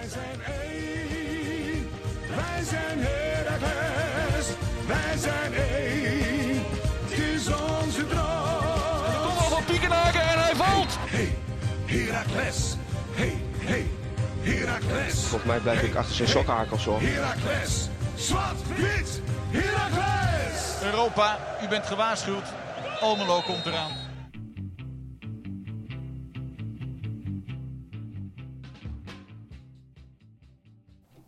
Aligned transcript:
Wij 0.00 0.08
zijn 0.08 0.40
één, 0.42 1.90
wij 2.28 2.64
zijn 2.64 2.98
Heracles, 3.00 4.46
wij 4.86 5.18
zijn 5.18 5.54
één, 5.54 6.64
het 7.08 7.18
is 7.18 7.46
onze 7.46 8.06
droom. 8.06 9.22
Kom 9.22 9.36
op 9.36 9.52
van 9.52 9.64
Piekenhaken 9.64 10.20
en 10.20 10.38
hij 10.38 10.54
valt. 10.54 10.96
Hey, 10.98 11.34
Heracles, 11.86 12.76
hey, 13.12 13.42
hey, 13.58 13.86
Heracles. 14.40 15.14
Volgens 15.14 15.44
mij 15.44 15.58
blijf 15.58 15.82
ik 15.82 15.94
achter 15.94 16.14
zijn 16.14 16.28
sokkenhakels 16.28 16.84
hoor. 16.84 17.00
Heracles, 17.00 17.88
zwart, 18.14 18.68
wit, 18.76 19.20
Heracles. 19.50 20.82
Europa, 20.82 21.38
u 21.62 21.68
bent 21.68 21.86
gewaarschuwd. 21.86 22.44
Almelo 23.00 23.40
komt 23.40 23.66
eraan. 23.66 23.99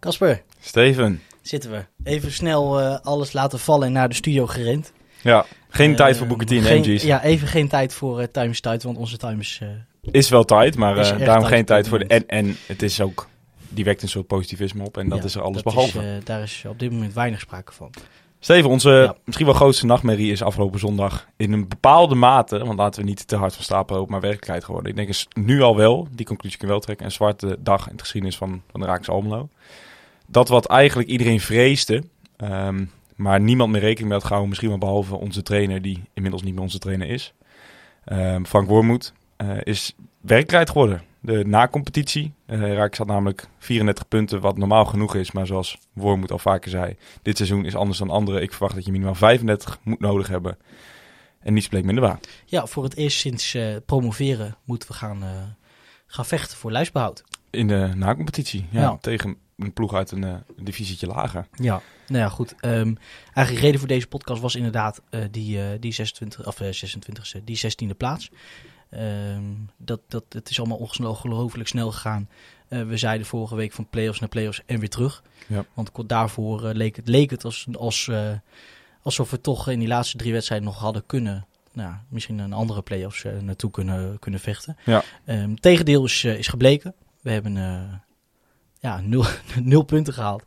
Kasper, 0.03 0.43
Steven. 0.61 1.23
zitten 1.43 1.71
we. 1.71 1.85
Even 2.05 2.33
snel 2.33 2.81
eh, 2.81 2.99
alles 3.03 3.33
laten 3.33 3.59
vallen 3.59 3.87
en 3.87 3.93
naar 3.93 4.09
de 4.09 4.15
studio 4.15 4.47
gerend. 4.47 4.93
Ja, 5.21 5.47
geen 5.69 5.91
Eh, 5.91 5.97
tijd 5.97 6.17
voor 6.17 6.45
T 6.45 6.51
en. 6.51 7.07
Ja, 7.07 7.23
even 7.23 7.49
geen 7.49 7.69
tijd 7.69 7.95
voor 7.95 8.21
eh 8.21 8.27
time 8.27 8.49
is 8.49 8.61
tijd, 8.61 8.83
want 8.83 8.97
onze 8.97 9.17
time 9.17 9.41
is... 9.41 9.61
Is 10.11 10.29
wel 10.29 10.45
tijd, 10.45 10.77
maar 10.77 10.95
daarom 10.95 11.25
tijd 11.25 11.45
geen 11.45 11.65
tijd 11.65 11.89
voor 11.89 11.99
de... 11.99 12.07
En, 12.07 12.29
en 12.29 12.57
het 12.67 12.83
is 12.83 13.01
ook... 13.01 13.29
Die 13.69 13.85
wekt 13.85 14.03
een 14.03 14.09
soort 14.09 14.27
positivisme 14.27 14.85
op 14.85 14.97
en 14.97 15.09
dat 15.09 15.19
ja, 15.19 15.25
is 15.25 15.35
er 15.35 15.43
alles 15.43 15.63
behalve. 15.63 15.99
Is, 15.99 16.25
daar 16.25 16.43
is 16.43 16.65
op 16.69 16.79
dit 16.79 16.93
moment 16.93 17.15
weinig 17.15 17.41
sprake 17.41 17.73
van. 17.73 17.91
Steven, 18.41 18.71
onze 18.71 18.91
Ja. 18.91 19.17
misschien 19.25 19.47
wel 19.47 19.55
grootste 19.55 19.87
nachtmerrie 19.87 20.33
is 20.33 20.43
afgelopen 20.43 20.79
zondag 20.79 21.27
in 21.37 21.53
een 21.53 21.69
bepaalde 21.69 22.15
mate, 22.15 22.59
want 22.65 22.79
laten 22.79 23.01
we 23.01 23.09
niet 23.09 23.29
te 23.29 23.37
hard 23.37 23.55
van 23.55 23.65
stapel 23.65 23.97
lopen, 23.97 24.11
maar 24.11 24.21
werkelijkheid 24.21 24.65
geworden. 24.65 24.91
Ik 24.91 24.97
denk 24.97 25.09
is 25.09 25.27
nu 25.33 25.61
al 25.61 25.77
wel, 25.77 26.09
die 26.11 26.27
conclusie 26.27 26.59
kun 26.59 26.67
je 26.67 26.73
wel 26.73 26.83
trekken, 26.83 27.07
een 27.07 27.13
zwarte 27.13 27.57
dag 27.61 27.89
in 27.91 27.97
de 27.97 28.03
geschiedenis 28.03 28.37
van, 28.37 28.63
van 28.71 28.81
de 28.81 28.87
Raaks 28.87 29.09
Almelo. 29.09 29.49
Dat 30.33 30.49
wat 30.49 30.67
eigenlijk 30.67 31.09
iedereen 31.09 31.41
vreesde, 31.41 32.03
ehm, 32.37 32.85
maar 33.17 33.41
niemand 33.41 33.73
meer 33.73 33.81
rekening 33.81 34.05
mee 34.05 34.13
had 34.13 34.23
gehouden, 34.23 34.49
misschien 34.49 34.71
wel 34.71 34.79
behalve 34.79 35.15
onze 35.15 35.43
trainer, 35.43 35.83
die 35.83 36.03
inmiddels 36.15 36.43
niet 36.43 36.55
meer 36.55 36.63
onze 36.63 36.79
trainer 36.79 37.09
is, 37.09 37.35
ehm, 38.05 38.45
Frank 38.45 38.69
Wormoed, 38.69 39.13
eh, 39.37 39.49
is 39.63 39.95
werkelijkheid 40.21 40.71
geworden. 40.71 41.03
De 41.21 41.45
na-competitie, 41.45 42.33
uh, 42.47 42.75
Raak 42.75 42.97
had 42.97 43.07
namelijk 43.07 43.49
34 43.59 44.09
punten, 44.09 44.41
wat 44.41 44.57
normaal 44.57 44.85
genoeg 44.85 45.15
is, 45.15 45.33
maar 45.33 45.47
zoals 45.47 45.79
Wormoed 45.93 46.33
al 46.33 46.39
vaker 46.39 46.71
zei, 46.71 46.97
dit 47.23 47.37
seizoen 47.37 47.65
is 47.65 47.77
anders 47.77 47.99
dan 47.99 48.11
andere. 48.11 48.41
Ik 48.41 48.53
verwacht 48.53 48.75
dat 48.75 48.85
je 48.85 48.93
minimaal 48.93 49.15
35 49.15 49.79
moet 49.83 50.01
nodig 50.01 50.29
hebben. 50.29 50.59
En 51.41 51.53
niets 51.53 51.69
bleek 51.69 51.85
minder 51.85 52.05
waar. 52.05 52.21
Ja, 52.45 52.67
voor 52.67 52.85
het 52.85 52.97
eerst 52.97 53.19
sinds 53.19 53.55
eh, 53.55 53.77
promoveren 53.87 54.57
moeten 54.65 54.89
we 54.89 54.95
gaan, 54.95 55.23
gaan 56.07 56.27
vechten 56.27 56.57
voor 56.57 56.71
lijstbehoud. 56.71 57.25
In 57.51 57.69
de 57.69 57.93
na-competitie. 57.95 58.67
Ja, 58.71 58.81
Ja. 58.81 58.99
Tegen 59.01 59.37
een 59.65 59.73
ploeg 59.73 59.95
uit 59.95 60.11
een, 60.11 60.25
eh, 60.25 60.31
een 60.57 60.65
divisietje 60.65 61.07
lager. 61.07 61.47
Ja, 61.55 61.83
nou 62.13 62.25
ja, 62.25 62.29
goed. 62.29 62.55
Ehm, 62.61 62.95
eigenlijk 63.35 63.65
reden 63.65 63.79
voor 63.79 63.89
deze 63.89 64.07
podcast 64.07 64.41
was 64.41 64.55
inderdaad 64.55 65.03
eh, 65.11 65.21
die, 65.31 65.63
eh, 65.63 65.67
die 65.81 65.93
26, 65.93 66.47
of 66.47 66.61
eh, 66.61 66.73
26e, 66.73 67.45
die 67.45 67.57
16e 67.57 67.95
plaats. 67.97 68.31
Ehm, 68.91 69.43
dat, 69.77 70.01
dat, 70.09 70.25
het 70.29 70.51
is 70.51 70.59
allemaal 70.59 70.79
ongelooflijk 70.79 71.69
snel 71.69 71.91
gegaan. 71.91 72.29
We 72.69 72.97
zeiden 72.97 73.27
vorige 73.27 73.55
week 73.55 73.73
van 73.73 73.89
play-offs 73.89 74.21
naar 74.21 74.29
play-offs 74.29 74.63
en 74.67 74.79
weer 74.79 74.89
terug. 74.89 75.23
Ja. 75.47 75.65
Want 75.75 75.93
kort 75.93 76.09
daarvoor 76.09 76.63
leek 76.63 76.97
het, 76.97 77.09
leek 77.09 77.31
het 77.31 77.45
als, 77.45 77.67
als, 77.73 78.11
alsof 79.03 79.31
we 79.31 79.41
toch 79.41 79.69
in 79.69 79.79
die 79.79 79.89
laatste 79.89 80.17
drie 80.17 80.33
wedstrijden 80.33 80.67
nog 80.67 80.79
hadden 80.79 81.07
kunnen... 81.07 81.47
Nou, 81.73 81.95
misschien 82.09 82.39
een 82.39 82.53
andere 82.53 82.83
play-offs 82.83 83.25
naartoe 83.41 83.71
kunnen, 83.71 84.19
kunnen 84.19 84.41
vechten. 84.41 84.77
Ja. 84.85 85.03
Ehm, 85.25 85.55
tegendeel 85.55 86.05
is, 86.05 86.25
is 86.25 86.49
gebleken. 86.49 86.95
We 87.23 87.31
hebben 87.31 87.57
eh, 87.57 87.83
ja, 88.83 89.01
nul, 89.05 89.25
nul 89.63 89.83
punten 89.83 90.13
gehaald. 90.15 90.43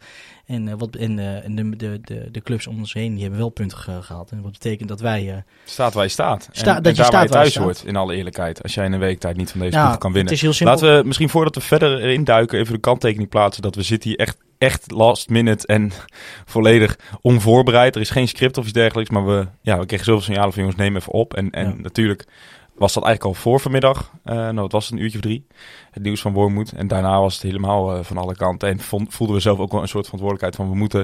En, 0.46 0.68
eh, 0.68 0.74
wat, 0.78 0.96
en, 0.96 1.20
en 1.44 1.56
de, 1.56 1.76
de, 1.76 2.00
de, 2.02 2.28
de 2.32 2.42
clubs 2.42 2.68
om 2.68 2.78
ons 2.78 2.94
heen 2.94 3.12
die 3.14 3.22
hebben 3.22 3.40
wel 3.40 3.50
punten 3.50 3.78
ge- 3.78 4.02
gehaald. 4.02 4.32
En 4.32 4.42
wat 4.42 4.52
betekent 4.52 4.90
dat 4.90 5.00
wij... 5.00 5.30
eh, 5.32 5.38
Staat 5.64 5.94
waar 5.94 6.04
je 6.04 6.10
staat. 6.10 6.46
En, 6.52 6.58
Sta- 6.60 6.76
en 6.76 6.84
dat 6.84 6.96
je 6.96 7.02
daar 7.02 7.12
waar 7.12 7.22
staat 7.22 7.30
je 7.30 7.34
waar 7.36 7.46
je 7.46 7.52
thuis 7.52 7.52
staat. 7.52 7.64
hoort, 7.64 7.84
in 7.84 7.96
alle 7.96 8.16
eerlijkheid. 8.16 8.64
Als 8.64 8.74
jij 8.74 8.86
in 8.86 8.92
een 8.94 9.00
week 9.00 9.20
tijd 9.20 9.38
niet 9.38 9.52
van 9.52 9.60
deze 9.60 9.76
nou, 9.76 9.88
ploeg 9.88 9.98
kan 10.00 10.12
winnen. 10.12 10.32
Het 10.34 10.42
is 10.42 10.48
heel 10.48 10.54
simpel. 10.54 10.76
Laten 10.76 10.98
we 11.02 11.08
misschien 11.08 11.30
voordat 11.30 11.56
we 11.56 11.62
verder 11.62 12.02
induiken 12.10 12.60
even 12.60 12.74
de 12.74 12.80
kanttekening 12.80 13.30
plaatsen. 13.30 13.62
Dat 13.64 13.76
we 13.76 13.82
zitten 13.82 14.10
hier 14.10 14.20
echt, 14.20 14.38
echt 14.58 14.92
last 14.92 15.30
minute 15.30 15.68
en 15.68 15.92
volledig 16.56 16.98
onvoorbereid. 17.22 17.96
Er 17.96 18.02
is 18.02 18.10
geen 18.10 18.28
script 18.28 18.58
of 18.58 18.64
iets 18.64 18.74
dergelijks. 18.74 19.10
Maar 19.10 19.26
we, 19.26 19.48
ja, 19.62 19.80
we 19.80 19.86
kregen 19.86 20.06
zoveel 20.06 20.22
signalen 20.24 20.54
van 20.54 20.62
jongens, 20.62 20.80
neem 20.80 20.96
even 20.96 21.14
op. 21.14 21.34
En, 21.34 21.50
en 21.52 21.68
Ja. 21.68 21.74
natuurlijk 21.82 22.26
was 22.78 22.94
dat 22.94 23.04
eigenlijk 23.04 23.36
al 23.36 23.42
voor 23.42 23.60
vanmiddag. 23.60 24.12
Eh, 24.24 24.36
nou, 24.36 24.62
het 24.62 24.72
was 24.72 24.92
een 24.92 24.98
uurtje 24.98 25.18
of 25.18 25.24
drie. 25.24 25.48
Het 25.92 26.04
nieuws 26.04 26.22
van 26.22 26.34
Wormoed. 26.34 26.72
En 26.72 26.88
daarna 26.88 27.20
was 27.20 27.34
het 27.34 27.44
helemaal 27.44 27.96
eh, 27.96 28.04
van 28.04 28.18
alle 28.18 28.36
kanten. 28.36 28.70
En 28.70 28.80
vond, 28.80 29.14
voelden 29.14 29.36
we 29.36 29.42
zelf 29.42 29.60
ook 29.60 29.72
wel 29.72 29.82
een 29.82 29.88
soort 29.88 30.06
verantwoordelijkheid 30.06 30.56
van 30.56 30.70
we 30.70 30.80
moeten 30.80 31.02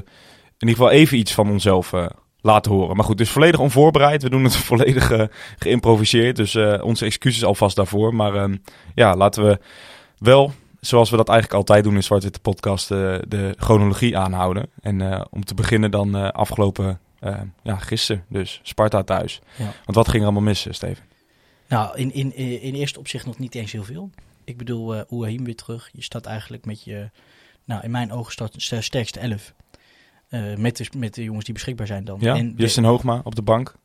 in 0.57 0.67
ieder 0.67 0.75
geval 0.75 0.91
even 0.91 1.17
iets 1.17 1.33
van 1.33 1.49
onszelf 1.49 1.93
eh, 1.93 2.05
laten 2.41 2.71
horen. 2.71 2.95
Maar 2.95 3.05
goed, 3.05 3.17
dus 3.17 3.29
volledig 3.29 3.59
onvoorbereid. 3.59 4.23
We 4.23 4.29
doen 4.29 4.43
het 4.43 4.55
volledig 4.71 5.29
geïmproviseerd. 5.57 6.35
Dus 6.35 6.55
onze 6.81 7.05
excuses 7.05 7.43
alvast 7.43 7.75
daarvoor. 7.75 8.15
Maar 8.15 8.35
ehm, 8.35 8.55
ja, 8.95 9.15
laten 9.15 9.43
we 9.43 9.59
wel, 10.17 10.51
zoals 10.79 11.09
we 11.09 11.17
dat 11.17 11.29
eigenlijk 11.29 11.59
altijd 11.59 11.83
doen 11.83 11.95
in 11.95 12.03
Zwart 12.03 12.23
Witte 12.23 12.39
Podcast, 12.39 12.87
de 12.87 13.55
chronologie 13.57 14.17
aanhouden. 14.17 14.69
En 14.81 15.27
om 15.29 15.45
te 15.45 15.53
beginnen 15.53 15.91
dan 15.91 16.31
afgelopen, 16.31 16.99
ja, 17.63 17.77
gisteren 17.77 18.25
dus, 18.27 18.59
Sparta 18.63 19.03
thuis. 19.03 19.41
Ja. 19.55 19.63
Want 19.63 19.97
wat 19.97 20.07
ging 20.07 20.19
er 20.19 20.29
allemaal 20.29 20.43
mis, 20.43 20.67
Steven? 20.69 21.10
Nou, 21.71 21.97
in, 21.97 22.13
in, 22.13 22.35
in 22.61 22.73
eerste 22.73 22.99
opzicht 22.99 23.25
nog 23.25 23.37
niet 23.39 23.55
eens 23.55 23.71
heel 23.71 23.83
veel. 23.83 24.09
Ik 24.43 24.57
bedoel, 24.57 24.95
eh 24.95 25.11
Oehim 25.11 25.43
weer 25.43 25.55
terug. 25.55 25.89
Je 25.93 26.03
staat 26.03 26.25
eigenlijk 26.25 26.65
met 26.65 26.83
je, 26.83 27.09
nou 27.65 27.83
in 27.83 27.91
mijn 27.91 28.11
ogen 28.11 28.31
staat 28.31 28.53
sterkste 28.57 29.19
elf. 29.19 29.53
Eh, 30.27 30.55
met, 30.55 30.77
de, 30.77 30.87
met 30.97 31.13
de 31.13 31.23
jongens 31.23 31.45
die 31.45 31.53
beschikbaar 31.53 31.87
zijn 31.87 32.03
dan. 32.03 32.19
Ja, 32.21 32.35
En 32.35 32.53
Justin 32.57 32.83
Hoogma 32.83 33.21
op 33.23 33.35
de 33.35 33.41
bank. 33.41 33.75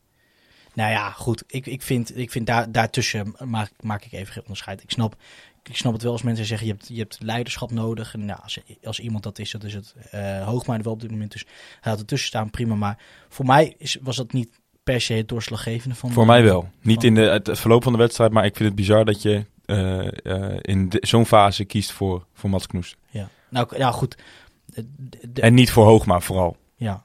Nou 0.75 0.91
ja, 0.91 1.11
goed. 1.11 1.45
Ik, 1.47 1.67
ik 1.67 1.83
vind, 1.83 2.17
ik 2.17 2.31
vind 2.31 2.47
daar, 2.47 2.73
daartussen 2.73 3.35
maak, 3.45 3.71
maak 3.81 4.05
ik 4.05 4.13
even 4.13 4.33
geen 4.33 4.43
onderscheid. 4.43 4.83
Ik 4.83 4.91
snap, 4.91 5.17
ik 5.63 5.77
snap 5.77 5.93
het 5.93 6.03
wel 6.03 6.13
als 6.13 6.23
mensen 6.23 6.47
zeggen, 6.47 6.67
je 6.67 6.73
hebt, 6.73 6.89
je 6.89 6.99
hebt 6.99 7.19
leiderschap 7.23 7.71
nodig. 7.71 8.15
En 8.15 8.25
nou, 8.25 8.41
als, 8.43 8.61
als 8.83 9.01
iemand 9.01 9.23
dat 9.23 9.39
is, 9.39 9.51
dat 9.51 9.65
is 9.65 9.75
het 9.75 9.95
eh 10.11 10.47
Hoogma 10.47 10.77
er 10.77 10.83
wel 10.83 10.93
op 10.93 11.01
dit 11.01 11.11
moment. 11.11 11.33
Dus 11.33 11.47
hij 11.81 11.93
had 11.93 12.01
ertussen 12.01 12.29
staan, 12.29 12.51
prima. 12.51 12.75
Maar 12.75 12.99
voor 13.29 13.47
mij 13.47 13.75
is, 13.79 13.99
was 14.03 14.17
dat 14.17 14.33
niet 14.33 14.61
per 14.87 15.01
se 15.01 15.13
het 15.15 15.29
doorslaggevende 15.29 15.95
van... 15.95 16.11
Voor 16.13 16.27
mij 16.27 16.43
wel. 16.43 16.69
Niet 16.81 17.05
in 17.05 17.15
de, 17.15 17.21
het 17.21 17.51
verloop 17.59 17.83
van 17.83 17.93
de 17.93 17.99
wedstrijd, 17.99 18.33
maar 18.33 18.45
ik 18.45 18.57
vind 18.57 18.69
het 18.69 18.79
bizar 18.79 19.05
dat 19.05 19.23
je 19.23 19.45
eh, 19.65 20.07
eh, 20.25 20.59
in 20.61 20.89
de- 20.89 20.99
zo'n 21.07 21.27
fase 21.27 21.65
kiest 21.65 21.93
voor, 21.93 22.27
voor 22.35 22.51
Mats 22.51 22.67
Knoes. 22.67 22.97
Ja, 23.11 23.29
nou 23.49 23.77
ja, 23.79 23.91
goed. 23.91 24.17
De- 24.65 24.87
de- 25.33 25.41
En 25.41 25.55
niet 25.55 25.71
voor 25.71 25.85
Hoogma 25.85 26.21
vooral. 26.21 26.57
Ja. 26.77 27.05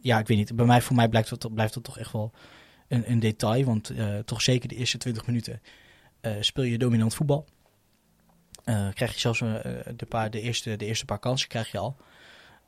ja, 0.00 0.18
ik 0.18 0.26
weet 0.26 0.36
niet. 0.36 0.56
Bij 0.56 0.66
mij, 0.66 0.82
voor 0.82 0.96
mij 0.96 1.08
blijft 1.08 1.28
dat, 1.40 1.54
blijft 1.54 1.74
dat 1.74 1.84
toch 1.84 1.98
echt 1.98 2.12
wel 2.12 2.32
een, 2.88 3.10
een 3.10 3.20
detail. 3.20 3.64
Want 3.64 3.90
eh, 3.90 4.18
toch 4.18 4.42
zeker 4.42 4.68
de 4.68 4.74
eerste 4.74 4.98
20 4.98 5.26
minuten 5.26 5.60
speel 6.40 6.64
je 6.64 6.78
dominant 6.78 7.14
voetbal. 7.14 7.46
Krijg 8.94 9.12
je 9.12 9.18
zelfs 9.20 9.38
de, 9.38 10.06
paar, 10.08 10.30
de, 10.30 10.40
eerste, 10.40 10.76
de 10.76 10.84
eerste 10.86 11.04
paar 11.04 11.18
kansen 11.18 11.48
krijg 11.48 11.70
je 11.72 11.78
al. 11.78 11.96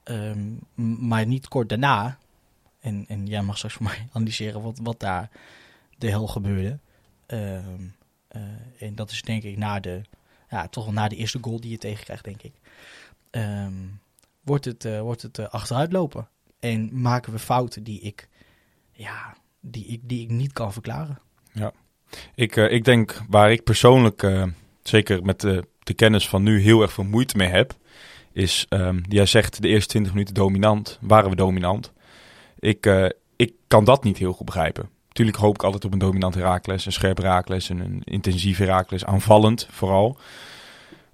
Ehm, 0.05 0.39
maar 1.09 1.27
niet 1.27 1.49
kort 1.49 1.69
daarna. 1.69 2.19
En, 2.81 3.05
en 3.09 3.27
jij 3.27 3.43
mag 3.43 3.57
straks 3.57 3.75
voor 3.75 3.85
mij 3.85 4.09
analyseren 4.13 4.63
wat, 4.63 4.79
wat 4.83 5.01
daar 5.01 5.31
de 5.99 6.11
hel 6.11 6.27
gebeurde. 6.27 6.79
Ehm, 7.27 7.83
eh, 8.29 8.43
en 8.79 8.95
dat 8.95 9.11
is 9.11 9.23
denk 9.23 9.43
ik 9.43 9.57
na 9.57 9.81
de, 9.81 10.03
ja, 10.51 10.69
toch 10.69 10.85
wel 10.85 10.93
na 10.93 11.09
de 11.09 11.17
eerste 11.17 11.39
goal 11.41 11.61
die 11.61 11.71
je 11.71 11.79
tegenkrijgt, 11.79 12.25
denk 12.25 12.43
ik. 12.43 12.53
Ehm, 13.31 13.73
wordt 14.49 14.65
het, 14.65 14.85
eh, 14.85 15.01
wordt 15.01 15.23
het 15.23 15.39
eh, 15.39 15.49
achteruit 15.49 15.93
lopen. 15.93 16.29
En 16.61 17.01
maken 17.01 17.33
we 17.33 17.39
fouten 17.39 17.83
die 17.83 18.01
ik, 18.01 18.29
ja, 18.93 19.37
die 19.61 19.87
ik, 19.87 20.01
die 20.03 20.23
ik 20.23 20.31
niet 20.31 20.53
kan 20.53 20.73
verklaren. 20.73 21.19
Ik, 22.35 22.57
eh, 22.57 22.73
ik 22.73 22.85
denk 22.85 23.23
waar 23.29 23.53
ik 23.53 23.65
persoonlijk, 23.65 24.47
zeker 24.83 25.23
met 25.23 25.41
de, 25.41 25.65
de 25.79 25.95
kennis 25.95 26.29
van 26.29 26.43
nu, 26.43 26.61
heel 26.61 26.83
erg 26.83 26.93
veel 26.93 27.05
moeite 27.05 27.37
mee 27.37 27.49
heb. 27.49 27.77
Is, 28.33 28.67
ehm, 28.69 29.01
jij 29.09 29.27
zegt 29.27 29.63
de 29.63 29.69
eerste 29.69 29.89
20 29.89 30.13
minuten 30.13 30.35
dominant. 30.35 30.99
Waren 31.01 31.31
we 31.31 31.37
dominant? 31.37 31.93
Ik, 32.59 32.87
eh, 32.87 33.07
ik 33.37 33.53
kan 33.69 33.85
dat 33.85 34.05
niet 34.05 34.19
heel 34.19 34.33
goed 34.33 34.47
begrijpen. 34.47 34.89
Tuurlijk 35.13 35.39
hoop 35.39 35.55
ik 35.55 35.63
altijd 35.63 35.85
op 35.85 35.93
een 35.93 35.99
dominant 35.99 36.35
Herakles, 36.35 36.87
een 36.87 36.93
scherp 36.93 37.17
Herakles 37.17 37.71
en 37.71 37.79
een 37.81 38.03
intensief 38.05 38.59
Herakles, 38.59 39.05
aanvallend 39.05 39.69
vooral. 39.71 40.19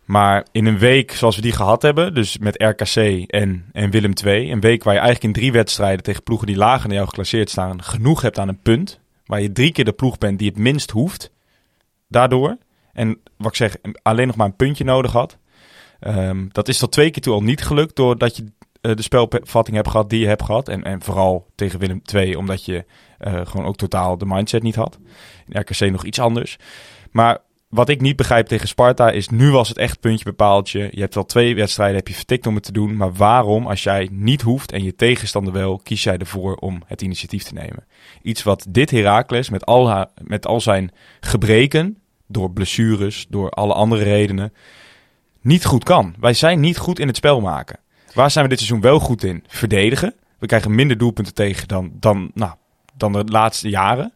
Maar 0.04 0.46
in 0.52 0.66
een 0.66 0.78
week 0.78 1.12
zoals 1.12 1.36
we 1.36 1.42
die 1.42 1.52
gehad 1.52 1.82
hebben, 1.82 2.14
dus 2.14 2.38
met 2.38 2.62
RKC 2.62 2.96
en, 3.30 3.64
en 3.72 3.90
Willem 3.90 4.12
II, 4.24 4.52
een 4.52 4.60
week 4.60 4.84
waar 4.84 4.94
je 4.94 5.00
eigenlijk 5.00 5.34
in 5.34 5.40
drie 5.40 5.52
wedstrijden 5.52 6.02
tegen 6.02 6.22
ploegen 6.22 6.46
die 6.46 6.56
lager 6.56 6.86
naar 6.86 6.96
jou 6.96 7.08
geclasseerd 7.08 7.50
staan, 7.50 7.82
genoeg 7.82 8.22
hebt 8.22 8.38
aan 8.38 8.48
een 8.48 8.62
punt, 8.62 9.00
waar 9.26 9.40
je 9.40 9.52
drie 9.52 9.72
keer 9.72 9.84
de 9.84 9.92
ploeg 9.92 10.18
bent 10.18 10.38
die 10.38 10.48
het 10.48 10.58
minst 10.58 10.90
hoeft, 10.90 11.30
daardoor, 12.08 12.56
en 12.92 13.20
wat 13.36 13.50
ik 13.50 13.56
zeg, 13.56 13.76
alleen 14.02 14.26
nog 14.26 14.36
maar 14.36 14.46
een 14.46 14.56
puntje 14.56 14.84
nodig 14.84 15.12
had, 15.12 15.38
Ehm, 16.04 16.46
dat 16.52 16.68
is 16.68 16.78
tot 16.78 16.92
twee 16.92 17.10
keer 17.10 17.22
toe 17.22 17.34
al 17.34 17.42
niet 17.42 17.64
gelukt, 17.64 17.96
doordat 17.96 18.36
je 18.36 18.44
de 18.92 19.02
spelvatting 19.02 19.76
hebt 19.76 19.88
gehad 19.88 20.10
die 20.10 20.20
je 20.20 20.26
hebt 20.26 20.42
gehad. 20.42 20.68
En, 20.68 20.84
en 20.84 21.02
vooral 21.02 21.46
tegen 21.54 21.78
Willem 21.78 22.02
II, 22.14 22.36
omdat 22.36 22.64
je 22.64 22.84
eh, 23.18 23.40
gewoon 23.46 23.66
ook 23.66 23.76
totaal 23.76 24.18
de 24.18 24.26
mindset 24.26 24.62
niet 24.62 24.74
had. 24.74 24.98
In 25.48 25.60
RKC 25.60 25.90
nog 25.90 26.04
iets 26.04 26.20
anders. 26.20 26.58
Maar 27.10 27.38
wat 27.68 27.88
ik 27.88 28.00
niet 28.00 28.16
begrijp 28.16 28.46
tegen 28.46 28.68
Sparta 28.68 29.10
is, 29.10 29.28
nu 29.28 29.50
was 29.50 29.68
het 29.68 29.78
echt 29.78 30.00
puntje 30.00 30.24
bepaaltje. 30.24 30.88
Je 30.90 31.00
hebt 31.00 31.16
al 31.16 31.24
twee 31.24 31.54
wedstrijden, 31.54 31.96
heb 31.96 32.08
je 32.08 32.14
vertikt 32.14 32.46
om 32.46 32.54
het 32.54 32.64
te 32.64 32.72
doen. 32.72 32.96
Maar 32.96 33.12
waarom, 33.12 33.66
als 33.66 33.82
jij 33.82 34.08
niet 34.12 34.42
hoeft 34.42 34.72
en 34.72 34.82
je 34.82 34.94
tegenstander 34.94 35.52
wel, 35.52 35.80
kies 35.82 36.02
jij 36.02 36.16
ervoor 36.16 36.54
om 36.54 36.82
het 36.86 37.02
initiatief 37.02 37.42
te 37.42 37.54
nemen? 37.54 37.86
Iets 38.22 38.42
wat 38.42 38.66
dit 38.68 38.90
Heracles 38.90 39.50
met 39.50 39.66
al, 39.66 39.88
haar, 39.88 40.08
met 40.22 40.46
al 40.46 40.60
zijn 40.60 40.90
gebreken, 41.20 41.98
door 42.26 42.50
blessures, 42.50 43.26
door 43.28 43.50
alle 43.50 43.74
andere 43.74 44.02
redenen, 44.02 44.52
niet 45.40 45.64
goed 45.64 45.84
kan. 45.84 46.14
Wij 46.20 46.34
zijn 46.34 46.60
niet 46.60 46.78
goed 46.78 46.98
in 46.98 47.06
het 47.06 47.16
spel 47.16 47.40
maken. 47.40 47.78
Waar 48.14 48.30
zijn 48.30 48.44
we 48.44 48.50
dit 48.50 48.58
seizoen 48.58 48.80
wel 48.80 48.98
goed 48.98 49.24
in? 49.24 49.44
Verdedigen. 49.48 50.14
We 50.38 50.46
krijgen 50.46 50.74
minder 50.74 50.98
doelpunten 50.98 51.34
tegen 51.34 51.68
dan, 51.68 51.90
dan, 51.92 52.30
nou, 52.34 52.52
dan 52.96 53.12
de 53.12 53.24
laatste 53.24 53.68
jaren. 53.68 54.12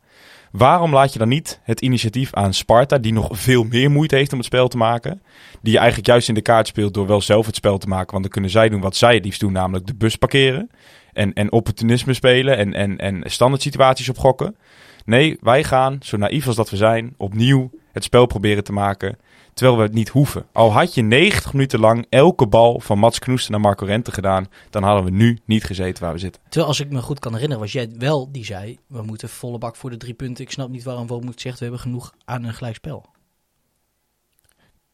Waarom 0.51 0.93
laat 0.93 1.13
je 1.13 1.19
dan 1.19 1.29
niet 1.29 1.61
het 1.63 1.81
initiatief 1.81 2.35
aan 2.35 2.55
Sparta, 2.55 2.99
die 2.99 3.13
nog 3.13 3.29
veel 3.33 3.65
meer 3.65 3.91
moeite 3.91 4.17
heeft 4.17 4.33
om 4.33 4.39
het 4.39 4.47
spel 4.47 4.69
te 4.69 4.77
maken? 4.77 5.23
Die 5.63 5.73
je 5.73 5.79
eigenlijk 5.79 6.09
juist 6.09 6.29
in 6.29 6.35
de 6.35 6.43
kaart 6.43 6.67
speelt 6.67 6.95
door 6.95 7.07
wel 7.07 7.21
zelf 7.21 7.47
het 7.47 7.55
spel 7.55 7.79
te 7.79 7.89
maken. 7.89 8.11
Want 8.11 8.23
dan 8.23 8.33
kunnen 8.33 8.51
zij 8.51 8.69
doen 8.69 8.81
wat 8.81 8.97
zij 8.97 9.15
het 9.15 9.25
liefst 9.25 9.41
doen, 9.41 9.53
namelijk 9.53 9.87
de 9.87 9.95
bus 9.95 10.17
parkeren. 10.17 10.71
En, 11.13 11.33
en 11.33 11.53
opportunisme 11.53 12.15
spelen 12.15 12.57
en, 12.57 12.75
en, 12.75 12.99
en 12.99 13.23
standaard 13.25 13.63
situaties 13.63 14.09
opgokken. 14.09 14.57
Nee, 15.05 15.37
wij 15.41 15.65
gaan, 15.65 15.99
zo 16.03 16.17
naïef 16.17 16.47
als 16.47 16.57
dat 16.57 16.71
we 16.71 16.77
zijn, 16.77 17.15
opnieuw 17.17 17.71
het 17.93 18.05
spel 18.05 18.27
proberen 18.27 18.65
te 18.65 18.73
maken. 18.73 19.19
Terwijl 19.59 19.79
we 19.79 19.85
het 19.85 19.95
niet 19.95 20.09
hoeven. 20.09 20.47
Al 20.53 20.73
had 20.73 20.95
je 20.95 21.03
90 21.03 21.53
minuten 21.53 21.81
lang 21.81 22.07
elke 22.09 22.47
bal 22.47 22.81
van 22.81 22.99
Mats 22.99 23.19
Knoesten 23.19 23.53
naar 23.53 23.61
Marco 23.61 23.85
Rente 23.85 24.13
gedaan, 24.13 24.47
dan 24.71 24.83
hadden 24.83 25.05
we 25.05 25.11
nu 25.11 25.39
niet 25.45 25.65
gezeten 25.65 26.03
waar 26.03 26.13
we 26.13 26.19
zitten. 26.19 26.43
Terwijl 26.43 26.67
als 26.67 26.81
ik 26.81 26.91
me 26.91 27.03
goed 27.03 27.19
kan 27.19 27.33
herinneren, 27.33 27.63
was 27.63 27.73
jij 27.73 27.91
wel 27.99 28.33
die 28.33 28.45
zei, 28.45 28.79
we 28.87 29.03
moeten 29.03 29.29
volle 29.29 29.59
bak 29.59 29.77
voor 29.77 29.91
de 29.91 29.97
drie 29.97 30.15
punten. 30.15 30.45
Ik 30.45 30.51
snap 30.51 30.69
niet 30.69 30.83
waarom 30.83 31.07
moet 31.25 31.41
zegt, 31.41 31.59
we 31.59 31.65
hebben 31.65 31.81
genoeg 31.83 32.13
aan 32.25 32.45
een 32.45 32.55
gelijkspel. 32.55 33.07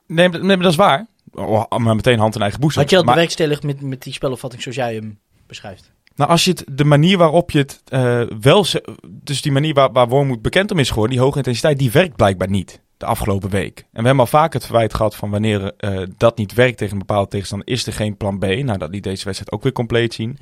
Nee, 0.07 0.29
nee, 0.29 0.41
maar 0.41 0.57
dat 0.59 0.71
is 0.71 0.77
waar. 0.77 1.07
Oh, 1.33 1.65
maar 1.79 1.97
meteen 1.97 2.19
hand 2.19 2.35
in 2.35 2.41
eigen 2.41 2.61
boezem. 2.61 2.81
Had 2.81 2.91
je 2.91 2.97
dat 2.97 3.05
Maar- 3.05 3.15
bewerkstelligd 3.15 3.63
met, 3.63 3.81
met 3.81 4.03
die 4.03 4.13
spelopvatting 4.13 4.63
zoals 4.63 4.77
jij 4.77 4.95
hem 4.95 5.19
beschrijft? 5.47 5.93
Nou, 6.15 6.31
als 6.31 6.45
je 6.45 6.51
het, 6.51 6.65
de 6.73 6.85
manier 6.85 7.19
waarop 7.19 7.51
je 7.51 7.59
het 7.59 7.83
eh, 7.85 8.23
wel... 8.41 8.67
Dus 9.07 9.43
die 9.43 9.53
manier 9.53 9.75
waar, 9.75 9.93
waar 9.93 10.09
Wormoed 10.09 10.43
bekend 10.43 10.71
om 10.71 10.79
is 10.79 10.89
geworden, 10.89 11.17
die 11.17 11.25
hoge 11.25 11.37
intensiteit, 11.37 11.79
die 11.79 11.91
werkt 11.91 12.17
blijkbaar 12.17 12.49
niet 12.49 12.83
de 13.05 13.11
afgelopen 13.11 13.51
week. 13.51 13.79
En 13.79 14.01
we 14.01 14.07
hebben 14.07 14.25
al 14.25 14.27
vaak 14.27 14.53
het 14.53 14.65
verwijt 14.65 14.95
gehad 14.95 15.17
van 15.17 15.31
wanneer 15.31 15.75
eh, 15.77 16.03
dat 16.17 16.37
niet 16.37 16.55
werkt 16.55 16.79
tegen 16.79 16.93
een 16.93 17.07
bepaalde 17.07 17.31
tegenstander, 17.31 17.69
is 17.69 17.87
er 17.87 17.93
geen 17.93 18.17
plan 18.17 18.39
B. 18.39 18.45
Nou, 18.45 18.79
dat 18.79 18.91
liet 18.91 19.03
deze 19.03 19.25
wedstrijd 19.25 19.53
ook 19.53 19.63
weer 19.63 19.73
compleet 19.73 20.15
zien. 20.15 20.39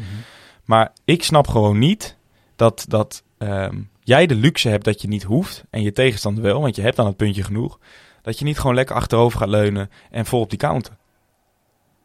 Maar 0.64 0.92
ik 1.04 1.22
snap 1.22 1.48
gewoon 1.48 1.78
niet 1.78 2.16
dat, 2.56 2.84
dat 2.88 3.22
ehm, 3.38 3.80
jij 4.00 4.26
de 4.26 4.34
luxe 4.34 4.68
hebt 4.68 4.84
dat 4.84 5.02
je 5.02 5.08
niet 5.08 5.22
hoeft 5.22 5.64
en 5.70 5.82
je 5.82 5.92
tegenstander 5.92 6.42
wel, 6.42 6.60
want 6.60 6.76
je 6.76 6.82
hebt 6.82 6.96
dan 6.96 7.06
het 7.06 7.16
puntje 7.16 7.42
genoeg. 7.42 7.78
Dat 8.22 8.38
je 8.38 8.44
niet 8.44 8.58
gewoon 8.58 8.74
lekker 8.74 8.96
achterover 8.96 9.38
gaat 9.38 9.48
leunen 9.48 9.90
en 10.10 10.26
vol 10.26 10.40
op 10.40 10.50
die 10.50 10.58
counter. 10.58 10.96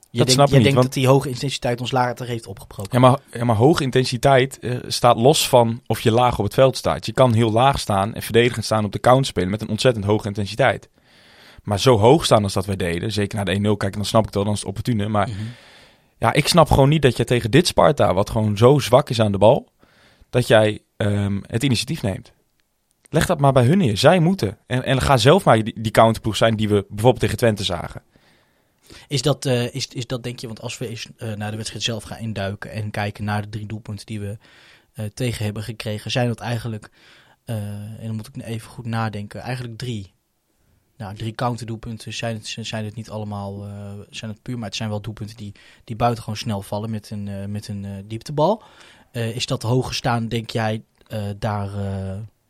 Je 0.10 0.18
Dat 0.26 0.34
jij 0.34 0.44
niet, 0.44 0.52
denkt 0.52 0.72
want- 0.72 0.82
dat 0.86 0.94
die 0.94 1.08
hoge 1.08 1.30
intensiteit 1.30 1.82
ons 1.82 1.92
later 1.92 2.28
heeft 2.28 2.48
opgebroken. 2.48 3.02
Ja, 3.02 3.08
maar, 3.08 3.20
ja, 3.32 3.44
maar 3.46 3.56
hoge 3.56 3.84
intensiteit 3.84 4.60
eh, 4.60 4.76
staat 4.88 5.18
los 5.18 5.50
van 5.50 5.82
of 5.88 6.00
je 6.00 6.12
laag 6.12 6.38
op 6.38 6.44
het 6.44 6.54
veld 6.54 6.78
staat. 6.78 7.06
Je 7.06 7.12
kan 7.14 7.34
heel 7.34 7.52
laag 7.52 7.80
staan 7.80 8.14
en 8.14 8.22
verdedigend 8.22 8.66
staan 8.66 8.86
op 8.86 8.92
de 8.92 9.00
counter 9.00 9.26
spelen 9.26 9.50
met 9.50 9.62
een 9.62 9.70
ontzettend 9.70 10.06
hoge 10.06 10.28
intensiteit. 10.28 10.90
Maar 11.64 11.80
zo 11.80 11.98
hoog 11.98 12.26
staan 12.26 12.44
als 12.44 12.54
dat 12.54 12.66
wij 12.66 12.76
deden, 12.76 13.12
zeker 13.12 13.36
naar 13.36 13.46
de 13.46 13.52
1-0 13.54 13.62
kijken, 13.78 13.98
dan 14.00 14.06
snap 14.06 14.26
ik 14.26 14.32
dat, 14.32 14.44
dan 14.44 14.54
is 14.54 14.60
het 14.60 14.68
opportune. 14.68 15.08
Maar 15.08 15.28
Mhm. 15.30 15.38
ja, 16.18 16.34
ik 16.34 16.48
snap 16.48 16.70
gewoon 16.70 16.90
niet 16.90 17.02
dat 17.02 17.18
je 17.18 17.24
tegen 17.24 17.52
dit 17.52 17.68
Sparta, 17.68 18.14
wat 18.14 18.30
gewoon 18.30 18.58
zo 18.58 18.80
zwak 18.80 19.10
is 19.10 19.22
aan 19.22 19.32
de 19.32 19.38
bal, 19.38 19.68
dat 20.30 20.48
jij 20.48 20.82
ehm, 20.98 21.40
het 21.48 21.64
initiatief 21.64 22.02
neemt. 22.02 22.32
Leg 23.10 23.26
dat 23.26 23.40
maar 23.40 23.52
bij 23.54 23.66
hun 23.66 23.78
neer. 23.78 23.98
Zij 23.98 24.20
moeten. 24.20 24.58
En, 24.68 24.84
en 24.84 25.02
ga 25.02 25.18
zelf 25.18 25.44
maar 25.46 25.64
die, 25.64 25.82
die 25.82 25.92
counterploeg 25.92 26.36
zijn 26.36 26.56
die 26.56 26.70
we 26.70 26.86
bijvoorbeeld 26.90 27.20
tegen 27.20 27.38
Twente 27.38 27.64
zagen. 27.64 28.02
Is 29.08 29.22
dat, 29.22 29.46
eh, 29.46 29.74
is, 29.74 29.88
is 29.88 30.08
dat 30.08 30.24
denk 30.24 30.40
je, 30.40 30.48
want 30.48 30.62
als 30.62 30.78
we 30.78 30.88
eens 30.88 31.08
eh, 31.18 31.34
naar 31.34 31.52
de 31.52 31.58
wedstrijd 31.58 31.84
zelf 31.84 32.04
gaan 32.04 32.18
induiken 32.18 32.72
en 32.72 32.92
kijken 32.92 33.24
naar 33.24 33.42
de 33.42 33.50
drie 33.50 33.66
doelpunten 33.66 34.06
die 34.06 34.20
we 34.20 34.38
eh, 34.94 35.06
tegen 35.06 35.46
hebben 35.46 35.64
gekregen, 35.64 36.12
zijn 36.12 36.28
dat 36.28 36.40
eigenlijk, 36.40 36.90
en 37.46 38.06
dan 38.06 38.16
moet 38.16 38.28
ik 38.28 38.44
even 38.44 38.70
goed 38.70 38.86
nadenken, 38.86 39.42
eigenlijk 39.42 39.78
drie. 39.78 40.14
Nou, 40.98 41.16
drie 41.16 41.36
counterdoelpunten 41.36 42.14
zijn 42.14 42.36
het, 42.36 42.58
zijn 42.62 42.86
het 42.86 42.96
niet 42.96 43.10
allemaal, 43.10 43.66
zijn 44.10 44.32
het 44.32 44.42
puur, 44.42 44.58
maar 44.58 44.68
het 44.68 44.76
zijn 44.76 44.90
wel 44.90 45.02
doelpunten 45.02 45.38
die, 45.38 45.52
die 45.84 45.96
buitengewoon 45.96 46.38
snel 46.38 46.62
vallen 46.62 46.90
met 46.90 47.10
een, 47.10 47.52
met 47.52 47.68
een 47.68 48.08
dieptebal. 48.08 48.64
Is 49.12 49.46
dat 49.46 49.62
hoger 49.62 49.94
staan, 49.94 50.28
denk 50.28 50.50
jij, 50.50 50.84
daar 51.38 51.70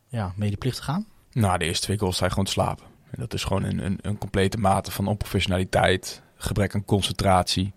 ja, 0.08 0.32
medeplichtig 0.36 0.84
gaan? 0.84 1.06
Nou, 1.32 1.58
de 1.58 1.64
eerste 1.64 1.84
twee 1.84 1.98
goals 1.98 2.16
zijn 2.16 2.30
gewoon 2.30 2.44
te 2.44 2.50
slapen. 2.50 2.84
En 3.10 3.20
dat 3.20 3.34
is 3.34 3.44
gewoon 3.44 3.64
een, 3.64 3.84
een, 3.84 3.98
een 4.02 4.18
complete 4.18 4.56
mate 4.58 4.90
van 4.90 5.06
onprofessionaliteit, 5.06 6.22
gebrek 6.38 6.74
aan 6.74 6.84
concentratie. 6.84 7.72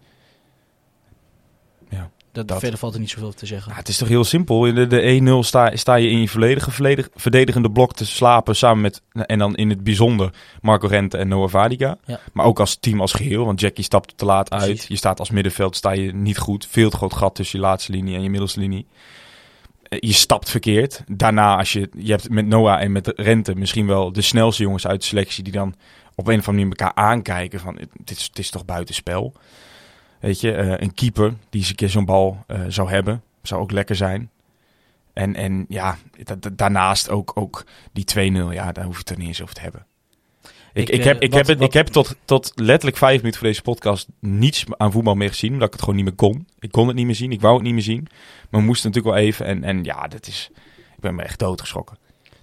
Dat, 2.31 2.47
Dat. 2.47 2.59
Verder 2.59 2.79
valt 2.79 2.93
er 2.93 2.99
niet 2.99 3.09
zoveel 3.09 3.33
te 3.33 3.45
zeggen. 3.45 3.71
Ja, 3.71 3.77
het 3.77 3.87
is 3.87 3.97
toch 3.97 4.07
heel 4.07 4.23
simpel. 4.23 4.65
In 4.65 4.75
de, 4.75 4.87
de 4.87 5.41
1-0 5.43 5.45
sta, 5.45 5.75
sta 5.75 5.95
je 5.95 6.09
in 6.09 6.19
je 6.19 6.27
volledige 6.27 6.71
verdedigende 7.15 7.71
blok 7.71 7.93
te 7.93 8.05
slapen 8.05 8.55
samen 8.55 8.81
met, 8.81 9.01
en 9.11 9.39
dan 9.39 9.55
in 9.55 9.69
het 9.69 9.83
bijzonder 9.83 10.33
Marco 10.61 10.87
Rente 10.87 11.17
en 11.17 11.27
Noah 11.27 11.49
Vadica. 11.49 11.97
Ja. 12.05 12.19
Maar 12.33 12.45
ook 12.45 12.59
als 12.59 12.75
team 12.75 13.01
als 13.01 13.13
geheel, 13.13 13.45
want 13.45 13.59
Jackie 13.59 13.83
stapt 13.83 14.17
te 14.17 14.25
laat 14.25 14.51
uit. 14.51 14.85
Je 14.87 14.95
staat 14.95 15.19
als 15.19 15.29
middenveld, 15.29 15.75
sta 15.75 15.91
je 15.91 16.13
niet 16.13 16.37
goed. 16.37 16.67
Veel 16.69 16.89
te 16.89 16.95
groot 16.97 17.13
gat 17.13 17.35
tussen 17.35 17.59
je 17.59 17.65
laatste 17.65 17.91
linie 17.91 18.15
en 18.15 18.23
je 18.23 18.29
middelste 18.29 18.59
linie. 18.59 18.87
Eh, 19.83 19.97
Je 20.01 20.13
stapt 20.13 20.49
verkeerd. 20.49 21.03
Daarna, 21.07 21.57
als 21.57 21.73
je, 21.73 21.89
je 21.97 22.11
hebt 22.11 22.29
met 22.29 22.45
Noah 22.45 22.81
en 22.81 22.91
met 22.91 23.13
Rente 23.15 23.55
misschien 23.55 23.87
wel 23.87 24.11
de 24.11 24.21
snelste 24.21 24.63
jongens 24.63 24.87
uit 24.87 25.01
de 25.01 25.07
selectie 25.07 25.43
die 25.43 25.53
dan 25.53 25.75
op 26.15 26.27
een 26.27 26.39
of 26.39 26.47
andere 26.47 26.65
manier 26.67 26.79
elkaar 26.79 26.93
aankijken 27.05 27.59
van 27.59 27.75
dit 28.03 28.17
is, 28.17 28.23
het 28.25 28.39
is 28.39 28.49
toch 28.49 28.65
buitenspel. 28.65 29.33
Weet 30.19 30.41
je, 30.41 30.51
eh, 30.53 30.73
een 30.77 30.93
keeper 30.93 31.33
die 31.49 31.59
eens 31.61 31.69
een 31.69 31.75
keer 31.75 31.89
zo'n 31.89 32.05
bal 32.05 32.43
eh, 32.47 32.59
zou 32.67 32.89
hebben, 32.89 33.23
zou 33.41 33.61
ook 33.61 33.71
lekker 33.71 33.95
zijn. 33.95 34.29
En, 35.13 35.35
en 35.35 35.65
ja, 35.69 35.97
da- 36.23 36.35
da- 36.35 36.49
daarnaast 36.55 37.09
ook, 37.09 37.31
ook 37.35 37.63
die 37.93 38.03
2-0, 38.03 38.51
ja, 38.51 38.71
daar 38.71 38.83
hoef 38.85 38.93
je 38.93 38.99
het 38.99 39.09
er 39.09 39.17
niet 39.17 39.27
eens 39.27 39.41
over 39.41 39.55
te 39.55 39.61
hebben. 39.61 39.85
Ik, 40.73 40.89
Ik, 40.89 40.89
ik, 40.89 40.99
eh, 40.99 41.05
heb, 41.05 41.21
ik, 41.21 41.29
wat- 41.29 41.37
heb, 41.37 41.47
het, 41.47 41.57
wat- 41.57 41.67
ik 41.67 41.73
heb 41.73 41.87
tot, 41.87 42.15
tot 42.25 42.51
letterlijk 42.55 42.97
vijf 42.97 43.17
minuten 43.17 43.39
voor 43.39 43.47
deze 43.47 43.61
podcast 43.61 44.07
niets 44.19 44.65
aan 44.77 44.91
voetbal 44.91 45.15
meer 45.15 45.29
gezien, 45.29 45.51
omdat 45.51 45.67
ik 45.67 45.73
het 45.73 45.81
gewoon 45.81 45.95
niet 45.95 46.05
meer 46.05 46.15
kon. 46.15 46.47
Ik 46.59 46.71
kon 46.71 46.87
het 46.87 46.95
niet 46.95 47.05
meer 47.05 47.15
zien, 47.15 47.31
ik 47.31 47.41
wou 47.41 47.53
het 47.53 47.63
niet 47.63 47.73
meer 47.73 47.81
zien. 47.83 48.07
Maar 48.49 48.59
we 48.61 48.65
moesten 48.67 48.87
natuurlijk 48.89 49.15
wel 49.15 49.25
even. 49.25 49.45
En, 49.45 49.63
en 49.63 49.83
ja, 49.83 50.07
dat 50.07 50.27
is, 50.27 50.49
ik 50.95 50.99
ben 50.99 51.15
me 51.15 51.23
echt 51.23 51.39
doodgeschrokken. 51.39 51.97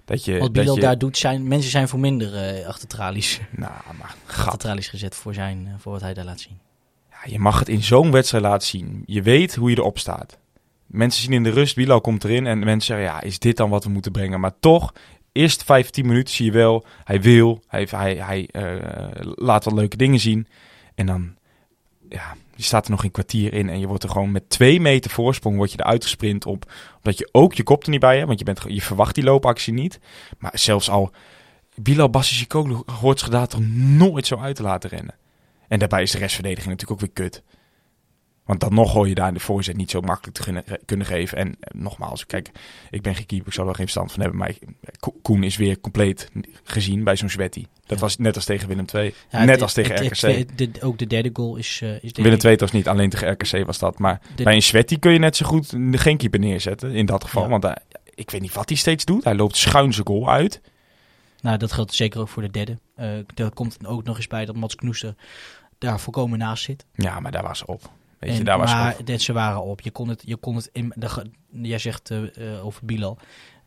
Dat 0.09 0.25
je, 0.25 0.39
Wat 0.39 0.51
Bilal 0.51 0.75
je, 0.75 0.81
daar 0.81 0.97
doet, 0.97 1.17
zijn 1.17 1.47
mensen 1.47 1.71
zijn 1.71 1.87
voor 1.87 1.99
minder 1.99 2.35
eh 2.35 2.67
achter 2.67 2.87
tralies, 2.87 3.39
Nou, 3.55 3.71
maar 3.97 4.15
achter 4.27 4.43
gat. 4.43 4.59
tralies 4.59 4.87
gezet 4.87 5.15
voor, 5.15 5.33
zijn, 5.33 5.67
eh, 5.67 5.73
voor 5.77 5.91
wat 5.91 6.01
hij 6.01 6.13
daar 6.13 6.25
laat 6.25 6.39
zien. 6.39 6.59
Ja, 7.09 7.31
je 7.31 7.39
mag 7.39 7.59
het 7.59 7.69
in 7.69 7.83
zo'n 7.83 8.11
wedstrijd 8.11 8.43
laten 8.43 8.67
zien. 8.67 9.03
Je 9.05 9.21
weet 9.21 9.55
hoe 9.55 9.69
je 9.69 9.77
erop 9.77 9.99
staat. 9.99 10.37
Mensen 10.85 11.21
zien 11.21 11.33
in 11.33 11.43
de 11.43 11.49
rust, 11.49 11.75
Bilal 11.75 12.01
komt 12.01 12.23
erin 12.23 12.47
en 12.47 12.59
mensen 12.59 12.81
zeggen, 12.81 13.05
ja, 13.05 13.21
is 13.21 13.39
dit 13.39 13.57
dan 13.57 13.69
wat 13.69 13.83
we 13.83 13.89
moeten 13.89 14.11
brengen? 14.11 14.39
Maar 14.39 14.59
toch, 14.59 14.93
eerst 15.31 15.63
15 15.63 16.07
minuten 16.07 16.33
zie 16.33 16.45
je 16.45 16.51
wel, 16.51 16.85
hij 17.03 17.21
wil, 17.21 17.63
hij, 17.67 17.87
hij, 17.91 18.15
hij 18.15 18.49
eh, 18.51 19.31
laat 19.35 19.65
wel 19.65 19.73
leuke 19.73 19.97
dingen 19.97 20.19
zien. 20.19 20.47
En 20.95 21.05
dan, 21.05 21.35
ja, 22.09 22.35
je 22.59 22.65
staat 22.65 22.85
er 22.85 22.91
nog 22.91 23.03
een 23.03 23.11
kwartier 23.11 23.53
in 23.53 23.69
en 23.69 23.79
je 23.79 23.87
wordt 23.87 24.03
er 24.03 24.09
gewoon 24.09 24.31
met 24.31 24.49
twee 24.49 24.81
meter 24.81 25.11
voorsprong 25.11 25.55
word 25.55 25.71
je 25.71 25.79
eruit 25.79 26.03
gesprint 26.03 26.45
op. 26.45 26.71
Omdat 26.97 27.17
je 27.17 27.29
ook 27.31 27.53
je 27.53 27.63
kop 27.63 27.83
er 27.83 27.89
niet 27.89 27.99
bij 27.99 28.15
hebt, 28.15 28.27
want 28.27 28.39
je, 28.39 28.45
bent, 28.45 28.61
je 28.67 28.81
verwacht 28.81 29.15
die 29.15 29.23
loopactie 29.23 29.73
niet. 29.73 29.99
Maar 30.37 30.51
zelfs 30.53 30.89
al, 30.89 31.11
Bilal 31.75 32.09
Bassissikoglu 32.09 32.81
hoort 32.99 33.19
zich 33.19 33.29
daar 33.29 33.47
toch 33.47 33.61
nooit 33.73 34.27
zo 34.27 34.37
uit 34.37 34.55
te 34.55 34.63
laten 34.63 34.89
rennen. 34.89 35.15
En 35.67 35.79
daarbij 35.79 36.01
is 36.01 36.11
de 36.11 36.17
restverdediging 36.17 36.69
natuurlijk 36.69 37.01
ook 37.01 37.15
weer 37.15 37.25
kut. 37.25 37.43
Want 38.49 38.61
dan 38.61 38.73
nog 38.73 38.91
gooi 38.91 39.09
je 39.09 39.15
daar 39.15 39.27
in 39.27 39.33
de 39.33 39.39
voorzet 39.39 39.77
niet 39.77 39.91
zo 39.91 40.01
makkelijk 40.01 40.37
te 40.37 40.43
kunnen, 40.43 40.63
kunnen 40.85 41.05
geven. 41.05 41.37
En 41.37 41.55
eh, 41.59 41.81
nogmaals, 41.81 42.25
kijk, 42.25 42.51
ik 42.89 43.01
ben 43.01 43.15
geen 43.15 43.25
keeper, 43.25 43.47
ik 43.47 43.53
zal 43.53 43.63
er 43.67 43.75
geen 43.75 43.83
verstand 43.85 44.11
van 44.11 44.21
hebben. 44.21 44.39
Maar 44.39 44.53
Koen 45.21 45.43
is 45.43 45.57
weer 45.57 45.79
compleet 45.79 46.29
gezien 46.63 47.03
bij 47.03 47.15
zo'n 47.15 47.29
Sweaty. 47.29 47.65
Dat 47.85 47.97
Ja. 47.97 48.03
was 48.03 48.17
net 48.17 48.35
als 48.35 48.45
tegen 48.45 48.67
Willem 48.67 48.85
II. 48.93 49.13
Ja, 49.29 49.39
net 49.39 49.49
het- 49.49 49.61
als 49.61 49.73
tegen 49.73 49.95
het- 49.95 50.21
RKC. 50.21 50.57
de- 50.57 50.71
ook 50.81 50.97
de 50.97 51.07
derde 51.07 51.29
goal 51.33 51.55
is... 51.55 51.79
eh, 51.83 52.03
is 52.03 52.11
Willem 52.11 52.39
II 52.45 52.55
was 52.55 52.71
niet 52.71 52.87
alleen 52.87 53.09
tegen 53.09 53.31
RKC 53.31 53.65
was 53.65 53.79
dat. 53.79 53.99
Maar 53.99 54.21
de- 54.35 54.43
bij 54.43 54.55
een 54.55 54.61
Sweaty 54.61 54.99
kun 54.99 55.11
je 55.11 55.19
net 55.19 55.35
zo 55.35 55.45
goed 55.45 55.73
geen 55.91 56.17
keeper 56.17 56.39
neerzetten. 56.39 56.91
In 56.91 57.05
dat 57.05 57.23
geval. 57.23 57.43
Ja. 57.43 57.49
Want 57.49 57.63
hij- 57.63 57.77
ik 58.15 58.29
weet 58.31 58.41
niet 58.41 58.53
wat 58.53 58.69
hij 58.69 58.77
steeds 58.77 59.05
doet. 59.05 59.23
Hij 59.23 59.35
loopt 59.35 59.55
schuin 59.57 59.93
zijn 59.93 60.07
goal 60.07 60.29
uit. 60.29 60.61
Nou, 61.41 61.57
dat 61.57 61.71
geldt 61.71 61.93
zeker 61.93 62.19
ook 62.19 62.27
voor 62.29 62.41
de 62.41 62.51
derde. 62.51 62.77
Eh 62.95 63.17
er 63.35 63.51
komt 63.53 63.85
ook 63.85 64.03
nog 64.03 64.15
eens 64.17 64.27
bij 64.27 64.45
dat 64.45 64.55
Mats 64.55 64.75
Knoester 64.75 65.15
daar 65.77 65.99
volkomen 65.99 66.37
naast 66.39 66.63
zit. 66.63 66.85
Ja, 66.93 67.19
maar 67.19 67.31
daar 67.31 67.43
was 67.43 67.57
ze 67.57 67.65
op. 67.65 67.89
Weet 68.19 68.31
je, 68.31 68.37
En- 68.39 68.45
daar 68.45 68.57
was 68.57 68.69
ze 68.69 68.75
maar 68.75 68.95
dat 69.03 69.21
ze 69.21 69.33
waren 69.33 69.63
op. 69.63 69.81
Je 69.81 69.91
kon 69.91 70.07
het, 70.07 70.23
je 70.25 70.35
kon 70.35 70.55
het 70.55 70.69
in, 70.71 70.93
de, 70.95 71.09
jij 71.51 71.77
zegt 71.77 72.11
eh, 72.11 72.53
eh, 72.55 72.65
over 72.65 72.85
Bilal. 72.85 73.17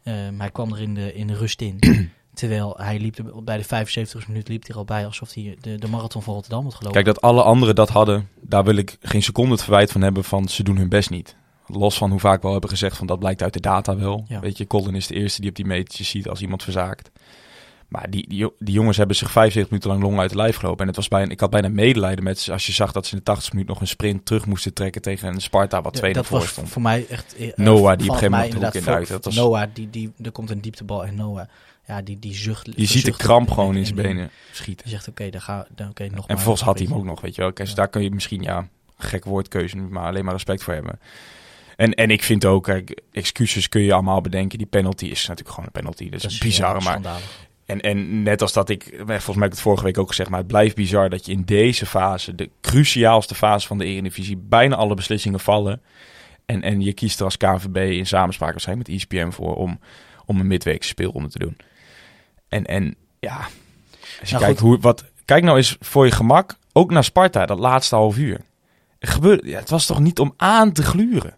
Ehm, 0.02 0.38
hij 0.38 0.50
kwam 0.50 0.72
er 0.72 0.80
in 0.80 0.94
de, 0.94 1.14
in 1.14 1.26
de 1.26 1.34
rust 1.34 1.60
in. 1.60 1.78
Terwijl 2.34 2.74
hij 2.76 2.98
liep 2.98 3.18
er, 3.18 3.44
bij 3.44 3.56
de 3.56 3.64
75 3.64 4.28
minuut 4.28 4.48
liep 4.48 4.60
hij 4.60 4.70
er 4.70 4.76
al 4.76 4.84
bij 4.84 5.06
alsof 5.06 5.34
hij 5.34 5.56
de, 5.60 5.78
de 5.78 5.88
marathon 5.88 6.22
van 6.22 6.34
Rotterdam 6.34 6.64
had 6.64 6.74
gelopen. 6.74 7.02
Kijk, 7.02 7.14
dat 7.14 7.24
alle 7.24 7.42
anderen 7.42 7.74
dat 7.74 7.88
hadden, 7.88 8.28
daar 8.40 8.64
wil 8.64 8.76
ik 8.76 8.96
geen 9.00 9.22
seconde 9.22 9.50
het 9.50 9.62
verwijt 9.62 9.92
van 9.92 10.00
hebben 10.00 10.24
van 10.24 10.48
ze 10.48 10.62
doen 10.62 10.76
hun 10.76 10.88
best 10.88 11.10
niet. 11.10 11.36
Los 11.66 11.96
van 11.96 12.10
hoe 12.10 12.20
vaak 12.20 12.40
we 12.40 12.46
al 12.46 12.52
hebben 12.52 12.70
gezegd 12.70 12.96
van 12.96 13.06
dat 13.06 13.18
blijkt 13.18 13.42
uit 13.42 13.52
de 13.52 13.60
data 13.60 13.96
wel. 13.96 14.24
Ja. 14.28 14.40
Weet 14.40 14.58
je, 14.58 14.66
Colin 14.66 14.94
is 14.94 15.06
de 15.06 15.14
eerste 15.14 15.40
die 15.40 15.50
op 15.50 15.56
die 15.56 15.64
metertjes 15.64 16.08
ziet 16.08 16.28
als 16.28 16.40
iemand 16.40 16.62
verzaakt. 16.62 17.10
Maar 17.92 18.10
die, 18.10 18.28
die, 18.28 18.38
jo- 18.38 18.54
die 18.58 18.74
jongens 18.74 18.96
hebben 18.96 19.16
zich 19.16 19.30
75 19.30 19.70
minuten 19.72 19.90
lang 19.90 20.02
long 20.02 20.20
uit 20.20 20.30
de 20.30 20.36
lijf 20.36 20.56
gelopen. 20.56 20.80
En 20.80 20.86
het 20.86 20.96
was 20.96 21.08
bijna, 21.08 21.30
ik 21.30 21.40
had 21.40 21.50
bijna 21.50 21.68
medelijden 21.68 22.24
met 22.24 22.38
ze 22.38 22.52
als 22.52 22.66
je 22.66 22.72
zag 22.72 22.92
dat 22.92 23.06
ze 23.06 23.12
in 23.12 23.18
de 23.18 23.24
80 23.24 23.52
minuut 23.52 23.68
nog 23.68 23.80
een 23.80 23.86
sprint 23.86 24.26
terug 24.26 24.46
moesten 24.46 24.74
trekken 24.74 25.02
tegen 25.02 25.28
een 25.28 25.40
Sparta 25.40 25.82
wat 25.82 25.92
Ja, 25.94 25.98
twee 26.00 26.12
dat 26.12 26.26
voor 26.26 26.42
stond. 26.42 26.68
voor 26.68 26.82
mij 26.82 27.06
echt... 27.08 27.36
eh, 27.36 27.52
Noah, 27.56 27.82
die 27.82 27.92
op 27.92 27.98
een 27.98 28.04
gegeven 28.04 28.30
moment 28.30 28.52
de 28.52 28.58
hoek 28.58 28.74
in 28.74 28.84
duikt. 28.84 29.08
Dat 29.08 29.24
was- 29.24 29.34
Noah, 29.34 29.68
die, 29.72 29.90
die, 29.90 30.12
er 30.22 30.32
komt 30.32 30.50
een 30.50 30.60
dieptebal 30.60 31.04
en 31.06 31.14
Noah, 31.14 31.46
ja, 31.86 32.02
die, 32.02 32.18
die 32.18 32.34
zucht... 32.34 32.68
Je 32.76 32.84
ziet 32.86 33.04
de 33.04 33.16
kramp 33.16 33.50
gewoon 33.50 33.76
in 33.76 33.86
zijn 33.86 33.98
en- 33.98 34.02
benen 34.04 34.30
schieten. 34.52 34.84
Je 34.86 34.92
zegt, 34.92 35.08
oké, 35.08 35.30
dan 35.30 35.40
ga 35.40 35.66
dan, 35.74 35.88
oké, 35.88 36.02
nog 36.02 36.12
En 36.12 36.18
maar 36.18 36.26
vervolgens 36.28 36.64
had 36.64 36.78
hij 36.78 36.86
hem 36.86 36.96
ook 36.96 37.04
nog, 37.04 37.20
weet 37.20 37.34
je 37.34 37.40
wel. 37.40 37.52
Kijk, 37.52 37.66
dus 37.68 37.76
Ja. 37.76 37.82
daar 37.82 37.88
kun 37.88 38.02
je 38.02 38.10
misschien, 38.10 38.42
ja, 38.42 38.68
gek 38.98 39.24
woordkeuze, 39.24 39.76
maar 39.76 40.06
alleen 40.06 40.24
maar 40.24 40.32
respect 40.34 40.62
voor 40.62 40.74
hebben. 40.74 40.98
En, 41.76 41.94
en 41.94 42.10
ik 42.10 42.22
vind 42.22 42.44
ook, 42.44 42.64
kijk, 42.64 43.00
excuses 43.12 43.68
kun 43.68 43.80
je 43.82 43.92
allemaal 43.92 44.20
bedenken. 44.20 44.58
Die 44.58 44.66
penalty 44.66 45.04
is 45.04 45.20
natuurlijk 45.20 45.48
gewoon 45.48 45.64
een 45.64 45.72
penalty. 45.80 46.04
Dat 46.04 46.14
is, 46.14 46.22
Dat 46.22 46.30
is 46.30 46.38
bizar, 46.38 46.82
ja, 46.82 46.98
maar... 47.00 47.20
En, 47.72 47.80
en 47.80 48.22
net 48.22 48.42
als 48.42 48.52
dat 48.52 48.68
ik, 48.68 48.94
volgens 48.96 49.26
mij 49.26 49.34
heb 49.34 49.44
ik 49.44 49.50
het 49.50 49.60
vorige 49.60 49.84
week 49.84 49.98
ook 49.98 50.08
gezegd, 50.08 50.30
maar 50.30 50.38
het 50.38 50.48
blijft 50.48 50.76
bizar 50.76 51.10
dat 51.10 51.26
je 51.26 51.32
in 51.32 51.42
deze 51.44 51.86
fase, 51.86 52.34
de 52.34 52.50
cruciaalste 52.60 53.34
fase 53.34 53.66
van 53.66 53.78
de 53.78 53.84
Eredivisie, 53.84 54.36
bijna 54.36 54.76
alle 54.76 54.94
beslissingen 54.94 55.40
vallen. 55.40 55.82
En, 56.46 56.62
en 56.62 56.80
je 56.80 56.92
kiest 56.92 57.18
er 57.18 57.24
als 57.24 57.36
KNVB 57.36 57.76
in 57.76 58.06
samenspraak 58.06 58.50
waarschijnlijk 58.50 58.88
met 58.88 58.96
E 58.96 59.00
ESPN 59.00 59.30
voor 59.30 59.54
om, 59.54 59.78
om 60.26 60.40
een 60.40 60.46
midweekse 60.46 60.88
speelronde 60.88 61.28
te 61.28 61.38
doen. 61.38 61.56
En, 62.48 62.64
en 62.64 62.94
ja, 63.20 63.36
als 64.20 64.28
je 64.28 64.34
Nou, 64.34 64.44
kijkt 64.44 64.60
goed. 64.60 64.68
hoe, 64.68 64.78
wat, 64.80 65.04
kijk 65.24 65.44
nou 65.44 65.56
eens 65.56 65.76
voor 65.80 66.04
je 66.04 66.12
gemak, 66.12 66.56
ook 66.72 66.90
naar 66.90 67.04
Sparta, 67.04 67.46
dat 67.46 67.58
laatste 67.58 67.94
half 67.94 68.18
uur. 68.18 68.40
Gebeurde, 69.00 69.48
ja, 69.48 69.58
het 69.58 69.70
was 69.70 69.86
toch 69.86 70.00
niet 70.00 70.18
om 70.18 70.34
aan 70.36 70.72
te 70.72 70.82
gluren. 70.82 71.36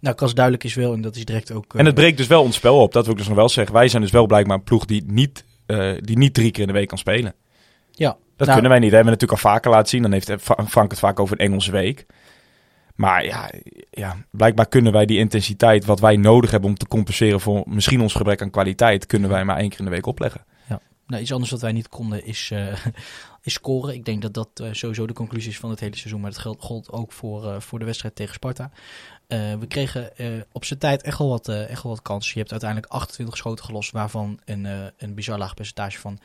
Nou, 0.00 0.14
Kas 0.16 0.34
duidelijk 0.34 0.64
is 0.64 0.74
wel, 0.74 0.92
en 0.92 1.00
dat 1.00 1.16
is 1.16 1.24
direct 1.24 1.52
ook... 1.52 1.74
eh, 1.74 1.80
En 1.80 1.86
het 1.86 1.94
breekt 1.94 2.16
dus 2.16 2.26
wel 2.26 2.42
ons 2.42 2.56
spel 2.56 2.80
op, 2.80 2.92
dat 2.92 3.02
wil 3.02 3.12
ik 3.12 3.18
dus 3.18 3.28
nog 3.28 3.36
wel 3.36 3.48
zeggen. 3.48 3.74
Wij 3.74 3.88
zijn 3.88 4.02
dus 4.02 4.10
wel 4.10 4.26
blijkbaar 4.26 4.56
een 4.56 4.62
ploeg 4.62 4.84
die 4.84 5.04
niet, 5.06 5.44
eh, 5.68 5.92
die 6.00 6.18
niet 6.18 6.34
drie 6.34 6.50
keer 6.50 6.60
in 6.60 6.66
de 6.66 6.72
week 6.72 6.88
kan 6.88 6.98
spelen. 6.98 7.34
Ja, 7.90 8.16
Dat 8.36 8.46
Nou, 8.46 8.52
kunnen 8.52 8.70
wij 8.70 8.78
niet. 8.78 8.90
Dat 8.90 8.98
hebben 9.00 9.14
we 9.14 9.20
natuurlijk 9.20 9.44
al 9.44 9.50
vaker 9.52 9.70
laten 9.70 9.88
zien. 9.88 10.02
Dan 10.02 10.12
heeft 10.12 10.32
Fra- 10.40 10.66
Frank 10.66 10.90
het 10.90 11.00
vaak 11.00 11.20
over 11.20 11.40
een 11.40 11.46
Engelse 11.46 11.70
week. 11.70 12.06
Maar 12.94 13.24
ja, 13.24 13.50
ja, 13.90 14.16
blijkbaar 14.30 14.68
kunnen 14.68 14.92
wij 14.92 15.06
die 15.06 15.18
intensiteit 15.18 15.84
wat 15.84 16.00
wij 16.00 16.16
nodig 16.16 16.50
hebben 16.50 16.70
om 16.70 16.76
te 16.76 16.86
compenseren 16.86 17.40
voor 17.40 17.62
misschien 17.66 18.00
ons 18.00 18.14
gebrek 18.14 18.42
aan 18.42 18.50
kwaliteit, 18.50 19.06
kunnen 19.06 19.30
wij 19.30 19.44
maar 19.44 19.56
één 19.56 19.68
keer 19.68 19.78
in 19.78 19.84
de 19.84 19.90
week 19.90 20.06
opleggen. 20.06 20.44
Nou, 21.06 21.22
iets 21.22 21.32
anders 21.32 21.50
wat 21.50 21.60
wij 21.60 21.72
niet 21.72 21.88
konden 21.88 22.24
is, 22.24 22.50
eh, 22.52 22.66
is 23.42 23.52
scoren. 23.52 23.94
Ik 23.94 24.04
denk 24.04 24.22
dat 24.22 24.34
dat 24.34 24.48
eh, 24.54 24.68
sowieso 24.72 25.06
de 25.06 25.12
conclusie 25.12 25.50
is 25.50 25.58
van 25.58 25.70
het 25.70 25.80
hele 25.80 25.96
seizoen. 25.96 26.20
Maar 26.20 26.30
dat 26.30 26.40
geldt, 26.40 26.62
gold 26.62 26.92
ook 26.92 27.12
voor, 27.12 27.62
voor 27.62 27.78
de 27.78 27.84
wedstrijd 27.84 28.14
tegen 28.14 28.34
Sparta. 28.34 28.70
Eh, 29.28 29.54
we 29.54 29.66
kregen 29.66 30.16
eh, 30.16 30.40
op 30.52 30.64
zijn 30.64 30.78
tijd 30.78 31.02
echt 31.02 31.18
wel, 31.18 31.28
wat, 31.28 31.48
eh, 31.48 31.70
echt 31.70 31.82
wel 31.82 31.92
wat 31.92 32.02
kansen. 32.02 32.32
Je 32.32 32.38
hebt 32.38 32.50
uiteindelijk 32.50 32.92
28 32.92 33.36
schoten 33.36 33.64
gelost, 33.64 33.90
waarvan 33.90 34.40
een, 34.44 34.92
een 34.96 35.14
bizar 35.14 35.38
laag 35.38 35.54
percentage 35.54 35.98
van... 35.98 36.18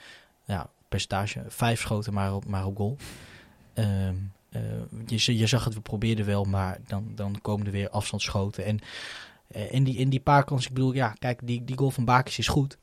Ja, 0.46 0.70
percentage, 0.90 1.44
vijf 1.48 1.82
schoten 1.82 2.14
maar 2.14 2.36
op, 2.36 2.46
maar 2.46 2.66
op 2.66 2.78
goal. 2.78 2.98
Ehm, 3.74 4.16
eh, 4.50 4.62
je, 5.06 5.38
je 5.38 5.48
zag 5.48 5.64
het, 5.64 5.74
we 5.74 5.82
probeerden 5.82 6.26
wel, 6.26 6.44
maar 6.44 6.80
dan, 6.88 7.12
dan 7.16 7.42
komen 7.42 7.66
er 7.66 7.72
weer 7.72 7.90
afstandsschoten. 7.90 8.66
En 8.66 8.80
in, 9.72 9.84
die, 9.84 9.98
in 9.98 10.10
die 10.10 10.20
paar 10.20 10.44
kansen, 10.44 10.70
ik 10.70 10.76
bedoel, 10.76 10.94
ja, 10.94 11.16
kijk, 11.20 11.40
die, 11.44 11.64
die 11.64 11.78
goal 11.78 11.92
van 11.92 12.06
Bakis 12.06 12.38
is 12.38 12.48
goed. 12.48 12.78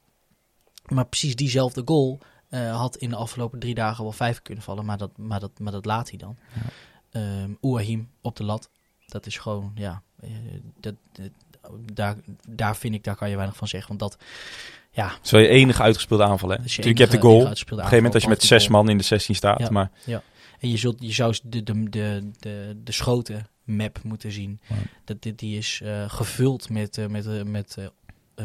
Maar 0.86 1.06
precies 1.06 1.36
diezelfde 1.36 1.82
goal 1.84 2.18
had 2.50 2.96
in 2.96 3.10
de 3.10 3.16
afgelopen 3.16 3.58
drie 3.58 3.74
dagen 3.74 4.04
wel 4.04 4.12
vijf 4.12 4.42
kunnen 4.42 4.64
vallen. 4.64 4.84
Maar 4.84 4.98
dat, 4.98 5.16
maar 5.16 5.40
dat, 5.40 5.58
maar 5.58 5.72
dat 5.72 5.84
laat 5.84 6.08
hij 6.08 6.18
dan. 6.18 6.36
Ehm 7.10 7.52
Ouahim 7.60 8.10
op 8.20 8.36
de 8.36 8.44
lat. 8.44 8.70
Dat 9.06 9.26
is 9.26 9.38
gewoon, 9.38 9.72
ja, 9.74 10.02
dat, 10.80 10.94
dat- 11.12 11.30
daar, 11.92 12.16
daar 12.48 12.76
vind 12.76 12.94
ik, 12.94 13.04
daar 13.04 13.16
kan 13.16 13.30
je 13.30 13.36
weinig 13.36 13.56
van 13.56 13.68
zeggen. 13.68 13.88
Want 13.98 14.00
dat, 14.00 14.22
ja, 14.90 15.08
Dat 15.08 15.18
is 15.24 15.30
wel 15.30 15.40
je 15.40 15.48
enige 15.48 15.82
uitgespeelde 15.82 16.24
aanval. 16.24 16.48
Hè? 16.48 16.54
is 16.54 16.60
Natuurlijk, 16.76 16.96
je 16.98 17.02
hebt 17.04 17.14
de 17.16 17.20
goal. 17.28 17.40
Op 17.40 17.46
een 17.46 17.54
gegeven 17.54 17.96
moment 17.96 18.14
als 18.14 18.22
je 18.22 18.28
met 18.28 18.42
zes 18.42 18.68
man 18.68 18.88
in 18.88 18.98
de 18.98 19.04
16 19.04 19.34
staat. 19.34 19.58
Ja. 19.58 19.70
Maar 19.70 19.90
En 20.60 20.70
je, 20.70 20.76
zult, 20.76 20.96
je 21.00 21.12
zou 21.12 21.34
de, 21.42 21.62
de, 21.62 21.88
de, 21.90 22.30
de, 22.38 22.76
de 22.84 22.92
schoten 22.92 23.46
map 23.64 24.02
moeten 24.02 24.32
zien. 24.32 24.60
Ja. 24.68 24.74
Dat, 25.04 25.22
dit, 25.22 25.38
die 25.38 25.58
is 25.58 25.80
eh, 25.84 26.10
gevuld 26.10 26.70
met, 26.70 26.98
eh, 26.98 27.06
met, 27.06 27.26
eh, 27.26 27.42
met, 27.42 27.76
eh, 27.78 27.84
eh, 27.84 27.90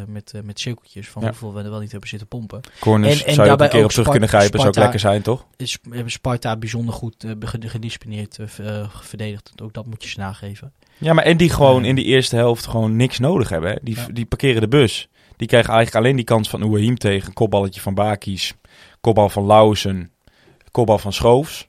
met, 0.08 0.32
eh, 0.34 0.42
met 0.42 0.60
cirkeltjes 0.60 1.10
van 1.10 1.22
Ja. 1.22 1.28
hoeveel 1.28 1.54
we 1.54 1.64
er 1.64 1.70
wel 1.70 1.80
niet 1.80 1.92
hebben 1.92 2.10
zitten 2.10 2.28
pompen. 2.28 2.62
corners 2.80 3.22
En- 3.22 3.28
en 3.28 3.34
zou 3.34 3.48
je 3.48 3.54
ook 3.54 3.60
een 3.60 3.70
keer 3.70 3.84
op 3.84 3.90
terug 3.92 4.10
kunnen 4.10 4.30
grijpen. 4.30 4.58
Zou 4.60 4.70
ook 4.72 4.76
lekker 4.78 5.00
zijn, 5.00 5.22
toch? 5.22 5.46
is 5.58 5.78
hebben 5.90 6.12
Sparta 6.12 6.58
bijzonder 6.58 6.94
goed 6.94 7.24
eh, 7.24 7.32
ge- 7.40 7.68
gedisciplineerd 7.70 8.40
eh, 8.40 8.80
eh, 8.82 8.90
verdedigd. 9.02 9.52
Ook 9.62 9.74
dat 9.74 9.86
moet 9.86 10.04
je 10.04 10.10
ze 10.10 10.20
nageven. 10.20 10.74
Ja, 10.98 11.14
maar 11.14 11.24
en 11.24 11.38
die 11.38 11.50
gewoon 11.50 11.86
in 11.86 11.96
die 11.96 12.06
eerste 12.06 12.36
helft 12.36 12.68
gewoon 12.68 12.96
niks 12.96 13.20
nodig 13.20 13.50
hebben. 13.50 13.70
Hè? 13.70 13.76
Die, 13.82 13.96
Ja. 13.96 14.08
die 14.14 14.26
parkeren 14.26 14.62
de 14.62 14.68
bus. 14.68 15.08
Die 15.38 15.48
krijgen 15.48 15.74
eigenlijk 15.74 16.06
alleen 16.06 16.16
die 16.16 16.26
kans 16.26 16.50
van 16.50 16.62
Ouahim 16.62 16.98
tegen. 16.98 17.34
Kopballetje 17.34 17.82
van 17.82 17.94
Bakis. 17.94 18.54
Kopbal 19.02 19.30
van 19.30 19.46
Lausen. 19.46 20.12
Kopbal 20.72 20.98
van 20.98 21.14
Schoofs. 21.14 21.68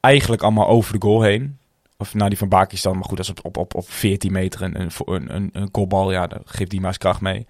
Eigenlijk 0.00 0.42
allemaal 0.42 0.68
over 0.68 0.92
de 0.92 1.06
goal 1.06 1.22
heen. 1.22 1.58
Of 1.98 2.14
nou, 2.14 2.28
die 2.28 2.38
van 2.38 2.48
Bakis 2.48 2.82
dan. 2.82 2.94
Maar 2.94 3.04
goed, 3.04 3.16
dat 3.16 3.26
is 3.26 3.30
op, 3.30 3.44
op, 3.44 3.56
op, 3.56 3.74
op 3.74 3.90
14 3.90 4.32
meter 4.32 4.62
een, 4.62 4.80
een, 4.80 4.90
een, 5.34 5.50
een, 5.52 5.70
kopbal. 5.70 6.12
Ja, 6.12 6.26
dan 6.26 6.40
geeft 6.44 6.70
die 6.70 6.80
maar 6.80 6.88
eens 6.88 6.98
kracht 6.98 7.20
mee. 7.20 7.46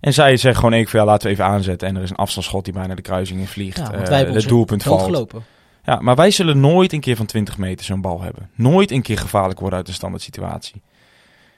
En 0.00 0.12
zij 0.12 0.36
zeggen 0.36 0.60
gewoon 0.60 0.72
één 0.74 0.84
keer, 0.84 1.00
ja, 1.00 1.04
laten 1.04 1.26
we 1.26 1.32
even 1.32 1.44
aanzetten. 1.44 1.88
En 1.88 1.96
er 1.96 2.02
is 2.02 2.10
een 2.10 2.16
afstandsschot 2.16 2.64
die 2.64 2.72
bijna 2.74 2.94
de 2.94 3.02
kruising 3.02 3.40
in 3.40 3.46
vliegt. 3.46 3.76
Ja, 3.76 3.82
want 3.82 3.94
Eh, 4.02 4.08
wij 4.08 4.16
hebben 4.16 4.34
het 4.36 4.48
doelpunt 4.48 4.82
valt. 4.82 5.02
gelopen. 5.02 5.44
Ja, 5.84 6.00
maar 6.00 6.14
wij 6.16 6.30
zullen 6.30 6.60
nooit 6.60 6.92
een 6.92 7.00
keer 7.00 7.16
van 7.16 7.26
20 7.26 7.58
meter 7.58 7.84
zo'n 7.84 8.00
bal 8.00 8.20
hebben. 8.22 8.50
Nooit 8.54 8.90
een 8.90 9.02
keer 9.02 9.18
gevaarlijk 9.18 9.60
worden 9.60 9.78
uit 9.78 9.88
een 9.88 9.94
standaard 9.94 10.22
situatie. 10.22 10.82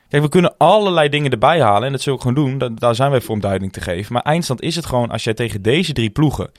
Kijk, 0.09 0.23
we 0.23 0.28
kunnen 0.28 0.54
allerlei 0.59 1.09
dingen 1.09 1.31
erbij 1.31 1.61
halen 1.61 1.87
en 1.87 1.93
dat 1.93 2.00
zullen 2.00 2.19
we 2.19 2.25
gewoon 2.25 2.45
doen. 2.49 2.59
Da- 2.59 2.69
daar 2.69 2.95
zijn 2.95 3.11
wij 3.11 3.21
voor 3.21 3.35
om 3.35 3.40
duiding 3.40 3.73
te 3.73 3.81
geven. 3.81 4.12
Maar 4.12 4.23
eindstand 4.23 4.62
is 4.62 4.76
het 4.76 4.87
gewoon, 4.87 5.11
als 5.11 5.25
jij 5.25 5.35
tegen 5.35 5.62
deze 5.62 5.93
drie 5.93 6.11
ploegen 6.11 6.50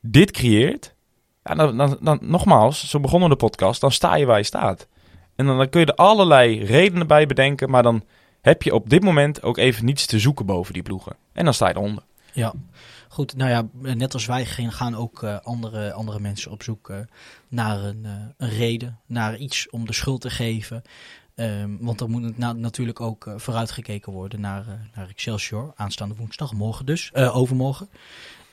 dit 0.00 0.30
creëert... 0.30 0.94
Ja, 1.44 1.54
dan, 1.54 1.76
dan, 1.76 1.98
dan, 2.00 2.18
nogmaals, 2.22 2.88
zo 2.90 3.00
begonnen 3.00 3.28
de 3.28 3.36
podcast, 3.36 3.80
dan 3.80 3.92
sta 3.92 4.16
je 4.16 4.26
waar 4.26 4.38
je 4.38 4.44
staat. 4.44 4.86
En 5.38 5.46
dan, 5.46 5.56
dan 5.56 5.68
kun 5.68 5.80
je 5.80 5.86
er 5.86 5.94
allerlei 5.94 6.64
redenen 6.64 7.06
bij 7.06 7.26
bedenken, 7.26 7.70
maar 7.70 7.82
dan 7.82 8.04
heb 8.40 8.62
je 8.62 8.74
op 8.74 8.90
dit 8.90 9.02
moment 9.02 9.42
ook 9.42 9.56
even 9.56 9.84
niets 9.84 10.06
te 10.06 10.18
zoeken 10.18 10.46
boven 10.46 10.72
die 10.72 10.82
ploegen. 10.82 11.16
En 11.32 11.44
dan 11.44 11.54
sta 11.54 11.68
je 11.68 11.76
eronder. 11.76 12.02
Ja, 12.32 12.52
goed. 13.08 13.36
Nou 13.36 13.50
ja, 13.50 13.92
net 13.94 14.14
als 14.14 14.26
wij 14.26 14.46
gaan 14.46 14.94
ook 14.94 15.22
eh, 15.22 15.38
andere, 15.42 15.92
andere 15.92 16.20
mensen 16.20 16.50
op 16.50 16.62
zoek 16.62 16.90
eh, 16.90 16.98
naar 17.48 17.84
een, 17.84 18.04
eh, 18.04 18.12
een 18.36 18.48
reden, 18.48 18.98
naar 19.06 19.36
iets 19.36 19.70
om 19.70 19.86
de 19.86 19.92
schuld 19.92 20.20
te 20.20 20.30
geven. 20.30 20.82
Ehm, 21.34 21.76
want 21.80 22.00
er 22.00 22.10
moet 22.10 22.38
natuurlijk 22.38 23.00
ook 23.00 23.32
vooruitgekeken 23.36 24.12
worden 24.12 24.40
naar, 24.40 24.90
naar 24.94 25.08
Excelsior, 25.08 25.72
aanstaande 25.76 26.14
woensdag, 26.14 26.52
morgen 26.52 26.86
dus, 26.86 27.14
overmorgen. 27.14 27.88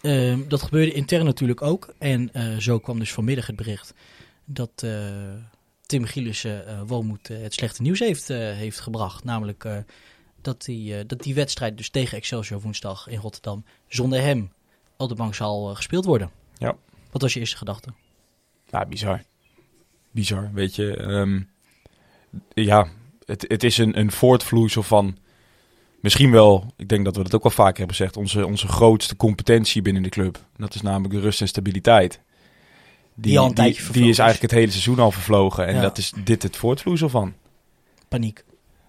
Ehm, 0.01 0.47
dat 0.47 0.61
gebeurde 0.61 0.91
intern 0.91 1.25
natuurlijk 1.25 1.61
ook. 1.61 1.93
En 1.99 2.31
zo 2.61 2.79
kwam 2.79 2.99
dus 2.99 3.13
vanmiddag 3.13 3.47
het 3.47 3.55
bericht 3.55 3.93
dat 4.45 4.85
Tim 5.85 6.05
Gielissen 6.05 6.67
eh 6.67 6.81
Walmoed 6.85 7.29
eh, 7.29 7.41
het 7.41 7.53
slechte 7.53 7.81
nieuws 7.81 7.99
heeft, 7.99 8.29
eh, 8.29 8.37
heeft 8.37 8.79
gebracht. 8.79 9.23
Namelijk 9.23 9.63
eh, 9.63 9.77
dat, 10.45 10.65
die, 10.65 10.97
eh, 10.97 11.03
dat 11.07 11.23
die 11.23 11.35
wedstrijd 11.35 11.77
dus 11.77 11.89
tegen 11.89 12.17
Excelsior 12.17 12.61
woensdag 12.61 13.07
in 13.07 13.19
Rotterdam 13.19 13.65
zonder 13.87 14.21
hem 14.21 14.51
op 14.97 15.09
de 15.09 15.15
bank 15.15 15.35
zal 15.35 15.69
eh, 15.69 15.75
gespeeld 15.75 16.05
worden. 16.05 16.31
Ja. 16.57 16.75
Wat 17.11 17.21
was 17.21 17.33
je 17.33 17.39
eerste 17.39 17.57
gedachte? 17.57 17.89
Ja, 18.69 18.85
bizar. 18.85 19.23
Bizar, 20.11 20.49
weet 20.53 20.75
je. 20.75 20.97
Ehm, 20.97 21.41
ja, 22.53 22.87
het, 23.25 23.45
het 23.47 23.63
is 23.63 23.77
een, 23.77 23.99
een 23.99 24.11
voortvloeisel 24.11 24.83
van... 24.83 25.17
Misschien 25.99 26.31
wel, 26.31 26.73
ik 26.77 26.87
denk 26.87 27.05
dat 27.05 27.15
we 27.15 27.23
dat 27.23 27.35
ook 27.35 27.43
wel 27.43 27.51
vaker 27.51 27.77
hebben 27.77 27.95
gezegd... 27.95 28.17
onze, 28.17 28.45
onze 28.45 28.67
grootste 28.67 29.15
competentie 29.15 29.81
binnen 29.81 30.03
de 30.03 30.09
club. 30.09 30.45
Dat 30.57 30.75
is 30.75 30.81
namelijk 30.81 31.13
de 31.13 31.19
rust 31.19 31.41
en 31.41 31.47
stabiliteit. 31.47 32.21
Die 33.15 33.39
al 33.39 33.45
een 33.45 33.53
tijdje 33.53 33.91
die, 33.91 34.10
is 34.10 34.19
eigenlijk 34.19 34.51
het 34.51 34.60
hele 34.60 34.72
seizoen 34.72 35.00
al 35.00 35.12
vervlogen. 35.12 35.67
En 35.67 35.75
Ja. 35.75 35.81
dat 35.81 35.98
is 35.98 36.13
dit 36.24 36.43
het 36.43 36.57
voortvloeisel 36.57 37.10
van. 37.10 37.34
Paniek. 38.07 38.43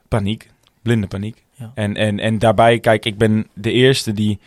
Paniek. 0.09 0.51
Blinde 0.83 1.07
paniek. 1.07 1.45
Ja. 1.53 1.73
En, 1.75 1.97
en, 1.97 2.19
en 2.19 2.39
daarbij, 2.39 2.79
kijk, 2.81 3.05
ik 3.05 3.19
ben 3.19 3.47
de 3.55 3.73
eerste 3.73 4.13
die... 4.13 4.39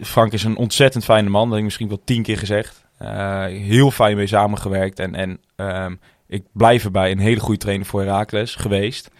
Frank 0.00 0.32
is 0.32 0.44
een 0.44 0.56
ontzettend 0.56 1.04
fijne 1.04 1.28
man, 1.28 1.40
dat 1.42 1.50
heb 1.50 1.58
ik 1.58 1.64
misschien 1.64 1.88
wel 1.88 2.00
tien 2.04 2.22
keer 2.22 2.38
gezegd. 2.38 2.84
Eh, 2.98 3.44
heel 3.44 3.90
fijn 3.90 4.16
mee 4.16 4.26
samengewerkt. 4.26 4.98
En, 4.98 5.14
en 5.14 5.38
ehm, 5.56 5.94
ik 6.26 6.44
blijf 6.52 6.84
erbij 6.84 7.10
een 7.10 7.18
hele 7.18 7.40
goede 7.40 7.60
trainer 7.60 7.86
voor 7.86 8.00
Herakles 8.00 8.54
geweest. 8.54 9.10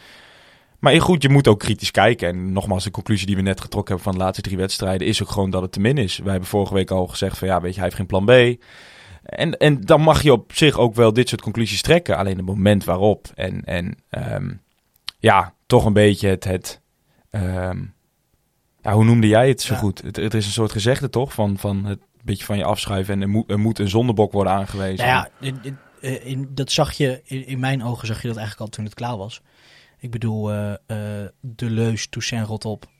Maar 0.78 1.00
goed, 1.00 1.22
je 1.22 1.28
moet 1.28 1.48
ook 1.48 1.58
kritisch 1.58 1.90
kijken. 1.90 2.28
En 2.28 2.52
nogmaals, 2.52 2.84
de 2.84 2.90
conclusie 2.90 3.26
die 3.26 3.36
we 3.36 3.42
net 3.42 3.60
getrokken 3.60 3.94
hebben 3.94 4.12
van 4.12 4.18
de 4.18 4.24
laatste 4.24 4.42
drie 4.42 4.56
wedstrijden... 4.56 5.06
is 5.06 5.22
ook 5.22 5.30
gewoon 5.30 5.50
dat 5.50 5.62
het 5.62 5.72
te 5.72 5.80
min 5.80 5.98
is. 5.98 6.18
Wij 6.18 6.30
hebben 6.30 6.48
vorige 6.48 6.74
week 6.74 6.90
al 6.90 7.06
gezegd 7.06 7.38
van 7.38 7.48
ja, 7.48 7.60
weet 7.60 7.74
je, 7.74 7.80
hij 7.80 7.84
heeft 7.84 7.96
geen 7.96 8.06
plan 8.06 8.24
B. 8.24 8.62
En, 9.26 9.58
en 9.58 9.80
dan 9.80 10.00
mag 10.00 10.22
je 10.22 10.32
op 10.32 10.52
zich 10.54 10.78
ook 10.78 10.94
wel 10.94 11.12
dit 11.12 11.28
soort 11.28 11.40
conclusies 11.42 11.82
trekken. 11.82 12.16
Alleen 12.16 12.36
het 12.36 12.46
moment 12.46 12.84
waarop. 12.84 13.26
En, 13.34 13.64
en 13.64 13.94
ehm, 14.10 14.52
ja, 15.18 15.54
toch 15.66 15.84
een 15.84 15.92
beetje 15.92 16.28
het... 16.28 16.44
het 16.44 16.80
ehm, 17.30 17.82
ja, 18.82 18.92
hoe 18.92 19.04
noemde 19.04 19.26
jij 19.28 19.48
het 19.48 19.60
zo 19.60 19.74
Ja. 19.74 19.80
goed? 19.80 20.02
Het, 20.02 20.16
het 20.16 20.34
is 20.34 20.46
een 20.46 20.52
soort 20.52 20.72
gezegde 20.72 21.10
toch? 21.10 21.32
Van, 21.32 21.58
van 21.58 21.84
het 21.84 21.98
beetje 22.26 22.44
van 22.44 22.56
je 22.58 22.64
afschuiven 22.64 23.14
en 23.14 23.22
er 23.22 23.28
moet, 23.28 23.50
er 23.50 23.58
moet 23.58 23.78
een 23.78 23.88
zondebok 23.88 24.32
worden 24.32 24.52
aangewezen. 24.52 25.06
Nou 25.06 25.08
ja, 25.08 25.28
in, 25.40 25.58
in- 25.62 25.78
in- 26.24 26.48
dat 26.54 26.70
zag 26.72 26.92
je, 26.92 27.20
in, 27.24 27.46
in 27.46 27.58
mijn 27.58 27.84
ogen 27.84 28.06
zag 28.06 28.22
je 28.22 28.28
dat 28.28 28.36
eigenlijk 28.36 28.66
al 28.66 28.76
toen 28.76 28.84
het 28.84 28.94
klaar 28.94 29.16
was. 29.16 29.40
Ik 29.98 30.10
bedoel, 30.10 30.52
eh, 30.52 30.72
eh, 30.72 31.28
De 31.40 31.70
Leus, 31.70 32.06
Toussaint 32.08 32.46
Rotop 32.46 32.80
kwa- 32.80 32.90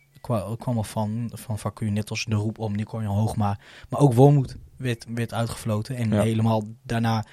kwam 0.58 0.76
al 0.76 0.82
van, 0.84 1.30
van 1.34 1.58
Vacu, 1.58 1.90
net 1.90 2.10
als 2.10 2.24
de 2.24 2.34
roep 2.34 2.58
om 2.58 2.74
Nico 2.76 3.02
Hoogma. 3.02 3.58
Maar 3.88 4.00
ook 4.00 4.12
Wormoed 4.14 4.56
werd, 4.76 5.06
werd 5.08 5.32
uitgefloten. 5.34 5.96
En 5.96 6.10
Ja. 6.12 6.22
helemaal 6.22 6.62
daarna, 6.82 7.24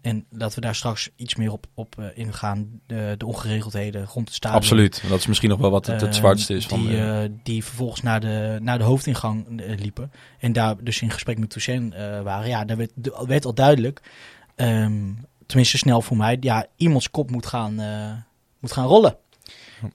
en 0.00 0.24
dat 0.30 0.54
we 0.54 0.60
daar 0.60 0.74
straks 0.74 1.10
iets 1.16 1.34
meer 1.34 1.52
op, 1.52 1.66
op 1.74 1.98
eh, 1.98 2.06
ingaan, 2.14 2.80
de, 2.86 3.14
de 3.18 3.26
ongeregeldheden 3.26 4.06
rond 4.06 4.26
het 4.26 4.36
stadion. 4.36 4.60
Absoluut. 4.60 5.02
Dat 5.08 5.18
is 5.18 5.26
misschien 5.26 5.48
nog 5.48 5.58
wel 5.60 5.70
wat 5.70 5.86
het, 5.86 6.00
het 6.00 6.10
Eh, 6.10 6.16
zwartste 6.16 6.54
is 6.54 6.66
van... 6.66 6.80
Die, 6.80 6.90
de- 6.90 7.28
eh, 7.32 7.38
die 7.42 7.64
vervolgens 7.64 8.02
naar 8.02 8.20
de, 8.20 8.58
naar 8.62 8.78
de 8.78 8.84
hoofdingang 8.84 9.62
liepen. 9.78 10.10
En 10.38 10.52
daar 10.52 10.84
dus 10.84 11.02
in 11.02 11.10
gesprek 11.10 11.38
met 11.38 11.50
Toussaint 11.50 11.94
waren. 12.22 12.48
Ja, 12.48 12.64
daar 12.64 12.76
werd, 12.76 12.90
werd 13.26 13.44
al 13.44 13.54
duidelijk. 13.54 14.00
ehm, 14.54 15.12
tenminste 15.46 15.78
snel 15.78 16.02
voor 16.02 16.16
mij. 16.16 16.36
Ja, 16.40 16.66
iemands 16.76 17.10
kop 17.10 17.30
moet 17.30 17.46
gaan, 17.46 17.74
moet 18.60 18.72
gaan 18.72 18.86
rollen. 18.86 19.16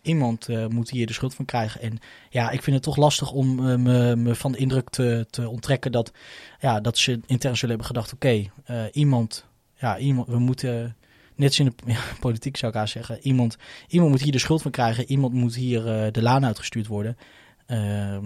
Iemand 0.01 0.49
eh, 0.49 0.67
moet 0.67 0.89
hier 0.89 1.07
de 1.07 1.13
schuld 1.13 1.35
van 1.35 1.45
krijgen. 1.45 1.81
En 1.81 1.97
ja, 2.29 2.49
ik 2.49 2.61
vind 2.61 2.75
het 2.75 2.85
toch 2.85 2.95
lastig 2.95 3.31
om 3.31 3.69
eh, 3.69 3.75
me, 3.75 4.15
me 4.15 4.35
van 4.35 4.51
de 4.51 4.57
indruk 4.57 4.89
te, 4.89 5.25
te 5.29 5.49
onttrekken 5.49 5.91
dat, 5.91 6.11
ja, 6.59 6.79
dat 6.79 6.97
ze 6.97 7.19
intern 7.25 7.57
zullen 7.57 7.75
hebben 7.75 7.95
gedacht: 7.95 8.13
oké, 8.13 8.49
eh, 8.65 8.83
iemand, 8.91 9.45
ja, 9.75 9.97
iemand, 9.97 10.27
we 10.27 10.39
moeten, 10.39 10.95
net 11.35 11.59
in 11.59 11.65
de 11.65 11.73
ja, 11.93 11.99
politiek 12.19 12.57
zou 12.57 12.71
ik 12.71 12.77
haar 12.77 12.87
zeggen, 12.87 13.19
iemand, 13.21 13.57
iemand 13.87 14.11
moet 14.11 14.21
hier 14.21 14.31
de 14.31 14.39
schuld 14.39 14.61
van 14.61 14.71
krijgen, 14.71 15.11
iemand 15.11 15.33
moet 15.33 15.55
hier 15.55 16.11
de 16.11 16.21
laan 16.21 16.45
uitgestuurd 16.45 16.87
worden. 16.87 17.17
Ehm, 17.65 18.25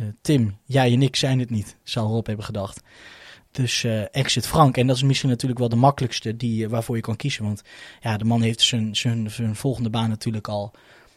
eh, 0.00 0.06
Tim, 0.20 0.56
jij 0.64 0.92
en 0.92 1.02
ik 1.02 1.16
zijn 1.16 1.38
het 1.38 1.50
niet, 1.50 1.76
zou 1.82 2.08
Rob 2.08 2.26
hebben 2.26 2.44
gedacht. 2.44 2.82
Dus 3.52 3.84
exit 4.10 4.46
Frank. 4.46 4.76
En 4.76 4.86
dat 4.86 4.96
is 4.96 5.02
misschien 5.02 5.28
natuurlijk 5.28 5.60
wel 5.60 5.68
de 5.68 5.76
makkelijkste 5.76 6.36
die, 6.36 6.64
eh, 6.64 6.70
waarvoor 6.70 6.96
je 6.96 7.02
kan 7.02 7.16
kiezen. 7.16 7.44
Want 7.44 7.62
ja, 8.00 8.16
de 8.16 8.24
man 8.24 8.42
heeft 8.42 8.60
zijn, 8.60 8.96
zijn, 8.96 9.30
zijn 9.30 9.56
volgende 9.56 9.90
baan 9.90 10.08
natuurlijk 10.08 10.48
al, 10.48 10.72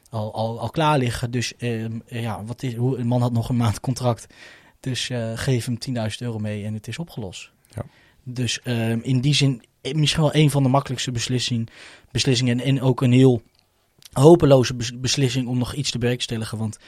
al, 0.10 0.34
al, 0.34 0.60
al 0.60 0.70
klaar 0.70 0.98
liggen. 0.98 1.32
Dus 1.32 1.56
ehm, 1.56 2.00
ja, 2.06 2.44
wat 2.44 2.63
is, 2.63 2.75
hoe, 2.75 2.98
de 2.98 3.04
man 3.04 3.22
had 3.22 3.32
nog 3.32 3.50
een 3.50 3.56
maand 3.56 3.80
contract. 3.80 4.28
Dus 4.80 5.10
geef 5.36 5.66
hem 5.66 5.78
10.000 6.12 6.18
euro 6.18 6.40
mee 6.40 6.66
en 6.66 6.74
het 6.74 6.88
is 6.88 6.98
opgelost. 6.98 7.52
Ja. 7.75 7.86
Dus 8.24 8.62
ehm, 8.62 9.00
in 9.02 9.22
die 9.22 9.34
zin 9.34 9.63
misschien 9.82 10.22
wel 10.24 10.36
een 10.36 10.52
van 10.52 10.63
de 10.63 10.70
makkelijkste 10.70 11.12
beslissing, 11.12 11.70
beslissingen. 12.12 12.60
En, 12.60 12.66
en 12.66 12.82
ook 12.82 13.02
een 13.02 13.12
heel 13.12 13.42
hopeloze 14.12 14.75
bes- 14.75 15.00
beslissing 15.00 15.48
om 15.48 15.58
nog 15.58 15.74
iets 15.74 15.92
te 15.92 15.98
bewerkstelligen. 15.98 16.58
Want 16.58 16.80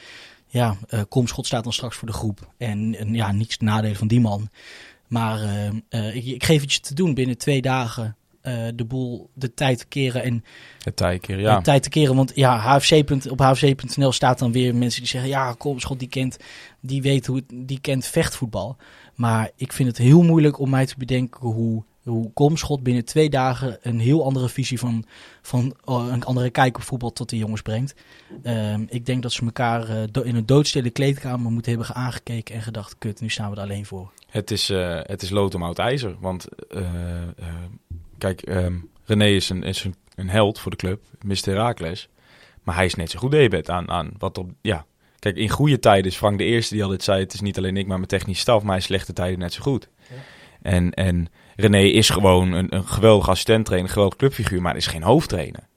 ja, 0.46 0.76
Komschot 1.08 1.46
staat 1.46 1.64
dan 1.64 1.72
straks 1.72 1.96
voor 1.96 2.08
de 2.08 2.14
groep. 2.14 2.52
En, 2.56 2.94
en 2.94 3.14
ja, 3.14 3.32
niets 3.32 3.56
te 3.56 3.64
nadelen 3.64 3.96
van 3.96 4.08
die 4.08 4.20
man. 4.20 4.50
Maar 5.08 5.42
eh, 5.42 5.66
eh, 5.88 6.16
ik, 6.16 6.24
ik 6.24 6.44
geef 6.44 6.60
het 6.60 6.72
je 6.72 6.80
te 6.80 6.94
doen 6.94 7.14
binnen 7.14 7.38
twee 7.38 7.62
dagen 7.62 8.16
eh, 8.40 8.66
de 8.74 8.84
boel, 8.84 9.30
de 9.34 9.54
tijd 9.54 9.78
te 9.78 9.86
keren 9.86 10.22
en 10.22 10.44
het 10.82 10.96
tijkeer, 10.96 11.40
ja. 11.40 11.56
de 11.56 11.62
tijd 11.62 11.82
te 11.82 11.88
keren. 11.88 12.16
Want 12.16 12.32
ja, 12.34 12.58
HFC. 12.58 13.10
op 13.30 13.38
hfc.nl 13.38 14.12
staat 14.12 14.38
dan 14.38 14.52
weer 14.52 14.74
mensen 14.74 15.00
die 15.00 15.10
zeggen... 15.10 15.30
ja, 15.30 15.52
Komschot 15.52 15.98
die 15.98 16.08
kent, 16.08 16.36
die 16.80 17.02
weet 17.02 17.26
hoe 17.26 17.36
het, 17.36 17.44
die 17.54 17.80
kent 17.80 18.06
vechtvoetbal. 18.06 18.76
Maar 19.14 19.50
ik 19.56 19.72
vind 19.72 19.88
het 19.88 19.98
heel 19.98 20.22
moeilijk 20.22 20.58
om 20.58 20.70
mij 20.70 20.86
te 20.86 20.94
bedenken 20.98 21.40
hoe, 21.40 21.84
hoe 22.06 22.32
Komschot 22.32 22.82
binnen 22.82 23.04
twee 23.04 23.30
dagen... 23.30 23.78
een 23.82 23.98
heel 23.98 24.24
andere 24.24 24.48
visie 24.48 24.78
van, 24.78 25.04
van 25.42 25.74
oh, 25.84 26.06
een 26.10 26.24
andere 26.24 26.50
kijk 26.50 26.76
op 26.76 26.82
voetbal 26.82 27.12
tot 27.12 27.28
de 27.28 27.36
jongens 27.36 27.62
brengt. 27.62 27.94
Ehm, 28.42 28.84
ik 28.88 29.06
denk 29.06 29.22
dat 29.22 29.32
ze 29.32 29.44
elkaar 29.44 29.88
eh, 29.88 30.24
in 30.24 30.36
een 30.36 30.46
doodstille 30.46 30.90
kleedkamer 30.90 31.52
moeten 31.52 31.72
hebben 31.72 31.94
aangekeken... 31.94 32.54
en 32.54 32.62
gedacht, 32.62 32.98
kut, 32.98 33.20
nu 33.20 33.28
staan 33.28 33.50
we 33.50 33.56
er 33.56 33.62
alleen 33.62 33.86
voor. 33.86 34.12
Het 34.28 34.50
is, 34.50 34.70
eh, 34.70 35.00
het 35.02 35.22
is 35.22 35.30
lood 35.30 35.54
om 35.54 35.62
oud 35.62 35.78
ijzer. 35.78 36.16
Want 36.20 36.48
eh, 36.68 36.82
kijk, 38.18 38.42
ehm, 38.42 38.74
René 39.04 39.26
is, 39.26 39.48
een, 39.48 39.62
is 39.62 39.84
een, 39.84 39.94
een 40.14 40.28
held 40.28 40.58
voor 40.58 40.70
de 40.70 40.76
club, 40.76 41.02
Mr. 41.24 41.44
Herakles. 41.44 42.08
Maar 42.62 42.74
hij 42.74 42.84
is 42.84 42.94
net 42.94 43.10
zo 43.10 43.18
goed 43.18 43.30
debet 43.30 43.70
aan, 43.70 43.90
aan 43.90 44.10
wat 44.18 44.38
op... 44.38 44.50
Ja, 44.60 44.84
kijk, 45.18 45.36
in 45.36 45.48
goede 45.48 45.78
tijden 45.78 46.10
is 46.10 46.16
Frank 46.16 46.38
de 46.38 46.44
eerste 46.44 46.74
die 46.74 46.82
altijd 46.82 47.02
zei... 47.02 47.20
het 47.20 47.34
is 47.34 47.40
niet 47.40 47.58
alleen 47.58 47.76
ik, 47.76 47.86
maar 47.86 47.96
mijn 47.96 48.08
technische 48.08 48.42
staf. 48.42 48.62
Maar 48.62 48.76
in 48.76 48.82
slechte 48.82 49.12
tijden 49.12 49.38
net 49.38 49.52
zo 49.52 49.62
goed. 49.62 49.88
En, 50.62 50.90
en 50.94 51.28
René 51.56 51.82
is 51.82 52.10
gewoon 52.10 52.52
een, 52.52 52.74
een 52.74 52.86
geweldige 52.86 53.30
assistent-trainer, 53.30 53.88
een 53.88 53.94
geweldige 53.94 54.20
clubfiguur... 54.20 54.62
maar 54.62 54.76
is 54.76 54.86
geen 54.86 55.02
hoofdtrainer. 55.02 55.68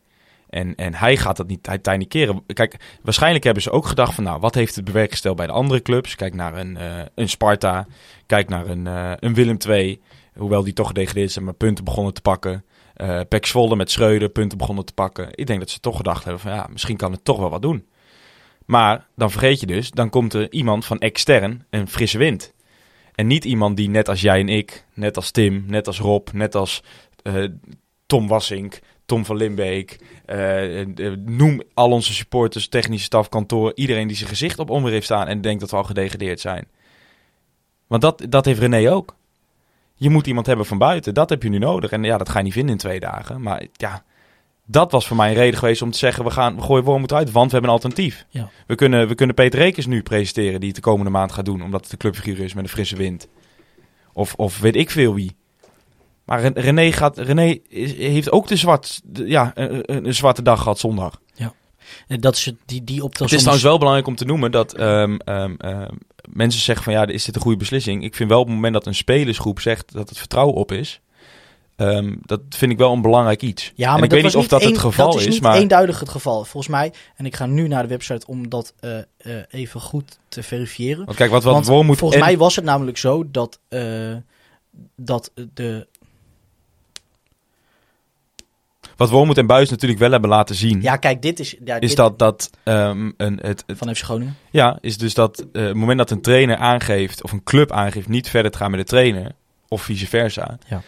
En, 0.49 0.75
en 0.75 0.93
hij 0.93 1.17
gaat 1.17 1.37
dat 1.37 1.47
niet, 1.47 1.69
hij 1.81 1.97
niet 1.97 2.07
keren. 2.07 2.43
Kijk, 2.53 2.75
waarschijnlijk 3.01 3.43
hebben 3.43 3.63
ze 3.63 3.71
ook 3.71 3.85
gedacht 3.85 4.13
van... 4.13 4.23
nou, 4.23 4.39
wat 4.39 4.55
heeft 4.55 4.75
het 4.75 4.85
bewerkstellig 4.85 5.37
bij 5.37 5.47
de 5.47 5.53
andere 5.53 5.81
clubs? 5.81 6.15
Kijk 6.15 6.33
naar 6.33 6.57
een, 6.57 6.77
eh, 6.77 7.01
een 7.15 7.29
Sparta, 7.29 7.87
kijk 8.25 8.49
naar 8.49 8.67
een, 8.67 8.87
eh, 8.87 9.11
een 9.19 9.33
Willem 9.33 9.57
II... 9.67 10.01
Hoewel 10.39 10.63
die 10.63 10.73
toch 10.73 10.87
gedegradeerd 10.87 11.31
zijn, 11.31 11.45
maar 11.45 11.53
punten 11.53 11.83
begonnen 11.83 12.13
te 12.13 12.21
pakken. 12.21 12.65
Eh 12.93 13.19
Pek 13.29 13.45
Zwolle 13.45 13.75
met 13.75 13.91
Schreuder, 13.91 14.29
punten 14.29 14.57
begonnen 14.57 14.85
te 14.85 14.93
pakken. 14.93 15.27
Ik 15.31 15.47
denk 15.47 15.59
dat 15.59 15.69
ze 15.69 15.79
toch 15.79 15.97
gedacht 15.97 16.23
hebben 16.23 16.41
van 16.41 16.51
ja, 16.51 16.67
misschien 16.71 16.97
kan 16.97 17.11
het 17.11 17.25
toch 17.25 17.39
wel 17.39 17.49
wat 17.49 17.61
doen. 17.61 17.87
Maar 18.65 19.07
dan 19.15 19.31
vergeet 19.31 19.59
je 19.59 19.65
dus, 19.65 19.91
dan 19.91 20.09
komt 20.09 20.33
er 20.33 20.51
iemand 20.51 20.85
van 20.85 20.99
extern, 20.99 21.65
een 21.69 21.87
frisse 21.87 22.17
wind. 22.17 22.53
En 23.19 23.27
niet 23.27 23.45
iemand 23.45 23.77
die 23.77 23.89
net 23.89 24.09
als 24.09 24.21
jij 24.21 24.39
en 24.39 24.49
ik, 24.49 24.85
net 24.93 25.15
als 25.15 25.31
Tim, 25.31 25.63
net 25.67 25.87
als 25.87 25.99
Rob, 25.99 26.27
net 26.31 26.55
als 26.55 26.83
eh, 27.21 27.43
Tom 28.05 28.27
Wassink, 28.27 28.79
Tom 29.05 29.25
van 29.25 29.35
Limbeek, 29.35 29.99
eh, 30.25 30.81
eh, 30.81 31.17
noem 31.25 31.61
al 31.73 31.91
onze 31.91 32.13
supporters, 32.13 32.67
technische 32.67 33.05
staf, 33.05 33.29
kantoor, 33.29 33.71
iedereen 33.75 34.07
die 34.07 34.15
zijn 34.15 34.29
gezicht 34.29 34.59
op 34.59 34.69
onweer 34.69 34.91
heeft 34.91 35.05
staan 35.05 35.27
en 35.27 35.41
denkt 35.41 35.59
dat 35.59 35.71
we 35.71 35.77
al 35.77 35.83
gedegradeerd 35.83 36.39
zijn. 36.39 36.67
Want 37.87 38.01
dat, 38.01 38.25
dat 38.29 38.45
heeft 38.45 38.59
René 38.59 38.91
ook. 38.91 39.15
Je 39.95 40.09
moet 40.09 40.27
iemand 40.27 40.45
hebben 40.45 40.65
van 40.65 40.77
buiten. 40.77 41.13
Dat 41.13 41.29
heb 41.29 41.43
je 41.43 41.49
nu 41.49 41.57
nodig. 41.57 41.91
En 41.91 42.03
ja, 42.03 42.17
dat 42.17 42.29
ga 42.29 42.37
je 42.37 42.43
niet 42.43 42.53
vinden 42.53 42.71
in 42.71 42.77
twee 42.77 42.99
dagen. 42.99 43.41
Maar 43.41 43.65
ja, 43.73 44.03
dat 44.71 44.91
was 44.91 45.07
voor 45.07 45.17
mij 45.17 45.29
een 45.29 45.35
reden 45.35 45.59
geweest 45.59 45.81
om 45.81 45.91
te 45.91 45.97
zeggen... 45.97 46.23
we, 46.23 46.29
gaan, 46.31 46.55
we 46.55 46.61
gooien 46.61 46.83
Wormoed 46.83 47.13
uit, 47.13 47.31
want 47.31 47.45
we 47.45 47.51
hebben 47.51 47.69
een 47.69 47.75
alternatief. 47.81 48.25
Ja. 48.29 48.49
We, 48.67 48.75
kunnen, 48.75 49.07
we 49.07 49.15
kunnen 49.15 49.35
Peter 49.35 49.59
Rekers 49.59 49.85
nu 49.85 50.03
presenteren... 50.03 50.59
die 50.59 50.67
het 50.67 50.75
de 50.75 50.81
komende 50.81 51.11
maand 51.11 51.31
gaat 51.31 51.45
doen... 51.45 51.61
omdat 51.63 51.81
het 51.81 51.89
de 51.91 51.97
clubfiguur 51.97 52.39
is 52.39 52.53
met 52.53 52.63
een 52.63 52.69
frisse 52.69 52.95
wind. 52.95 53.27
Of, 54.13 54.33
of 54.35 54.59
weet 54.59 54.75
ik 54.75 54.89
veel 54.89 55.13
wie. 55.13 55.35
Maar 56.25 56.41
Ren- 56.41 56.59
René, 56.59 56.91
gaat, 56.91 57.17
René 57.17 57.59
is- 57.69 57.95
heeft 57.97 58.31
ook 58.31 58.47
de 58.47 58.55
zwart, 58.55 59.01
de- 59.03 59.27
ja, 59.27 59.51
een, 59.55 60.05
een- 60.05 60.13
zwarte 60.15 60.41
dag 60.41 60.61
gehad 60.61 60.79
zondag. 60.79 61.21
En 62.07 62.19
dat 62.19 62.35
is 62.35 62.45
het- 62.45 62.55
die, 62.65 62.83
die 62.83 63.03
op 63.03 63.17
Het 63.17 63.31
is 63.31 63.37
trouwens 63.37 63.63
wel 63.63 63.77
belangrijk 63.77 64.07
om 64.07 64.15
te 64.15 64.25
noemen 64.25 64.51
dat 64.51 64.73
ehm, 64.73 65.15
ehm, 65.25 65.53
ehm, 65.57 65.91
mensen 66.31 66.61
zeggen 66.61 66.83
van 66.83 66.93
ja, 66.93 67.05
is 67.07 67.25
dit 67.25 67.35
een 67.35 67.41
goede 67.41 67.57
beslissing? 67.57 68.03
Ik 68.03 68.15
vind 68.15 68.29
wel 68.29 68.39
op 68.39 68.45
het 68.45 68.55
moment 68.55 68.73
dat 68.73 68.85
een 68.85 68.95
spelersgroep 68.95 69.59
zegt 69.59 69.93
dat 69.93 70.09
het 70.09 70.17
vertrouwen 70.17 70.55
op 70.55 70.71
is, 70.71 71.01
ehm, 71.79 72.15
dat 72.25 72.41
vind 72.49 72.71
ik 72.71 72.77
wel 72.77 72.93
een 72.93 73.01
belangrijk 73.01 73.41
iets. 73.41 73.71
Ja, 73.75 73.85
en 73.87 73.93
maar 73.93 74.03
ik 74.03 74.09
dat 74.09 74.21
weet 74.21 74.23
niet 74.23 74.35
of 74.35 74.47
dat 74.47 74.63
het 74.63 74.77
geval 74.77 75.11
dat 75.11 75.19
is. 75.19 75.25
is, 75.27 75.33
niet 75.33 75.41
maar 75.41 75.55
eenduidig 75.57 75.99
het 75.99 76.09
geval, 76.09 76.43
volgens 76.45 76.67
mij. 76.67 76.93
En 77.15 77.25
ik 77.25 77.35
ga 77.35 77.45
nu 77.45 77.67
naar 77.67 77.81
de 77.83 77.89
website 77.89 78.27
om 78.27 78.49
dat 78.49 78.73
eh, 78.79 78.97
eh, 78.97 79.03
even 79.49 79.81
goed 79.81 80.19
te 80.27 80.43
verifiëren. 80.43 81.05
want 81.05 81.17
kijk 81.17 81.31
wat 81.31 81.43
wat 81.43 81.53
Want 81.53 81.67
Wormoed 81.67 81.97
volgens 81.97 82.19
en- 82.21 82.25
mij 82.27 82.37
was 82.37 82.55
het 82.55 82.65
namelijk 82.65 82.97
zo 82.97 83.31
dat, 83.31 83.59
eh, 83.67 84.15
dat 84.95 85.31
de... 85.53 85.87
wat 88.97 89.09
Wormoed 89.09 89.37
en 89.37 89.47
Buis 89.47 89.69
natuurlijk 89.69 89.99
wel 89.99 90.11
hebben 90.11 90.29
laten 90.29 90.55
zien, 90.55 90.81
Ja, 90.81 90.95
kijk, 90.95 91.21
dit 91.21 91.39
is... 91.39 91.55
Ja, 91.65 91.75
is 91.79 91.87
dit- 91.87 91.97
dat 91.97 92.19
dat 92.19 92.49
ehm, 92.63 93.11
een, 93.17 93.39
het, 93.41 93.63
het, 93.67 93.77
Van 93.77 93.95
FC 93.95 94.03
Groningen. 94.03 94.37
ja, 94.51 94.77
is 94.81 94.97
dus 94.97 95.13
dat 95.13 95.45
het 95.51 95.73
moment 95.73 95.97
dat 95.97 96.11
een 96.11 96.21
trainer 96.21 96.57
aangeeft 96.57 97.23
of 97.23 97.31
een 97.31 97.43
club 97.43 97.71
aangeeft 97.71 98.07
niet 98.07 98.29
verder 98.29 98.51
te 98.51 98.57
gaan 98.57 98.71
met 98.71 98.79
de 98.79 98.85
trainer 98.85 99.31
of 99.67 99.81
vice 99.81 100.07
versa. 100.07 100.57
Ja. 100.67 100.81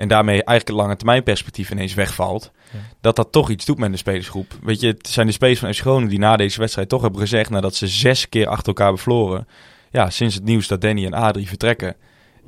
En 0.00 0.08
daarmee 0.08 0.34
eigenlijk 0.34 0.68
het 0.68 0.76
lange 0.76 0.96
termijn 0.96 1.22
perspectief 1.22 1.70
ineens 1.70 1.94
wegvalt. 1.94 2.50
Ja. 2.72 2.78
Dat 3.00 3.16
dat 3.16 3.32
toch 3.32 3.50
iets 3.50 3.64
doet 3.64 3.78
met 3.78 3.90
de 3.90 3.96
spelersgroep. 3.96 4.58
Weet 4.62 4.80
je, 4.80 4.86
het 4.86 5.08
zijn 5.08 5.26
de 5.26 5.32
spelers 5.32 5.58
van 5.58 5.74
FC 5.74 5.80
Groningen 5.80 6.08
die 6.08 6.18
na 6.18 6.36
deze 6.36 6.60
wedstrijd 6.60 6.88
toch 6.88 7.02
hebben 7.02 7.20
gezegd... 7.20 7.50
nadat 7.50 7.74
ze 7.74 7.86
zes 7.86 8.28
keer 8.28 8.46
achter 8.46 8.66
elkaar 8.66 8.86
hebben 8.86 9.02
verloren... 9.02 9.48
ja, 9.90 10.10
sinds 10.10 10.34
het 10.34 10.44
nieuws 10.44 10.68
dat 10.68 10.80
Danny 10.80 11.04
en 11.06 11.14
Adrie 11.14 11.48
vertrekken... 11.48 11.96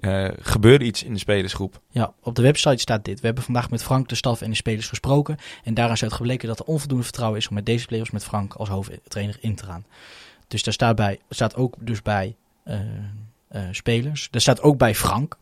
eh, 0.01 0.29
gebeurde 0.41 0.85
iets 0.85 1.03
in 1.03 1.12
de 1.12 1.19
spelersgroep. 1.19 1.81
Ja, 1.91 2.12
op 2.23 2.35
de 2.35 2.43
website 2.43 2.79
staat 2.79 3.05
dit. 3.05 3.21
We 3.21 3.27
hebben 3.27 3.45
vandaag 3.45 3.71
met 3.71 3.83
Frank, 3.83 4.09
de 4.09 4.15
staf 4.15 4.43
en 4.43 4.51
de 4.51 4.57
spelers 4.57 4.88
gesproken. 4.88 5.37
En 5.65 5.75
daaraan 5.75 5.95
is 5.95 6.03
uit 6.03 6.12
gebleken 6.12 6.49
dat 6.49 6.59
er 6.59 6.65
onvoldoende 6.65 7.05
vertrouwen 7.05 7.38
is 7.38 7.49
om 7.49 7.55
met 7.55 7.67
deze 7.67 7.87
players 7.87 8.11
met 8.11 8.25
Frank 8.25 8.55
als 8.55 8.69
hoofdtrainer 8.69 9.37
in 9.41 9.55
te 9.55 9.65
gaan. 9.65 9.85
Dus 10.49 10.62
daar 10.62 10.75
staat, 10.75 10.97
bij, 10.97 11.19
staat 11.29 11.57
ook 11.57 11.75
dus 11.79 12.03
bij 12.03 12.37
eh, 12.65 12.81
eh, 13.49 13.62
spelers. 13.71 14.29
Daar 14.31 14.41
staat 14.41 14.62
ook 14.62 14.79
bij 14.79 14.95
Frank. 14.95 15.38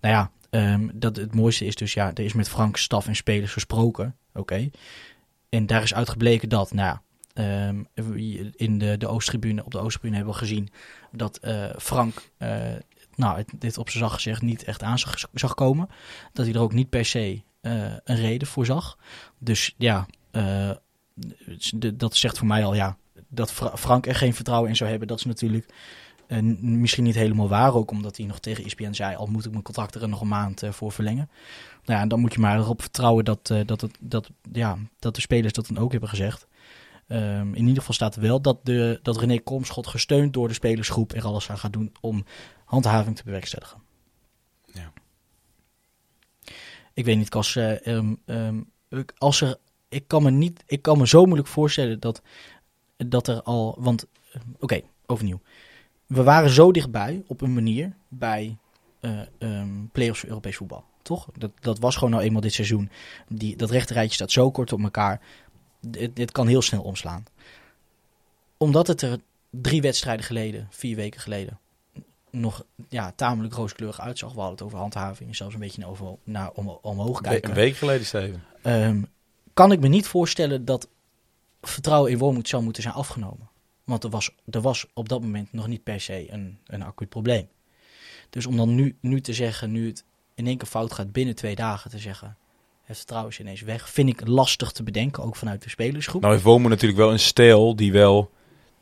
Nou 0.00 0.14
ja, 0.14 0.30
ehm, 0.50 0.88
dat, 0.94 1.16
het 1.16 1.34
mooiste 1.34 1.64
is 1.64 1.74
dus, 1.74 1.94
ja, 1.94 2.08
er 2.14 2.24
is 2.24 2.32
met 2.32 2.48
Frank, 2.48 2.76
staf 2.76 3.06
en 3.06 3.16
spelers 3.16 3.52
gesproken. 3.52 4.16
Oké. 4.34 4.70
En 5.48 5.66
daar 5.66 5.82
is 5.82 5.94
uitgebleken 5.94 6.48
dat, 6.48 6.72
nou 6.72 6.98
ehm, 7.34 7.82
in 8.56 8.78
de, 8.78 8.96
de 8.98 9.06
Oosttribune, 9.06 9.64
op 9.64 9.70
de 9.70 9.78
Oosttribune 9.78 10.16
hebben 10.16 10.32
we 10.32 10.38
gezien 10.38 10.68
dat 11.12 11.36
eh, 11.36 11.64
Frank, 11.78 12.30
eh, 12.36 12.74
nou, 13.14 13.44
dit 13.58 13.78
op 13.78 13.90
zijn 13.90 14.02
zacht 14.04 14.14
gezegd 14.14 14.42
niet 14.42 14.64
echt 14.64 14.82
aan 14.82 14.98
zag, 14.98 15.28
zag 15.32 15.54
komen. 15.54 15.88
Dat 16.32 16.46
hij 16.46 16.54
er 16.54 16.60
ook 16.60 16.72
niet 16.72 16.88
per 16.88 17.04
se 17.04 17.42
eh, 17.60 17.92
een 18.04 18.16
reden 18.16 18.48
voor 18.48 18.66
zag. 18.66 18.98
Dus 19.38 19.74
ja, 19.78 20.06
dat 21.94 22.16
zegt 22.16 22.38
voor 22.38 22.46
mij 22.46 22.64
al, 22.64 22.74
ja, 22.74 22.96
dat 23.28 23.52
Fra- 23.52 23.76
Frank 23.76 24.06
er 24.06 24.14
geen 24.14 24.34
vertrouwen 24.34 24.70
in 24.70 24.76
zou 24.76 24.90
hebben. 24.90 25.08
Dat 25.08 25.18
is 25.18 25.24
natuurlijk 25.24 25.66
eh, 26.28 26.38
n- 26.38 26.80
misschien 26.80 27.04
niet 27.04 27.14
helemaal 27.14 27.48
waar. 27.48 27.74
Ook 27.74 27.90
omdat 27.90 28.16
hij 28.16 28.26
nog 28.26 28.38
tegen 28.38 28.64
ESPN 28.64 28.92
zei, 28.92 29.16
al 29.16 29.26
moet 29.26 29.44
ik 29.44 29.50
mijn 29.50 29.62
contract 29.62 29.94
er 29.94 30.08
nog 30.08 30.20
een 30.20 30.28
maand 30.28 30.62
eh, 30.62 30.72
voor 30.72 30.92
verlengen. 30.92 31.30
Nou 31.84 32.00
ja, 32.00 32.06
dan 32.06 32.20
moet 32.20 32.32
je 32.32 32.40
maar 32.40 32.58
erop 32.58 32.80
vertrouwen 32.80 33.24
dat, 33.24 33.50
eh, 33.50 33.60
dat, 33.66 33.80
het, 33.80 33.96
dat, 34.00 34.30
ja, 34.52 34.78
dat 34.98 35.14
de 35.14 35.20
spelers 35.20 35.52
dat 35.52 35.66
dan 35.66 35.78
ook 35.78 35.90
hebben 35.90 36.08
gezegd. 36.08 36.46
Ehm, 37.06 37.48
in 37.54 37.60
ieder 37.66 37.76
geval 37.78 37.94
staat 37.94 38.16
wel 38.16 38.40
dat, 38.40 38.58
de, 38.64 38.98
dat 39.02 39.16
René 39.16 39.38
Komschot 39.38 39.86
gesteund 39.86 40.32
door 40.32 40.48
de 40.48 40.54
spelersgroep 40.54 41.12
er 41.12 41.24
alles 41.24 41.50
aan 41.50 41.58
gaat 41.58 41.72
doen 41.72 41.92
om 42.00 42.24
handhaving 42.64 43.16
te 43.16 43.24
bewerkstelligen. 43.24 43.82
Ja. 44.72 44.92
Ik 46.94 47.04
weet 47.04 47.16
niet, 47.16 47.28
Kas, 47.28 47.56
eh, 47.56 47.86
ehm, 47.86 48.14
ehm, 48.26 48.60
ik- 48.88 49.12
als 49.18 49.40
er, 49.40 49.56
ik 49.88 50.08
kan 50.08 50.22
me 50.22 50.30
niet, 50.30 50.62
ik 50.66 50.82
kan 50.82 50.98
me 50.98 51.06
zo 51.06 51.24
moeilijk 51.24 51.48
voorstellen 51.48 52.00
dat, 52.00 52.22
dat 52.96 53.28
er 53.28 53.42
al, 53.42 53.76
want, 53.78 54.06
eh, 54.32 54.40
oké, 54.58 54.80
overnieuw. 55.06 55.40
We 56.08 56.22
waren 56.22 56.50
zo 56.50 56.72
dichtbij 56.72 57.22
op 57.26 57.40
een 57.40 57.54
manier 57.54 57.92
bij 58.08 58.56
play-offs 59.92 60.20
voor 60.20 60.28
Europees 60.28 60.56
voetbal, 60.56 60.84
toch? 61.02 61.28
Dat, 61.36 61.50
dat 61.60 61.78
was 61.78 61.94
gewoon 61.94 62.10
nou 62.10 62.22
eenmaal 62.22 62.40
dit 62.40 62.52
seizoen. 62.52 62.90
Die, 63.28 63.56
dat 63.56 63.70
rechterrijtje 63.70 64.14
staat 64.14 64.30
zo 64.30 64.50
kort 64.50 64.72
op 64.72 64.82
elkaar. 64.82 65.20
Dit, 65.80 66.32
kan 66.32 66.46
heel 66.46 66.62
snel 66.62 66.82
omslaan. 66.82 67.24
Omdat 68.56 68.86
het 68.86 69.02
er 69.02 69.18
drie 69.50 69.80
wedstrijden 69.80 70.24
geleden, 70.24 70.66
vier 70.70 70.96
weken 70.96 71.20
geleden, 71.20 71.58
nog 72.30 72.64
ja, 72.88 73.12
tamelijk 73.16 73.54
rooskleurig 73.54 74.00
uitzag. 74.00 74.32
We 74.32 74.38
hadden 74.38 74.56
het 74.56 74.66
over 74.66 74.78
handhaving 74.78 75.28
en 75.28 75.36
zelfs 75.36 75.54
een 75.54 75.60
beetje 75.60 75.86
over, 75.86 76.06
naar 76.24 76.50
om, 76.50 76.68
omhoog 76.68 77.20
kijken. 77.20 77.48
Een 77.48 77.56
week 77.56 77.76
geleden, 77.76 78.06
Steven. 78.06 78.42
Ehm, 78.62 79.02
kan 79.54 79.72
ik 79.72 79.80
me 79.80 79.88
niet 79.88 80.06
voorstellen 80.06 80.64
dat 80.64 80.88
vertrouwen 81.60 82.10
in 82.10 82.18
Wormoed 82.18 82.48
zou 82.48 82.62
moeten 82.62 82.82
zijn 82.82 82.94
afgenomen. 82.94 83.48
Want 83.88 84.04
er 84.04 84.10
was, 84.10 84.30
er 84.50 84.60
was 84.60 84.86
op 84.94 85.08
dat 85.08 85.20
moment 85.20 85.52
nog 85.52 85.66
niet 85.66 85.82
per 85.82 86.00
se 86.00 86.26
een, 86.32 86.58
een 86.66 86.82
acuut 86.82 87.08
probleem. 87.08 87.48
Dus 88.30 88.46
om 88.46 88.56
dan 88.56 88.74
nu, 88.74 88.96
nu 89.00 89.20
te 89.20 89.32
zeggen, 89.32 89.70
nu 89.70 89.86
het 89.86 90.04
in 90.34 90.46
één 90.46 90.56
keer 90.56 90.68
fout 90.68 90.92
gaat 90.92 91.12
binnen 91.12 91.34
twee 91.34 91.54
dagen, 91.54 91.90
te 91.90 91.98
zeggen, 91.98 92.36
het 92.84 92.96
vertrouwen 92.96 93.32
is 93.32 93.40
ineens 93.40 93.60
weg, 93.60 93.90
vind 93.90 94.08
ik 94.08 94.26
lastig 94.26 94.72
te 94.72 94.82
bedenken, 94.82 95.22
ook 95.22 95.36
vanuit 95.36 95.62
de 95.62 95.68
spelersgroep. 95.68 96.20
Nou 96.20 96.32
heeft 96.32 96.44
Womo 96.44 96.68
natuurlijk 96.68 96.98
wel 96.98 97.12
een 97.12 97.18
stijl 97.18 97.76
die 97.76 97.92
wel... 97.92 98.30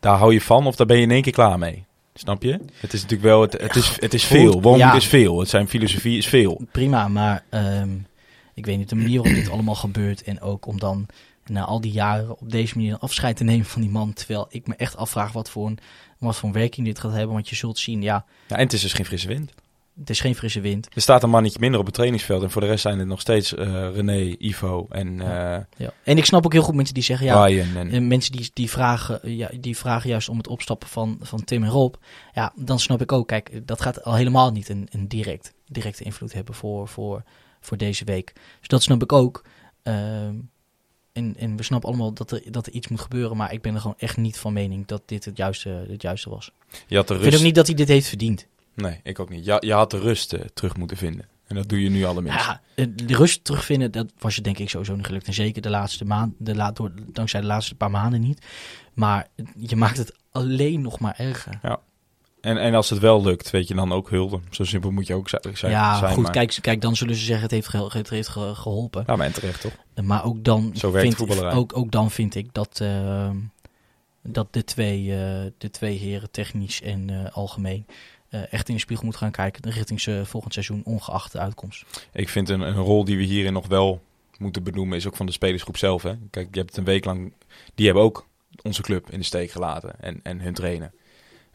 Daar 0.01 0.17
hou 0.17 0.33
je 0.33 0.41
van 0.41 0.67
of 0.67 0.77
daar 0.77 0.87
ben 0.87 0.97
je 0.97 1.03
in 1.03 1.11
één 1.11 1.23
keer 1.23 1.33
klaar 1.33 1.59
mee. 1.59 1.85
Snap 2.15 2.43
je? 2.43 2.61
Het 2.75 2.93
is 2.93 3.03
natuurlijk 3.03 3.29
wel... 3.29 3.41
Het, 3.41 3.53
het, 3.53 3.77
is, 3.77 4.01
het 4.01 4.15
is 4.15 4.25
veel. 4.25 4.61
Womo 4.61 4.77
ja. 4.77 4.95
is 4.95 5.07
veel. 5.07 5.39
Het 5.39 5.49
zijn 5.49 5.69
filosofie 5.69 6.19
is 6.19 6.27
veel. 6.27 6.61
Prima, 6.73 7.09
maar 7.09 7.45
ehm, 7.49 7.91
ik 8.55 8.67
weet 8.67 8.79
niet 8.79 8.89
de 8.89 8.95
manier 8.95 9.23
waarop 9.23 9.41
dit 9.43 9.51
allemaal 9.51 9.75
gebeurt. 9.75 10.23
En 10.23 10.41
ook 10.41 10.67
om 10.67 10.79
dan 10.79 11.07
na 11.49 11.65
al 11.65 11.81
die 11.81 11.93
jaren 11.93 12.39
op 12.41 12.51
deze 12.51 12.77
manier 12.77 12.99
afscheid 12.99 13.37
te 13.37 13.45
nemen 13.45 13.67
van 13.67 13.81
die 13.83 13.91
man. 13.91 14.13
Terwijl 14.13 14.47
ik 14.49 14.67
me 14.67 14.75
echt 14.77 14.97
afvraag 14.97 15.33
wat 15.33 15.51
voor 15.51 15.67
een, 15.67 15.79
wat 16.19 16.37
voor 16.37 16.49
een 16.49 16.55
werking 16.55 16.87
dit 16.87 16.99
gaat 16.99 17.13
hebben. 17.13 17.35
Want 17.35 17.49
je 17.49 17.57
zult 17.57 17.79
zien, 17.79 18.03
ja, 18.03 18.25
Ja, 18.49 18.57
en 18.57 18.63
het 18.63 18.73
is 18.73 18.83
dus 18.83 18.93
geen 18.93 19.07
frisse 19.07 19.29
wind. 19.29 19.53
het 19.99 20.11
is 20.11 20.21
geen 20.21 20.35
frisse 20.35 20.61
wind. 20.61 20.89
Er 20.95 21.01
staat 21.01 21.23
een 21.23 21.31
mannetje 21.31 21.59
minder 21.61 21.81
op 21.81 21.87
het 21.87 21.95
trainingsveld. 21.95 22.43
En 22.43 22.51
voor 22.51 22.61
de 22.61 22.67
rest 22.67 22.83
zijn 22.83 22.99
het 22.99 23.09
nog 23.09 23.21
steeds 23.21 23.55
eh, 23.55 23.67
René, 23.95 24.35
Ivo 24.39 24.87
en 24.91 25.21
eh 25.21 25.61
Ja. 25.77 25.93
En 26.05 26.17
ik 26.19 26.25
snap 26.25 26.45
ook 26.45 26.53
heel 26.53 26.63
goed 26.63 26.75
mensen 26.75 26.95
die 26.95 27.03
zeggen, 27.03 27.27
ja. 27.27 27.49
En, 27.49 27.91
En 27.91 28.07
mensen 28.07 28.33
die, 28.33 28.51
die, 28.53 28.71
vragen, 28.71 29.37
ja, 29.37 29.51
die 29.61 29.77
vragen 29.77 30.11
juist 30.11 30.29
om 30.29 30.37
het 30.37 30.49
opstappen 30.49 30.89
van, 30.89 31.19
van 31.21 31.45
Tim 31.45 31.63
en 31.63 31.71
Rob. 31.71 31.95
Ja, 32.33 32.53
dan 32.57 32.79
snap 32.81 33.01
ik 33.01 33.13
ook. 33.13 33.29
Kijk, 33.29 33.67
dat 33.67 33.81
gaat 33.81 34.05
al 34.05 34.15
helemaal 34.15 34.53
niet 34.53 34.69
een, 34.69 34.89
een 34.91 35.09
direct, 35.09 35.55
directe 35.67 36.05
invloed 36.05 36.33
hebben 36.33 36.55
voor, 36.55 36.89
voor, 36.89 37.23
voor 37.61 37.77
deze 37.77 38.05
week. 38.05 38.33
Dus 38.59 38.69
dat 38.69 38.83
snap 38.83 39.03
ik 39.03 39.13
ook. 39.13 39.45
Ehm, 39.83 40.35
en, 41.17 41.35
en 41.39 41.57
we 41.57 41.63
snappen 41.63 41.89
allemaal 41.89 42.13
dat 42.13 42.31
er, 42.31 42.43
dat 42.51 42.67
er 42.67 42.73
iets 42.73 42.89
moet 42.89 43.01
gebeuren. 43.01 43.37
Maar 43.37 43.53
ik 43.53 43.63
ben 43.63 43.75
er 43.75 43.81
gewoon 43.81 43.99
echt 43.99 44.17
niet 44.17 44.39
van 44.39 44.53
mening 44.53 44.87
dat 44.87 45.03
dit 45.07 45.25
het 45.25 45.37
juiste, 45.37 45.87
het 45.89 46.03
juiste 46.03 46.31
was. 46.31 46.51
je 46.87 46.97
had 46.97 47.09
de 47.09 47.15
Ik 47.15 47.21
vind 47.21 47.23
rust... 47.23 47.37
ook 47.37 47.47
niet 47.47 47.55
dat 47.55 47.67
hij 47.67 47.77
dit 47.77 47.89
heeft 47.89 48.09
verdiend. 48.09 48.47
Nee, 48.75 49.01
ik 49.03 49.19
ook 49.19 49.29
niet. 49.29 49.45
Ja, 49.45 49.57
je 49.61 49.73
had 49.73 49.91
de 49.91 49.99
rust 49.99 50.33
eh, 50.33 50.41
terug 50.55 50.77
moeten 50.77 50.97
vinden. 50.97 51.25
En 51.47 51.57
dat 51.57 51.69
doe 51.69 51.83
je 51.83 51.91
nu 51.91 52.05
allerminst. 52.05 52.39
Ja, 52.39 52.61
eh, 52.75 52.87
de 52.95 53.17
rust 53.17 53.45
terugvinden, 53.45 53.93
dat 53.93 54.13
was 54.19 54.35
je 54.35 54.41
denk 54.41 54.59
ik 54.59 54.71
sowieso 54.71 54.97
niet 54.97 55.07
gelukt. 55.07 55.27
En 55.27 55.35
zeker 55.35 55.63
de 55.63 55.71
laatste 55.71 56.05
maand, 56.05 56.35
de 56.39 56.55
la, 56.55 56.73
door, 56.73 56.93
dankzij 57.13 57.41
de 57.41 57.47
laatste 57.47 57.75
paar 57.75 57.91
maanden 57.91 58.21
niet. 58.21 58.45
Maar 58.95 59.27
je 59.57 59.77
maakt 59.77 59.97
het 59.97 60.13
alleen 60.31 60.81
nog 60.81 60.99
maar 60.99 61.15
erger. 61.19 61.81
En, 62.47 62.57
en 62.59 62.75
als 62.75 62.91
het 62.91 62.99
wel 62.99 63.23
lukt, 63.23 63.51
weet 63.51 63.69
je 63.69 63.75
dan 63.75 63.93
ook 63.93 64.11
hulde. 64.11 64.41
Zo 64.51 64.65
simpel 64.65 64.91
moet 64.91 65.07
je 65.07 65.15
ook 65.15 65.29
zi- 65.29 65.37
zijn. 65.53 65.73
ja, 65.73 65.99
zijn, 65.99 66.13
goed, 66.15 66.23
maar- 66.23 66.33
kijk, 66.33 66.59
kijk, 66.61 66.81
dan 66.81 66.97
zullen 66.97 67.15
ze 67.15 67.25
zeggen 67.25 67.43
het 67.43 67.51
heeft, 67.51 67.69
ge- 67.69 67.89
het 67.99 68.11
heeft 68.11 68.29
ge- 68.29 68.55
geholpen. 68.55 69.05
Ja, 69.07 69.17
maar 69.17 69.27
en 69.27 69.33
terecht 69.33 69.61
toch? 69.61 69.73
Maar 70.05 70.25
ook 70.25 70.45
dan, 70.45 70.71
Zo 70.75 70.91
vind, 70.91 71.15
voetballerij. 71.15 71.53
ook, 71.53 71.77
ook 71.77 71.91
dan 71.91 72.11
vind 72.11 72.35
ik 72.35 72.49
dat, 72.53 72.81
eh, 72.81 73.31
dat 74.23 74.53
de, 74.53 74.65
twee, 74.65 75.13
eh, 75.13 75.45
de 75.59 75.71
twee 75.71 75.99
heren, 75.99 76.31
technisch 76.31 76.83
en 76.83 77.11
eh, 77.11 77.33
algemeen, 77.37 77.87
eh, 78.29 78.53
echt 78.53 78.69
in 78.69 78.75
de 78.75 78.81
spiegel 78.81 79.05
moeten 79.05 79.23
gaan 79.23 79.33
kijken 79.33 79.71
richting 79.71 80.01
ze 80.01 80.23
volgend 80.25 80.53
seizoen, 80.53 80.83
ongeacht 80.85 81.33
de 81.33 81.39
uitkomst. 81.39 81.85
Ik 82.13 82.29
vind 82.29 82.49
een, 82.49 82.61
een 82.61 82.75
rol 82.75 83.05
die 83.05 83.17
we 83.17 83.23
hierin 83.23 83.53
nog 83.53 83.67
wel 83.67 84.01
moeten 84.39 84.63
benoemen, 84.63 84.97
is 84.97 85.07
ook 85.07 85.17
van 85.17 85.27
de 85.27 85.33
spelersgroep 85.33 85.77
zelf. 85.77 86.03
Hè? 86.03 86.13
Kijk, 86.31 86.49
je 86.53 86.59
hebt 86.59 86.69
het 86.71 86.79
een 86.79 86.85
week 86.85 87.05
lang... 87.05 87.33
Die 87.75 87.87
hebben 87.87 88.05
ook 88.05 88.27
onze 88.63 88.83
club 88.83 89.11
in 89.11 89.19
de 89.19 89.25
steek 89.25 89.51
gelaten. 89.51 90.01
En, 90.01 90.21
en 90.23 90.41
hun 90.41 90.55
trainen. 90.55 90.93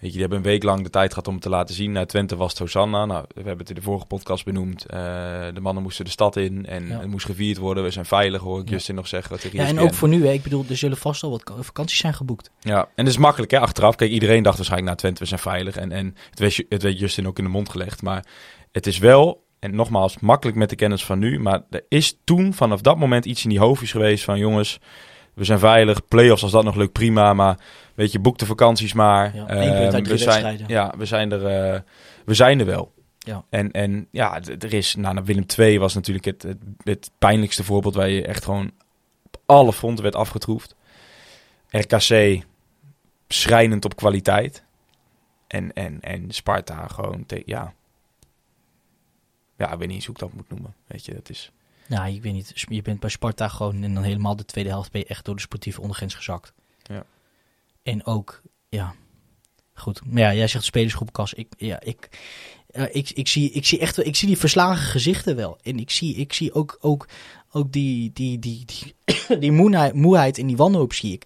Weet 0.02 0.10
je, 0.12 0.18
die 0.18 0.28
hebben 0.28 0.38
een 0.38 0.52
week 0.52 0.64
lang 0.64 0.84
de 0.84 0.90
tijd 0.90 1.10
gehad 1.10 1.28
om 1.28 1.34
het 1.34 1.44
te 1.44 1.50
laten 1.50 1.76
zien. 1.76 1.92
Naar 1.92 2.06
Twente 2.08 2.36
was 2.36 2.50
het 2.50 2.60
Hosanna. 2.60 3.06
Nou, 3.06 3.26
we 3.28 3.34
hebben 3.42 3.58
het 3.58 3.70
in 3.70 3.76
de 3.76 3.82
vorige 3.82 4.06
podcast 4.06 4.46
benoemd. 4.46 4.86
Eh, 4.86 5.00
de 5.54 5.60
mannen 5.62 5.84
moesten 5.84 6.06
de 6.06 6.12
stad 6.12 6.36
in 6.36 6.66
en 6.66 6.88
Ja. 6.88 7.00
het 7.00 7.08
moest 7.08 7.26
gevierd 7.26 7.58
worden. 7.58 7.84
We 7.84 7.90
zijn 7.92 8.06
veilig, 8.06 8.42
hoor 8.42 8.60
ik 8.60 8.66
Ja. 8.70 8.72
Justin 8.72 8.96
nog 8.96 9.08
zeggen. 9.08 9.40
tegen 9.40 9.60
Ja, 9.60 9.66
en 9.66 9.80
ook 9.80 9.94
voor 9.94 10.08
nu, 10.08 10.26
hè, 10.26 10.32
ik 10.32 10.44
bedoel, 10.44 10.66
er 10.70 10.78
zullen 10.78 10.98
vast 10.98 11.24
al 11.24 11.30
wat 11.30 11.44
ka- 11.44 11.54
vakanties 11.62 11.98
zijn 12.00 12.14
geboekt. 12.14 12.52
Ja, 12.60 12.80
en 12.96 13.06
dat 13.06 13.14
is 13.14 13.18
makkelijk 13.18 13.52
hè, 13.52 13.60
achteraf. 13.60 13.96
Kijk, 13.96 14.12
iedereen 14.12 14.44
dacht 14.44 14.56
waarschijnlijk, 14.58 14.90
nou 14.90 15.00
Twente, 15.02 15.22
we 15.22 15.28
zijn 15.28 15.40
veilig. 15.56 15.76
En, 15.76 15.92
en 15.92 16.16
het, 16.30 16.40
weet, 16.40 16.66
het 16.70 16.82
weet 16.84 17.00
Justin 17.00 17.28
ook 17.28 17.38
in 17.38 17.44
de 17.44 17.50
mond 17.50 17.70
gelegd. 17.70 18.02
Maar 18.02 18.26
het 18.72 18.88
is 18.88 18.98
wel, 18.98 19.44
en 19.60 19.76
nogmaals, 19.76 20.20
makkelijk 20.20 20.58
met 20.58 20.70
de 20.70 20.76
kennis 20.76 21.06
van 21.06 21.20
nu. 21.20 21.40
Maar 21.40 21.62
er 21.70 21.86
is 21.90 22.18
toen 22.24 22.54
vanaf 22.54 22.82
dat 22.82 22.98
moment 22.98 23.26
iets 23.26 23.44
in 23.44 23.50
die 23.50 23.60
hoofdjes 23.60 23.92
geweest 23.92 24.24
van... 24.24 24.38
jongens, 24.40 24.80
we 25.34 25.44
zijn 25.44 25.60
veilig. 25.60 26.08
Play-offs, 26.08 26.44
als 26.44 26.52
dat 26.52 26.64
nog 26.64 26.76
lukt, 26.76 26.92
prima. 26.92 27.34
Maar 27.34 27.58
weet 27.94 28.12
je, 28.12 28.20
boek 28.20 28.38
de 28.38 28.46
vakanties 28.46 28.94
maar. 28.94 29.36
Ja, 29.36 29.48
één 29.48 29.74
punt 29.78 29.94
uit 29.94 30.04
drie 30.04 30.18
we 30.18 30.24
zijn, 30.24 30.44
wedstrijden. 30.44 30.68
Ja, 30.68 30.94
we 30.98 31.06
zijn 31.06 31.32
er, 31.32 31.46
eh, 31.46 31.80
we 32.26 32.34
zijn 32.34 32.60
er 32.60 32.66
wel. 32.66 32.94
Ja. 33.20 33.44
En, 33.50 33.72
en 33.72 34.08
ja, 34.12 34.42
er 34.42 34.74
is, 34.74 34.96
nou, 34.96 35.14
nou, 35.14 35.26
Willem 35.26 35.46
II 35.58 35.80
was 35.80 35.94
natuurlijk 35.94 36.26
het, 36.26 36.44
het, 36.44 36.58
het 36.84 37.12
pijnlijkste 37.18 37.64
voorbeeld... 37.64 37.96
waar 37.96 38.10
je 38.10 38.26
echt 38.26 38.44
gewoon 38.44 38.72
op 39.26 39.38
alle 39.46 39.74
fronten 39.74 40.04
werd 40.04 40.16
afgetroefd. 40.16 40.76
RKC 41.70 42.44
schrijnend 43.28 43.86
op 43.86 43.96
kwaliteit. 43.96 44.64
En, 45.48 45.74
en, 45.74 46.02
en 46.02 46.32
Sparta 46.32 46.88
gewoon, 46.88 47.26
te- 47.26 47.44
ja. 47.46 47.74
Ja, 49.58 49.72
ik 49.72 49.78
weet 49.80 49.88
niet 49.88 49.96
eens 49.96 50.06
hoe 50.06 50.16
ik 50.16 50.22
dat 50.22 50.34
moet 50.34 50.50
noemen. 50.50 50.76
Weet 50.88 51.06
je, 51.06 51.14
dat 51.14 51.30
is... 51.30 51.52
Nou, 51.92 52.14
ik 52.14 52.22
weet 52.24 52.34
niet, 52.34 52.54
je 52.70 52.82
bent 52.82 53.00
bij 53.00 53.10
Sparta 53.10 53.48
gewoon 53.48 53.84
en 53.84 53.94
dan 53.94 54.04
helemaal 54.04 54.36
de 54.36 54.46
tweede 54.46 54.70
helft 54.70 54.92
ben 54.92 55.02
je 55.02 55.08
echt 55.08 55.26
door 55.26 55.36
de 55.36 55.42
sportieve 55.42 55.82
ondergrens 55.82 56.14
gezakt. 56.14 56.54
Ja. 56.84 57.04
En 57.84 58.06
ook, 58.06 58.42
ja, 58.70 58.96
goed. 59.74 60.02
Maar 60.06 60.22
ja, 60.22 60.34
jij 60.34 60.48
zegt 60.48 60.66
spelersgroep 60.66 61.14
Kas. 61.14 61.34
Ik, 61.34 61.54
ja, 61.58 61.80
ik, 61.82 62.10
ik, 62.92 63.10
ik, 63.10 63.28
zie, 63.28 63.52
ik 63.52 63.66
zie 63.66 63.80
echt, 63.80 63.96
wel- 63.96 64.06
ik 64.06 64.16
zie 64.16 64.28
die 64.28 64.38
verslagen 64.38 64.86
gezichten 64.86 65.36
wel. 65.36 65.58
En 65.62 65.80
ik 65.80 65.90
zie, 65.90 66.16
ik 66.16 66.34
zie 66.34 66.54
ook, 66.54 66.78
ook, 66.80 67.08
ook 67.52 67.72
die, 67.72 68.12
die, 68.14 68.40
die, 68.40 68.66
die, 68.66 68.96
die 69.44 69.52
moeheid, 69.52 69.94
moeheid 69.94 70.38
en 70.38 70.48
die 70.48 70.58
wanhoop 70.58 70.94
zie 70.94 71.14
ik. 71.14 71.26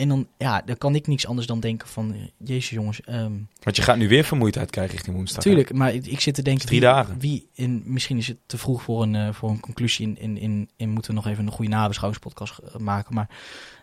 En 0.00 0.08
dan, 0.08 0.26
ja, 0.38 0.62
dan 0.64 0.78
kan 0.78 0.94
ik 0.94 1.06
niks 1.06 1.26
anders 1.26 1.46
dan 1.46 1.60
denken 1.60 1.88
van, 1.88 2.14
eh, 2.14 2.20
jezus 2.36 2.70
jongens, 2.70 3.00
ehm, 3.00 3.32
Want 3.62 3.76
je 3.76 3.82
gaat 3.82 3.96
nu 3.96 4.08
weer 4.08 4.24
vermoeidheid 4.24 4.70
krijgen 4.70 4.94
richting 4.94 5.16
woensdag. 5.16 5.44
hè? 5.44 5.50
Tuurlijk, 5.50 5.72
maar 5.72 5.94
ik, 5.94 6.06
ik 6.06 6.20
zit 6.20 6.34
te 6.34 6.42
denken... 6.42 6.66
Drie 6.66 6.80
wie, 6.80 6.88
dagen. 6.88 7.18
Wie, 7.18 7.48
in, 7.54 7.82
misschien 7.84 8.16
is 8.18 8.26
het 8.26 8.36
te 8.46 8.58
vroeg 8.58 8.82
voor 8.82 9.02
een, 9.02 9.14
eh, 9.14 9.32
voor 9.32 9.50
een 9.50 9.60
conclusie 9.60 10.06
in, 10.06 10.18
in, 10.18 10.38
in, 10.38 10.68
in... 10.76 10.88
Moeten 10.90 11.10
we 11.10 11.16
nog 11.16 11.26
even 11.26 11.46
een 11.46 11.52
goede 11.52 11.70
nabeschouwingspodcast 11.70 12.58
eh, 12.58 12.76
maken. 12.76 13.14
Maar 13.14 13.28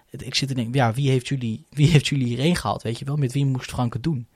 het- 0.09 0.25
ik 0.25 0.35
zit 0.35 0.47
te 0.47 0.53
denken, 0.53 0.73
ja, 0.73 0.93
wie 0.93 1.09
heeft, 1.09 1.27
jullie, 1.27 1.65
wie 1.79 1.87
heeft 1.87 2.07
jullie 2.07 2.27
hierheen 2.27 2.55
gehaald? 2.55 2.81
Weet 2.81 2.99
je 2.99 3.05
wel, 3.05 3.15
met 3.15 3.33
wie 3.33 3.45
moest 3.45 3.69
Frank 3.71 3.93
het 3.93 4.03
doen? 4.03 4.27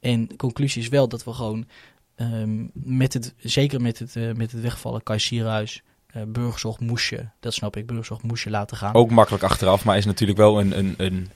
En 0.00 0.26
de 0.28 0.36
conclusie 0.36 0.82
is 0.82 0.88
wel 0.88 1.08
dat 1.08 1.24
we 1.24 1.32
gewoon... 1.32 1.66
ehm, 2.14 2.66
met 2.72 3.12
het, 3.12 3.34
zeker 3.38 3.80
met 3.80 3.98
het, 3.98 4.14
met 4.36 4.52
het 4.52 4.60
wegvallen 4.60 5.02
Kai 5.02 5.18
Sierhuis... 5.18 5.82
eh 6.12 6.22
Burgzorg 6.26 6.78
moest 6.80 7.08
je, 7.08 7.26
dat 7.40 7.54
snap 7.54 7.76
ik, 7.76 7.86
Burgzorg 7.86 8.22
moest 8.22 8.44
je 8.44 8.50
laten 8.50 8.76
gaan. 8.76 8.94
Ook 8.94 9.10
makkelijk 9.10 9.44
achteraf, 9.44 9.84
maar 9.84 9.96
is 9.96 10.04
natuurlijk 10.04 10.38
wel 10.38 10.60
een... 10.60 10.78
een, 10.78 10.94
een 10.96 11.30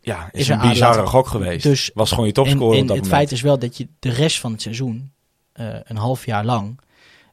ja, 0.00 0.28
is, 0.32 0.40
Is 0.40 0.48
een 0.48 0.60
een 0.60 0.68
bizarre 0.68 1.06
gok 1.06 1.26
geweest. 1.26 1.62
Dus- 1.62 1.90
Was 1.94 2.10
gewoon 2.10 2.26
je 2.26 2.32
en 2.32 2.42
topscorer 2.42 2.76
en 2.76 2.82
op 2.82 2.88
dat 2.88 2.96
het 2.96 3.04
moment. 3.04 3.22
feit 3.22 3.32
is 3.32 3.40
wel 3.40 3.58
dat 3.58 3.76
je 3.76 3.88
de 3.98 4.10
rest 4.10 4.40
van 4.40 4.52
het 4.52 4.62
seizoen, 4.62 5.12
eh, 5.52 5.76
een 5.82 5.96
half 5.96 6.26
jaar 6.26 6.44
lang, 6.44 6.80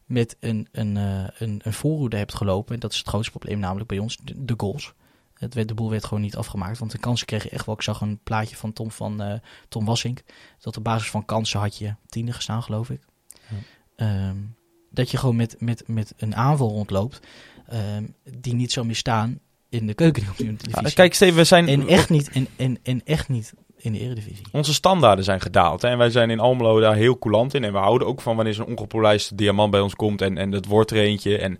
met 0.05 0.37
een, 0.39 0.67
een, 0.71 0.97
eh, 0.97 1.27
een, 1.37 1.61
een 1.63 1.73
voorhoede 1.73 2.17
hebt 2.17 2.33
gelopen. 2.33 2.73
En 2.73 2.79
dat 2.79 2.91
is 2.91 2.97
het 2.97 3.07
grootste 3.07 3.31
probleem 3.31 3.59
namelijk 3.59 3.87
bij 3.87 3.99
ons, 3.99 4.17
de, 4.23 4.45
de 4.45 4.53
goals. 4.57 4.93
Het 5.33 5.53
werd, 5.53 5.67
de 5.67 5.73
boel 5.73 5.89
werd 5.89 6.05
gewoon 6.05 6.23
niet 6.23 6.35
afgemaakt, 6.35 6.77
want 6.77 6.91
de 6.91 6.97
kansen 6.97 7.25
kreeg 7.27 7.43
je 7.43 7.49
echt 7.49 7.65
wel. 7.65 7.75
Ik 7.75 7.81
zag 7.81 8.01
een 8.01 8.19
plaatje 8.23 8.55
van 8.55 8.73
Tom, 8.73 8.91
van, 8.91 9.41
Tom 9.69 9.85
Wassink. 9.85 10.23
Dat 10.59 10.77
op 10.77 10.83
basis 10.83 11.09
van 11.09 11.25
kansen 11.25 11.59
had 11.59 11.77
je 11.77 11.95
tiende 12.09 12.31
gestaan, 12.31 12.63
geloof 12.63 12.89
ik. 12.89 13.01
Ehm, 13.95 14.37
dat 14.95 15.11
je 15.11 15.17
gewoon 15.17 15.35
met, 15.35 15.55
met, 15.59 15.83
met 15.87 16.13
een 16.17 16.35
aanval 16.35 16.69
rondloopt 16.69 17.19
ehm, 17.67 18.03
die 18.39 18.53
niet 18.53 18.71
zou 18.71 18.85
meer 18.85 18.95
staan 18.95 19.39
in 19.69 19.87
de. 19.87 20.21
Ja, 20.71 20.89
kijk, 20.93 21.13
Steven, 21.13 21.35
we 21.35 21.43
zijn... 21.43 21.67
en 21.67 21.87
echt 21.87 22.09
niet, 22.09 22.29
en, 22.29 22.47
en, 22.55 22.77
en 22.83 23.01
echt 23.05 23.29
niet 23.29 23.53
in 23.77 23.91
de 23.91 23.99
eredivisie. 23.99 24.45
Onze 24.51 24.73
standaarden 24.73 25.25
zijn 25.25 25.41
gedaald. 25.41 25.81
Hè? 25.81 25.89
En 25.89 25.97
wij 25.97 26.09
zijn 26.09 26.29
in 26.29 26.39
Almelo 26.39 26.79
daar 26.79 26.95
heel 26.95 27.19
coulant 27.19 27.53
in. 27.53 27.63
En 27.63 27.71
we 27.71 27.77
houden 27.77 28.07
ook 28.07 28.21
van 28.21 28.35
wanneer 28.35 28.53
zo'n 28.53 28.65
ongepolijste 28.65 29.35
diamant 29.35 29.71
bij 29.71 29.79
ons 29.79 29.95
komt. 29.95 30.21
En, 30.21 30.37
en 30.37 30.51
dat 30.51 30.65
wordt 30.65 30.91
er 30.91 30.97
eentje. 30.97 31.37
En 31.37 31.59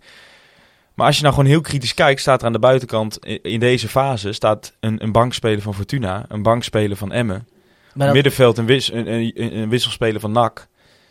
Maar 0.94 1.06
als 1.06 1.16
je 1.16 1.22
nou 1.22 1.34
gewoon 1.34 1.50
heel 1.50 1.62
kritisch 1.62 1.94
kijkt, 1.94 2.22
staat 2.22 2.40
er 2.40 2.46
aan 2.46 2.54
de 2.54 2.60
buitenkant 2.60 3.26
in 3.26 3.60
deze 3.60 3.88
fase 3.88 4.34
staat 4.34 4.76
een, 4.80 5.04
een 5.04 5.12
bankspeler 5.12 5.62
van 5.62 5.74
Fortuna, 5.74 6.26
een 6.28 6.44
bankspeler 6.44 6.98
van 6.98 7.12
Emmen, 7.12 7.48
dat, 7.94 8.14
middenveld 8.14 8.58
een, 8.58 8.66
wis, 8.66 8.92
een, 8.92 9.14
een, 9.14 9.58
een 9.58 9.70
wisselspeler 9.70 10.20
van 10.20 10.32
NAC. 10.32 10.68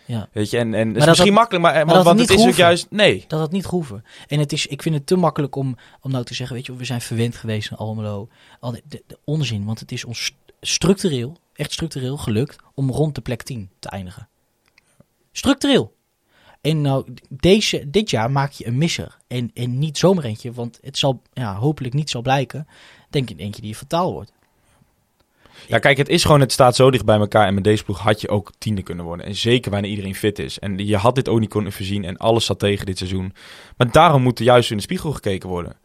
Ja. 0.06 0.28
Weet 0.32 0.50
je, 0.50 0.58
en, 0.58 0.74
en 0.74 0.88
het 0.88 0.96
is 0.96 1.06
misschien 1.06 1.32
makkelijk, 1.32 1.62
maar, 1.64 1.86
want, 1.86 2.18
het 2.18 2.30
is 2.30 2.36
ook 2.46 2.54
juist... 2.54 2.86
Nee, 2.90 3.24
dat 3.28 3.40
had 3.40 3.52
niet 3.52 3.66
gehoeven. 3.66 4.04
En 4.26 4.38
het 4.38 4.52
is, 4.52 4.66
ik 4.66 4.82
vind 4.82 4.94
het 4.94 5.06
te 5.06 5.16
makkelijk 5.16 5.56
om, 5.56 5.76
om 6.00 6.10
nou 6.10 6.24
te 6.24 6.34
zeggen, 6.34 6.56
weet 6.56 6.66
je, 6.66 6.76
we 6.76 6.84
zijn 6.84 7.00
verwend 7.00 7.36
geweest 7.36 7.70
in 7.70 7.76
Almelo. 7.76 8.28
Al 8.60 8.70
de, 8.72 8.82
de- 8.88 9.02
de 9.06 9.18
onzin, 9.24 9.64
want 9.64 9.80
het 9.80 9.92
is 9.92 10.04
ons 10.04 10.24
st- 10.24 10.34
structureel, 10.60 11.36
echt 11.54 11.72
structureel 11.72 12.16
gelukt 12.16 12.56
om 12.74 12.90
rond 12.90 13.14
de 13.14 13.20
plek 13.20 13.42
10 13.42 13.70
te 13.78 13.88
eindigen. 13.88 14.28
Structureel. 15.32 15.94
En 16.60 16.80
nou, 16.80 17.06
deze, 17.28 17.90
dit 17.90 18.10
jaar 18.10 18.30
maak 18.30 18.52
je 18.52 18.66
een 18.66 18.78
misser. 18.78 19.16
En, 19.26 19.50
en 19.54 19.78
niet 19.78 19.98
zomaar 19.98 20.24
eentje, 20.24 20.52
want 20.52 20.78
het 20.82 20.98
zal 20.98 21.22
ja, 21.32 21.54
hopelijk 21.56 21.94
niet 21.94 22.10
zal 22.10 22.22
blijken. 22.22 22.66
Denk 23.10 23.30
ik 23.30 23.38
eentje 23.40 23.62
die 23.62 23.74
fataal 23.74 24.12
wordt. 24.12 24.32
Ja, 25.66 25.78
kijk, 25.78 25.96
het 25.96 26.08
is 26.08 26.24
gewoon, 26.24 26.40
het 26.40 26.52
staat 26.52 26.76
zo 26.76 26.90
dicht 26.90 27.04
bij 27.04 27.18
elkaar. 27.18 27.46
En 27.46 27.54
met 27.54 27.64
deze 27.64 27.84
ploeg 27.84 27.98
had 27.98 28.20
je 28.20 28.28
ook 28.28 28.52
tiende 28.58 28.82
kunnen 28.82 29.04
worden. 29.04 29.26
En 29.26 29.34
zeker 29.34 29.70
wanneer 29.70 29.90
iedereen 29.90 30.14
fit 30.14 30.38
is. 30.38 30.58
En 30.58 30.86
je 30.86 30.96
had 30.96 31.14
dit 31.14 31.28
ook 31.28 31.40
niet 31.40 31.48
kunnen 31.48 31.72
voorzien. 31.72 32.04
En 32.04 32.16
alles 32.16 32.44
zat 32.44 32.58
tegen 32.58 32.86
dit 32.86 32.98
seizoen. 32.98 33.34
Maar 33.76 33.90
daarom 33.90 34.22
moet 34.22 34.38
er 34.38 34.44
juist 34.44 34.70
in 34.70 34.76
de 34.76 34.82
spiegel 34.82 35.12
gekeken 35.12 35.48
worden. 35.48 35.76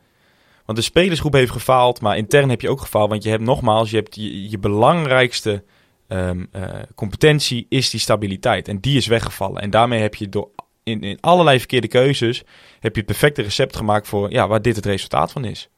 Want 0.66 0.78
de 0.78 0.84
spelersgroep 0.84 1.34
heeft 1.34 1.52
gefaald. 1.52 2.02
Maar 2.02 2.18
intern 2.18 2.50
heb 2.50 2.62
je 2.62 2.70
ook 2.70 2.82
gefaald. 2.82 3.10
Want 3.10 3.24
je 3.24 3.30
hebt 3.30 3.44
nogmaals, 3.44 3.90
je 3.90 3.96
hebt 3.96 4.16
je, 4.16 4.50
je 4.50 4.60
belangrijkste 4.60 5.64
ehm, 6.08 6.46
eh, 6.52 6.64
competentie 6.96 7.66
is 7.70 7.90
die 7.90 8.00
stabiliteit. 8.00 8.68
En 8.68 8.80
die 8.80 8.98
is 8.98 9.08
weggevallen. 9.08 9.62
En 9.62 9.70
daarmee 9.70 10.02
heb 10.02 10.16
je 10.16 10.30
door 10.30 10.50
in, 10.84 11.02
in 11.02 11.18
allerlei 11.22 11.58
verkeerde 11.58 11.88
keuzes. 11.88 12.44
heb 12.80 12.94
je 12.94 13.02
het 13.02 13.10
perfecte 13.10 13.42
recept 13.42 13.76
gemaakt 13.76 14.08
voor 14.08 14.32
ja, 14.32 14.48
waar 14.48 14.62
dit 14.62 14.76
het 14.76 14.86
resultaat 14.86 15.32
van 15.32 15.46
is. 15.46 15.70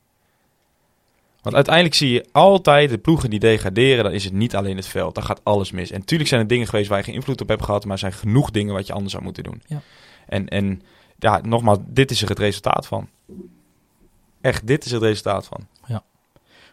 Want 1.42 1.56
uiteindelijk 1.56 1.96
zie 1.96 2.12
je 2.12 2.26
altijd 2.32 2.90
de 2.90 2.98
ploegen 2.98 3.30
die 3.30 3.40
degraderen, 3.40 4.04
dan 4.04 4.14
is 4.14 4.24
het 4.24 4.34
niet 4.34 4.56
alleen 4.56 4.76
het 4.76 4.88
veld. 4.88 5.16
Dan 5.16 5.24
gaat 5.24 5.44
alles 5.44 5.72
mis. 5.72 5.92
En 5.92 6.00
natuurlijk 6.00 6.30
zijn 6.30 6.42
er 6.42 6.48
dingen 6.48 6.68
geweest 6.68 6.90
waar 6.90 6.98
je 6.98 7.04
geen 7.04 7.16
invloed 7.16 7.42
op 7.42 7.48
hebt 7.48 7.64
gehad, 7.64 7.84
maar 7.84 7.94
er 7.94 8.00
zijn 8.00 8.14
genoeg 8.14 8.52
dingen 8.52 8.74
wat 8.74 8.88
je 8.88 8.94
anders 8.94 9.12
zou 9.12 9.24
moeten 9.24 9.44
doen. 9.44 9.62
Ja. 9.68 9.82
En, 10.28 10.48
en 10.48 10.82
ja, 11.20 11.40
nogmaals, 11.44 11.78
dit 11.86 12.12
is 12.12 12.22
er 12.22 12.30
het 12.30 12.40
resultaat 12.40 12.88
van. 12.88 13.10
Echt, 14.42 14.68
dit 14.68 14.86
is 14.86 14.92
het 14.92 15.02
resultaat 15.02 15.48
van. 15.48 15.68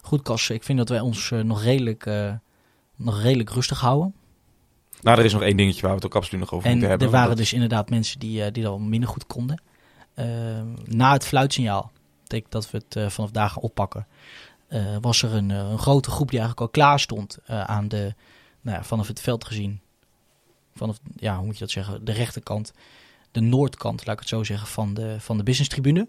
Goed, 0.08 0.22
Kas, 0.22 0.50
ik 0.50 0.62
vind 0.62 0.78
dat 0.78 0.88
wij 0.88 1.00
ons 1.00 1.30
eh, 1.30 1.40
nog, 1.40 1.62
redelijk, 1.62 2.06
eh, 2.06 2.32
nog 2.96 3.22
redelijk 3.22 3.50
rustig 3.50 3.80
houden. 3.80 4.14
Nou, 5.00 5.18
er 5.18 5.24
is 5.24 5.32
nog 5.32 5.42
één 5.42 5.56
dingetje 5.56 5.80
waar 5.80 5.90
we 5.90 5.96
het 5.96 6.06
ook 6.06 6.14
absoluut 6.14 6.40
nog 6.40 6.52
over 6.52 6.66
En 6.66 6.72
moeten 6.72 6.88
hebben. 6.88 7.06
er 7.06 7.12
waren 7.12 7.36
dus 7.36 7.52
inderdaad 7.52 7.90
mensen 7.90 8.18
die, 8.18 8.44
eh, 8.44 8.52
die 8.52 8.62
dat 8.62 8.78
minder 8.78 9.08
goed 9.08 9.26
konden. 9.26 9.62
Ehm, 10.14 10.66
na 10.84 11.12
het 11.12 11.24
fluitsignaal, 11.24 11.90
denk 12.26 12.50
dat 12.50 12.70
we 12.70 12.82
het 12.88 13.12
vanaf 13.12 13.30
daar 13.30 13.50
gaan 13.50 13.62
oppakken, 13.62 14.06
was 15.00 15.22
er 15.22 15.34
een, 15.34 15.50
eh, 15.50 15.56
een 15.70 15.78
grote 15.78 16.10
groep 16.10 16.30
die 16.30 16.38
eigenlijk 16.38 16.60
al 16.60 16.82
klaar 16.82 17.00
stond 17.00 17.38
eh, 17.46 17.64
aan 17.64 17.88
de, 17.88 18.14
nou 18.60 18.76
ja, 18.76 18.84
vanaf 18.84 19.06
het 19.08 19.20
veld 19.20 19.44
gezien. 19.44 19.80
Vanaf, 20.74 20.98
ja, 21.16 21.36
hoe 21.36 21.44
moet 21.44 21.54
je 21.54 21.60
dat 21.60 21.70
zeggen? 21.70 22.04
De 22.04 22.12
rechterkant, 22.12 22.72
de 23.30 23.40
noordkant, 23.40 24.06
laat 24.06 24.14
ik 24.14 24.20
het 24.20 24.28
zo 24.28 24.44
zeggen, 24.44 24.68
van 24.68 24.94
de, 24.94 25.16
van 25.18 25.36
de 25.36 25.42
business 25.42 25.70
tribune. 25.70 25.98
dat- 25.98 26.08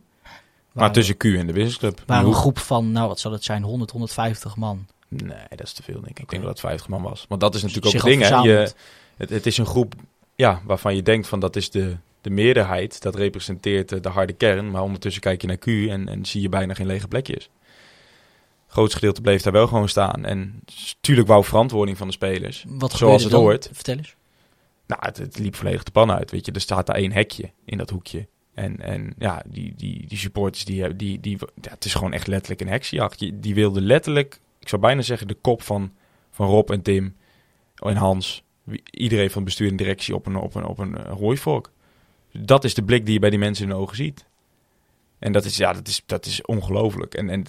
maar 0.74 0.92
tussen 0.92 1.18
Q 1.18 1.24
en 1.24 1.48
de 1.48 1.54
businessclub. 1.54 2.04
Waar 2.06 2.26
een 2.26 2.34
groep 2.34 2.60
van, 2.60 2.92
nou 2.92 3.08
wat 3.08 3.20
zal 3.20 3.32
het 3.32 3.44
zijn, 3.44 3.64
100, 3.64 3.92
150 3.92 4.56
man. 4.56 4.88
Nee, 5.08 5.38
dat 5.50 5.62
is 5.64 5.74
te 5.74 5.84
veel, 5.84 6.02
denk 6.02 6.18
ik. 6.18 6.20
Ik 6.20 6.30
denk 6.30 6.42
dat 6.42 6.52
het 6.52 6.60
50 6.60 6.88
man 6.88 7.02
was. 7.02 7.26
Want 7.30 7.42
dat 7.42 7.56
is 7.56 7.62
natuurlijk 7.62 7.88
ook 7.88 7.94
het 7.94 8.02
al 8.04 8.10
ding, 8.10 8.24
hè. 8.24 8.36
Je, 8.62 8.72
het, 9.18 9.30
het 9.30 9.46
is 9.46 9.58
een 9.58 9.66
groep 9.66 9.94
ja, 10.36 10.62
waarvan 10.66 10.96
je 10.96 11.02
denkt 11.04 11.28
van 11.28 11.40
dat 11.40 11.56
is 11.56 11.70
de, 11.72 11.98
de 12.22 12.30
meerderheid. 12.30 13.02
Dat 13.02 13.16
representeert 13.16 13.92
eh, 13.92 14.02
de 14.02 14.10
harde 14.10 14.34
kern. 14.34 14.72
Maar 14.72 14.82
ondertussen 14.82 15.22
kijk 15.22 15.42
je 15.42 15.48
naar 15.48 15.58
Q 15.58 15.68
en, 15.68 16.08
en 16.08 16.26
zie 16.26 16.42
je 16.42 16.50
bijna 16.50 16.74
geen 16.74 16.86
lege 16.86 17.08
plekjes. 17.08 17.50
Grootste 18.70 18.98
gedeelte 18.98 19.22
bleef 19.22 19.42
daar 19.42 19.54
wel 19.54 19.68
gewoon 19.68 19.90
staan. 19.90 20.26
En 20.26 20.62
natuurlijk 20.96 21.28
wou 21.28 21.44
verantwoording 21.44 21.98
van 21.98 22.08
de 22.08 22.14
spelers. 22.14 22.66
Wat 22.68 22.92
Zoals 22.92 23.00
gebeurde 23.02 23.24
het 23.24 23.32
dan? 23.32 23.42
hoort. 23.42 23.70
Vertel 23.72 23.98
eens. 23.98 24.16
Nou, 24.88 25.02
het, 25.06 25.18
het 25.18 25.40
liep 25.40 25.56
volledig 25.56 25.84
de 25.84 25.92
pan 25.92 26.12
uit. 26.12 26.32
Weet 26.32 26.46
je, 26.46 26.52
er 26.52 26.62
staat 26.62 26.86
daar 26.86 26.96
één 26.96 27.12
hekje 27.12 27.52
in 27.66 27.78
dat 27.78 27.90
hoekje. 27.90 28.28
En, 28.54 28.80
en 28.82 29.14
ja, 29.18 29.44
die, 29.46 29.74
die, 29.76 30.08
die 30.08 30.18
supporters, 30.18 30.66
die, 30.66 30.96
die, 30.96 31.20
die, 31.20 31.38
ja, 31.62 31.72
het 31.72 31.86
is 31.86 31.94
gewoon 31.94 32.14
echt 32.14 32.28
letterlijk 32.28 32.62
een 32.62 32.68
heksjacht. 32.68 33.44
Die 33.44 33.56
wilde 33.56 33.82
letterlijk, 33.82 34.40
ik 34.60 34.70
zou 34.70 34.82
bijna 34.82 35.02
zeggen, 35.02 35.28
de 35.28 35.38
kop 35.42 35.62
van, 35.62 35.92
van 36.32 36.48
Rob 36.48 36.70
en 36.70 36.82
Tim 36.82 37.16
en 37.76 37.96
Hans. 37.96 38.44
Iedereen 38.92 39.32
van 39.32 39.44
bestuur 39.44 39.70
en 39.70 39.76
directie 39.76 40.16
op 40.16 40.26
een, 40.26 40.36
op 40.36 40.56
een, 40.56 40.66
op 40.66 40.78
een 40.78 40.98
eh, 40.98 41.12
hooivork. 41.12 41.70
Dat 42.32 42.64
is 42.64 42.74
de 42.74 42.84
blik 42.84 43.06
die 43.06 43.14
je 43.14 43.20
bij 43.20 43.30
die 43.30 43.40
mensen 43.40 43.64
in 43.64 43.70
de 43.70 43.76
ogen 43.76 43.96
ziet. 43.96 44.26
En 45.20 45.32
dat 45.32 45.46
is, 45.46 45.58
ja, 45.58 45.74
dat 45.74 45.88
is, 45.88 46.04
dat 46.06 46.26
is 46.26 46.42
ongelooflijk. 46.42 47.14
En, 47.14 47.30
en 47.30 47.46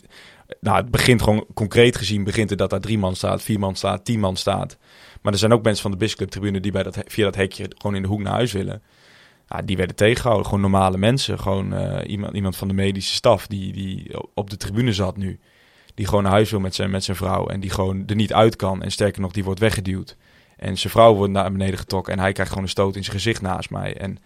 nou, 0.61 0.77
het 0.77 0.91
begint 0.91 1.23
gewoon 1.23 1.47
concreet 1.55 1.97
gezien, 1.97 2.25
begint 2.25 2.51
het 2.51 2.59
dat 2.59 2.71
daar 2.71 2.81
drie 2.81 2.99
man 2.99 3.17
staat, 3.17 3.43
vier 3.43 3.59
man 3.59 3.77
staat, 3.77 4.05
tien 4.05 4.21
man 4.21 4.37
staat. 4.37 4.77
Maar 5.23 5.33
er 5.33 5.39
zijn 5.39 5.53
ook 5.53 5.63
mensen 5.63 5.83
van 5.83 5.91
de 5.91 5.97
Bisclub 5.97 6.31
tribune 6.31 6.61
die 6.61 6.73
bij 6.73 6.83
dat, 6.83 6.99
via 7.07 7.25
dat 7.25 7.35
hekje 7.35 7.71
gewoon 7.77 7.97
in 7.97 8.03
de 8.03 8.09
hoek 8.09 8.21
naar 8.21 8.33
huis 8.33 8.53
willen. 8.53 8.83
Ja, 9.49 9.63
die 9.63 9.77
werden 9.77 9.97
tegengehouden. 9.97 10.47
Gewoon 10.47 10.61
normale 10.61 10.99
mensen. 10.99 11.39
Gewoon 11.39 11.73
eh, 11.73 12.11
iemand, 12.11 12.35
iemand 12.35 12.57
van 12.57 12.69
de 12.69 12.75
medische 12.75 13.15
staf 13.15 13.47
die, 13.47 13.73
die 13.73 14.11
op 14.35 14.51
de 14.51 14.57
tribune 14.57 14.93
zat 14.93 15.17
nu. 15.17 15.39
Die 15.95 16.07
gewoon 16.07 16.23
naar 16.23 16.33
huis 16.33 16.51
wil 16.51 16.61
met 16.61 16.75
zijn, 16.75 16.91
met 16.91 17.05
zijn 17.05 17.17
vrouw. 17.17 17.47
En 17.47 17.61
die 17.61 17.71
gewoon 17.71 18.03
er 18.07 18.15
niet 18.15 18.33
uit 18.33 18.57
kan. 18.57 18.83
En 18.83 18.91
sterker 18.91 19.21
nog, 19.21 19.33
die 19.33 19.45
wordt 19.45 19.61
weggeduwd. 19.61 20.17
En 20.57 20.79
zijn 20.79 20.93
vrouw 20.93 21.15
wordt 21.15 21.33
naar 21.33 21.53
beneden 21.53 21.79
getrokken. 21.79 22.13
En 22.13 22.19
hij 22.19 22.33
krijgt 22.33 22.51
gewoon 22.51 22.67
een 22.67 22.73
stoot 22.73 22.97
in 22.97 23.05
zijn 23.05 23.17
gezicht 23.17 23.43
naast 23.43 23.71
mij. 23.71 23.97
En 23.97 24.19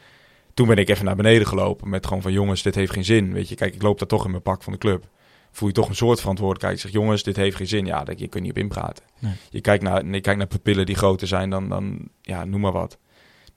toen 0.54 0.66
ben 0.66 0.76
ik 0.76 0.88
even 0.88 1.04
naar 1.04 1.16
beneden 1.16 1.46
gelopen. 1.46 1.88
Met 1.88 2.06
gewoon 2.06 2.22
van 2.22 2.32
jongens, 2.32 2.62
dit 2.62 2.74
heeft 2.74 2.92
geen 2.92 3.04
zin. 3.04 3.32
Weet 3.32 3.48
je, 3.48 3.54
kijk, 3.54 3.74
ik 3.74 3.82
loop 3.82 3.98
daar 3.98 4.08
toch 4.08 4.24
in 4.24 4.30
mijn 4.30 4.42
pak 4.42 4.62
van 4.62 4.72
de 4.72 4.78
club. 4.78 5.08
Voel 5.54 5.68
je 5.68 5.74
toch 5.74 5.88
een 5.88 5.96
soort 5.96 6.20
verantwoordelijkheid. 6.20 6.76
Ik 6.76 6.82
zeg, 6.82 6.92
jongens, 6.92 7.22
dit 7.22 7.36
heeft 7.36 7.56
geen 7.56 7.66
zin. 7.66 7.86
Ja, 7.86 8.04
dat, 8.04 8.18
je 8.18 8.28
kunt 8.28 8.42
niet 8.42 8.52
op 8.52 8.58
inpraten. 8.58 9.04
Nee. 9.18 9.32
Je, 9.50 9.60
kijkt 9.60 9.82
naar, 9.82 10.06
je 10.06 10.20
kijkt 10.20 10.38
naar 10.38 10.46
pupillen 10.48 10.86
die 10.86 10.94
groter 10.94 11.26
zijn 11.26 11.50
dan, 11.50 11.68
dan 11.68 12.08
ja, 12.22 12.44
noem 12.44 12.60
maar 12.60 12.72
wat. 12.72 12.98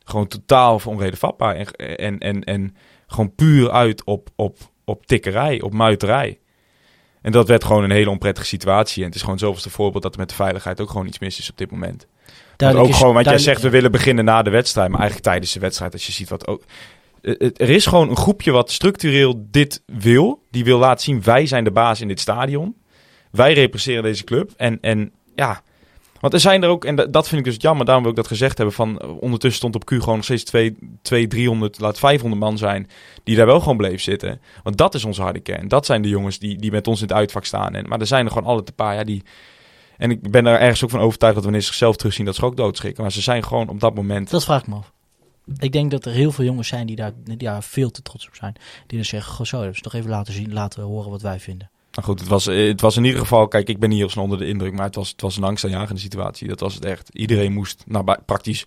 Gewoon 0.03 0.27
totaal 0.27 0.81
onredenvatbaar. 0.86 1.55
En, 1.55 1.97
en, 1.97 2.17
en, 2.19 2.43
en 2.43 2.75
gewoon 3.07 3.36
puur 3.36 3.71
uit 3.71 4.03
op, 4.03 4.29
op, 4.36 4.57
op 4.86 5.05
tikkerij, 5.05 5.62
op 5.62 5.73
muiterij. 5.73 6.39
En 7.21 7.31
dat 7.31 7.47
werd 7.47 7.63
gewoon 7.63 7.83
een 7.83 7.91
hele 7.91 8.10
onprettige 8.10 8.47
situatie. 8.47 9.01
En 9.01 9.07
het 9.07 9.15
is 9.15 9.21
gewoon 9.21 9.39
zoveelste 9.39 9.69
voorbeeld 9.69 10.03
dat 10.03 10.13
er 10.13 10.19
met 10.19 10.29
de 10.29 10.36
veiligheid 10.36 10.81
ook 10.81 10.89
gewoon 10.89 11.07
iets 11.07 11.19
mis 11.19 11.39
is 11.39 11.49
op 11.49 11.57
dit 11.57 11.71
moment. 11.71 12.07
Want 12.25 12.60
Duidelijk 12.60 12.88
ook 12.88 12.93
is- 12.93 12.99
gewoon, 12.99 13.13
want 13.13 13.25
jij 13.25 13.38
zegt 13.38 13.62
we 13.62 13.69
willen 13.69 13.91
beginnen 13.91 14.25
na 14.25 14.41
de 14.41 14.49
wedstrijd, 14.49 14.89
maar 14.89 14.99
eigenlijk 14.99 15.29
tijdens 15.29 15.53
de 15.53 15.60
wedstrijd, 15.60 15.93
als 15.93 16.05
je 16.05 16.12
ziet 16.12 16.29
wat 16.29 16.47
ook. 16.47 16.63
Eh, 17.21 17.34
Er 17.56 17.69
is 17.69 17.86
gewoon 17.86 18.10
een 18.10 18.15
groepje 18.17 18.51
wat 18.51 18.71
structureel 18.71 19.45
dit 19.51 19.84
wil. 19.86 20.43
Die 20.51 20.63
wil 20.63 20.80
laten 20.80 21.03
zien, 21.03 21.21
wij 21.23 21.45
zijn 21.45 21.63
de 21.63 21.71
baas 21.71 22.01
in 22.01 22.08
dit 22.08 22.19
stadion. 22.19 22.75
Wij 23.32 23.53
representeren 23.53 24.03
deze 24.03 24.23
club. 24.23 24.51
En, 24.58 24.77
en 24.82 25.12
ja, 25.36 25.62
want 26.19 26.34
er 26.34 26.39
zijn 26.39 26.63
er 26.63 26.69
ook, 26.69 26.86
en 26.86 26.95
dat- 26.95 27.27
vind 27.27 27.39
ik 27.39 27.51
dus 27.53 27.56
jammer, 27.62 27.86
daarom 27.86 28.03
wil 28.03 28.12
ik 28.13 28.17
dat 28.17 28.27
gezegd 28.27 28.58
hebben, 28.58 28.75
van 28.75 28.99
eh, 28.99 29.10
ondertussen 29.21 29.58
stond 29.60 29.75
op 29.75 29.86
Q 29.86 29.89
gewoon 29.89 30.15
nog 30.15 30.23
steeds 30.23 30.43
2, 30.43 30.75
2 31.01 31.27
300, 31.27 31.80
laat 31.80 31.99
500 31.99 32.41
man 32.41 32.58
zijn, 32.58 32.89
die 33.23 33.36
daar 33.36 33.45
wel 33.45 33.60
gewoon 33.60 33.77
bleef 33.77 34.01
zitten. 34.01 34.41
Want 34.63 34.77
dat 34.77 34.93
is 34.95 35.06
onze 35.06 35.21
harde 35.21 35.39
kern. 35.39 35.67
Dat 35.67 35.86
zijn 35.86 36.01
de 36.01 36.10
jongens 36.10 36.39
die, 36.39 36.58
die 36.58 36.71
met 36.71 36.88
ons 36.88 37.01
in 37.01 37.08
het 37.08 37.15
uitvak 37.17 37.45
staan. 37.45 37.75
En, 37.75 37.88
maar 37.88 37.99
er 37.99 38.08
zijn 38.08 38.25
er 38.25 38.32
gewoon 38.32 38.47
altijd 38.49 38.67
een 38.69 38.75
paar, 38.75 38.95
ja, 38.95 39.03
die... 39.03 39.23
En 39.97 40.12
ik 40.12 40.32
ben 40.32 40.45
er 40.45 40.60
ergens 40.60 40.84
ook 40.84 40.89
van 40.89 40.99
overtuigd 40.99 41.36
dat 41.36 41.43
wanneer 41.43 41.62
ze 41.62 41.67
zichzelf 41.67 41.95
terugzien, 41.95 42.25
dat 42.25 42.36
ze 42.36 42.45
ook 42.45 42.58
doodschrikken. 42.58 43.01
Maar 43.03 43.12
ze 43.12 43.21
zijn 43.21 43.43
gewoon 43.43 43.69
op 43.69 43.80
dat 43.80 43.95
moment... 43.95 44.30
Dat 44.30 44.43
vraag 44.43 44.62
ik 44.62 44.67
me 44.67 44.75
af. 44.75 44.91
Ik 45.57 45.71
denk 45.71 45.91
dat 45.91 46.05
er 46.05 46.12
heel 46.12 46.31
veel 46.31 46.45
jongens 46.45 46.67
zijn 46.67 46.88
die 46.88 46.95
daar, 46.95 47.12
die 47.23 47.38
daar 47.38 47.63
veel 47.63 47.91
te 47.91 48.01
trots 48.01 48.27
op 48.27 48.36
zijn. 48.36 48.55
Die 48.88 48.97
dan 48.97 49.07
zeggen, 49.07 49.33
goh, 49.33 49.45
zo, 49.45 49.57
hebben 49.57 49.75
ze 49.75 49.81
toch 49.81 49.93
even 49.93 50.10
laten 50.10 50.33
zien, 50.33 50.53
laten 50.53 50.79
we 50.79 50.86
horen 50.86 51.12
wat 51.12 51.21
wij 51.21 51.39
vinden. 51.39 51.69
Nou 51.91 52.10
goed, 52.10 52.19
het 52.19 52.29
was, 52.29 52.47
eh, 52.47 52.67
het 52.67 52.81
was 52.81 52.97
in 52.97 53.03
ieder 53.03 53.19
geval... 53.19 53.47
Kijk, 53.47 53.69
ik 53.69 53.79
ben 53.79 53.91
hier 53.91 54.10
snel 54.10 54.23
onder 54.23 54.39
de 54.39 54.47
indruk, 54.47 54.73
maar 54.73 54.86
het 54.86 54.95
was, 54.95 55.10
het 55.10 55.21
was 55.21 55.38
een 55.38 55.43
angstaanjagende 55.43 56.01
situatie. 56.01 56.47
Dat 56.47 56.60
was 56.60 56.73
het 56.73 56.86
echt. 56.86 57.10
Iedereen 57.13 57.53
moest, 57.53 57.83
nou, 57.88 58.15
praktisch 58.25 58.65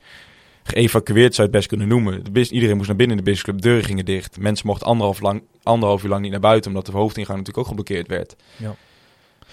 geëvacueerd 0.62 1.34
zou 1.34 1.36
je 1.36 1.42
het 1.42 1.50
best 1.50 1.68
kunnen 1.68 1.88
noemen. 1.88 2.24
De 2.24 2.30
bis- 2.30 2.50
iedereen 2.50 2.76
moest 2.76 2.88
naar 2.88 2.96
binnen 2.96 3.18
in 3.18 3.24
de 3.24 3.30
businessclub, 3.30 3.62
deuren 3.62 3.84
gingen 3.84 4.04
dicht. 4.04 4.38
Mensen 4.38 4.66
mochten 4.66 4.86
anderhalf, 4.86 5.20
lang, 5.20 5.42
anderhalf 5.62 6.02
uur 6.02 6.08
lang 6.08 6.22
niet 6.22 6.30
naar 6.30 6.40
buiten, 6.40 6.70
omdat 6.70 6.86
de 6.86 6.92
hoofdingang 6.92 7.38
natuurlijk 7.38 7.58
ook 7.58 7.76
geblokkeerd 7.76 8.08
werd. 8.08 8.36
Ja. 8.56 8.74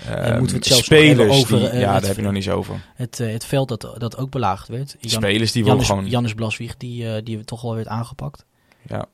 En 0.06 0.38
moeten 0.38 0.56
we 0.56 0.62
het 0.62 0.66
zelfs 0.66 0.86
spelers, 0.86 1.32
over, 1.32 1.60
die- 1.60 1.68
eh, 1.68 1.80
ja, 1.80 1.92
daar 1.94 2.08
heb 2.08 2.16
je 2.16 2.22
nog 2.22 2.32
niet 2.32 2.50
over. 2.50 2.82
Het, 2.96 3.20
eh, 3.20 3.32
het 3.32 3.46
veld 3.46 3.68
dat, 3.68 3.94
dat 3.98 4.18
ook 4.18 4.30
belaagd 4.30 4.68
werd. 4.68 4.96
Jan, 5.00 5.22
spelers 5.22 5.52
die 5.52 5.64
gewoon... 5.64 6.34
Blaswieg, 6.36 6.78
die, 6.78 7.14
eh, 7.14 7.24
die 7.24 7.44
toch 7.44 7.64
al 7.64 7.76
werd 7.76 7.88
aangepakt. 7.88 8.46
ja, 8.88 9.06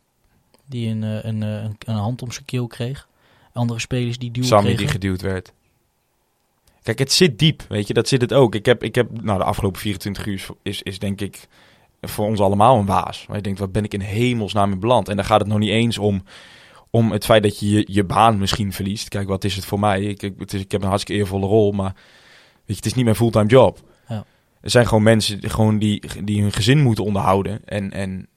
Die 0.65 0.89
een, 0.89 1.02
een, 1.02 1.41
een, 1.41 1.76
een 1.86 1.96
hand 1.96 2.22
om 2.22 2.32
zijn 2.32 2.46
keel 2.46 2.67
kreeg. 2.67 3.08
Andere 3.54 3.80
spelers 3.80 4.17
die 4.17 4.32
duwen 4.32 4.50
Sammy 4.50 4.76
die 4.76 4.88
geduwd 4.88 5.22
werd. 5.22 5.54
Kijk, 6.84 7.00
het 7.00 7.12
zit 7.12 7.39
diep, 7.39 7.63
weet 7.69 7.88
je, 7.88 7.93
dat 7.93 8.08
zit 8.08 8.22
het 8.22 8.34
ook. 8.34 8.56
Ik 8.56 8.65
heb, 8.65 8.84
ik 8.84 8.96
heb 8.96 9.22
nou, 9.22 9.38
de 9.38 9.43
afgelopen 9.43 9.80
24 9.82 10.26
uur 10.26 10.46
is, 10.62 10.82
is, 10.82 11.00
denk 11.00 11.22
ik 11.22 11.48
voor 12.02 12.26
ons 12.26 12.39
allemaal 12.39 12.78
een 12.78 12.86
waas. 12.86 13.26
Waar 13.28 13.36
je 13.38 13.43
denkt, 13.43 13.60
wat 13.60 13.72
ben 13.72 13.84
ik 13.84 13.93
in 13.93 14.00
hemelsnaam 14.00 14.72
in 14.72 14.80
beland? 14.80 15.10
En 15.10 15.15
dan 15.15 15.26
gaat 15.26 15.39
het 15.39 15.50
nog 15.50 15.60
niet 15.60 15.69
eens 15.69 15.98
om, 15.98 16.24
om 16.96 17.12
het 17.12 17.26
feit 17.26 17.44
dat 17.44 17.60
je, 17.60 17.70
je 17.70 17.84
je 17.88 18.04
baan 18.04 18.38
misschien 18.38 18.74
verliest. 18.74 19.10
Kijk, 19.10 19.28
wat 19.28 19.44
is 19.44 19.56
het 19.56 19.66
voor 19.66 19.80
mij? 19.80 20.02
Ik, 20.02 20.22
ik, 20.22 20.34
het 20.38 20.54
is, 20.54 20.62
ik 20.62 20.72
heb 20.72 20.82
een 20.82 20.88
hartstikke 20.88 21.22
eervolle 21.22 21.46
rol, 21.46 21.72
maar 21.72 21.94
weet 21.94 22.64
je, 22.66 22.74
het 22.76 22.86
is 22.86 22.94
niet 22.94 23.04
mijn 23.04 23.16
fulltime 23.16 23.46
job. 23.46 23.80
Ja. 24.08 24.26
Er 24.62 24.70
zijn 24.70 24.88
gewoon 24.88 25.04
mensen 25.04 25.40
die, 25.40 25.50
gewoon 25.50 25.78
die, 25.78 26.02
die 26.24 26.42
hun 26.42 26.52
gezin 26.52 26.82
moeten 26.82 27.04
onderhouden. 27.04 27.66
En, 27.66 27.92
en 27.92 28.28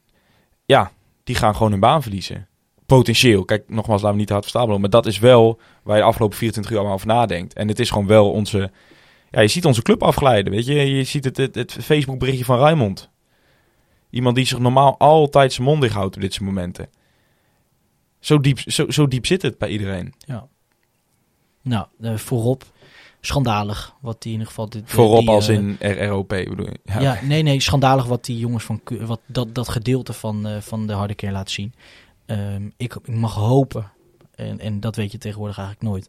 ja, 0.64 0.92
die 1.24 1.34
gaan 1.34 1.54
gewoon 1.54 1.70
hun 1.70 1.80
baan 1.80 2.02
verliezen. 2.02 2.48
potentieel. 2.86 3.44
Kijk, 3.44 3.64
nogmaals, 3.68 4.00
laten 4.00 4.10
we 4.10 4.18
niet 4.18 4.26
te 4.26 4.32
hard 4.32 4.50
verstaan, 4.50 4.80
maar 4.80 4.90
dat 4.90 5.06
is 5.06 5.18
wel 5.18 5.60
waar 5.82 5.96
je 5.96 6.02
de 6.02 6.08
afgelopen 6.08 6.36
24 6.36 6.72
uur 6.72 6.78
allemaal 6.78 6.96
over 6.96 7.08
nadenkt. 7.08 7.54
En 7.54 7.68
het 7.68 7.78
is 7.78 7.90
gewoon 7.90 8.06
wel 8.06 8.30
onze... 8.30 8.70
Ja, 9.30 9.40
je 9.40 9.48
ziet 9.48 9.64
onze 9.64 9.82
club 9.82 10.02
afglijden, 10.02 10.52
weet 10.52 10.66
je. 10.66 10.74
Je 10.74 11.04
ziet 11.04 11.24
het, 11.24 11.36
het, 11.36 11.54
het 11.54 11.72
Facebook 11.72 12.18
berichtje 12.18 12.44
van 12.44 12.58
Raymond. 12.58 13.10
Iemand 14.10 14.36
die 14.36 14.46
zich 14.46 14.58
normaal 14.58 14.98
altijd 14.98 15.52
zijn 15.52 15.66
mond 15.66 15.80
dicht 15.80 15.94
houdt 15.94 16.14
op 16.14 16.22
dit 16.22 16.32
soort 16.32 16.46
momenten. 16.46 16.88
Zo 18.26 18.40
diep, 18.40 18.58
zo, 18.58 18.90
zo 18.90 19.08
diep 19.08 19.26
zit 19.26 19.42
het 19.42 19.58
bij 19.58 19.68
iedereen. 19.68 20.14
Nou, 21.62 21.86
eh, 22.00 22.16
voorop 22.16 22.64
schandalig 23.20 23.94
wat 24.00 24.22
die 24.22 24.32
in 24.32 24.38
ieder 24.38 24.46
geval... 24.46 24.68
Dit, 24.68 24.82
Voorop 24.86 25.20
die, 25.20 25.30
als 25.30 25.48
eh, 25.48 25.54
in 25.54 25.76
RROP 25.80 26.28
bedoel 26.28 26.66
je. 26.66 27.00
Ja. 27.00 27.18
nee, 27.22 27.42
nee, 27.42 27.60
schandalig 27.60 28.04
wat 28.04 28.24
die 28.24 28.38
jongens 28.38 28.64
van 28.64 28.80
wat 29.00 29.20
dat, 29.26 29.54
dat 29.54 29.68
gedeelte 29.68 30.12
van, 30.12 30.46
eh, 30.46 30.60
van 30.60 30.86
de 30.86 30.92
harde 30.92 31.14
keer 31.14 31.32
laten 31.32 31.52
zien. 31.52 31.74
Ehm, 32.26 32.68
ik, 32.76 32.94
ik 32.94 33.08
mag 33.08 33.34
hopen, 33.34 33.90
en, 34.34 34.60
en 34.60 34.80
dat 34.80 34.96
weet 34.96 35.12
je 35.12 35.18
tegenwoordig 35.18 35.58
eigenlijk 35.58 35.88
nooit, 35.88 36.08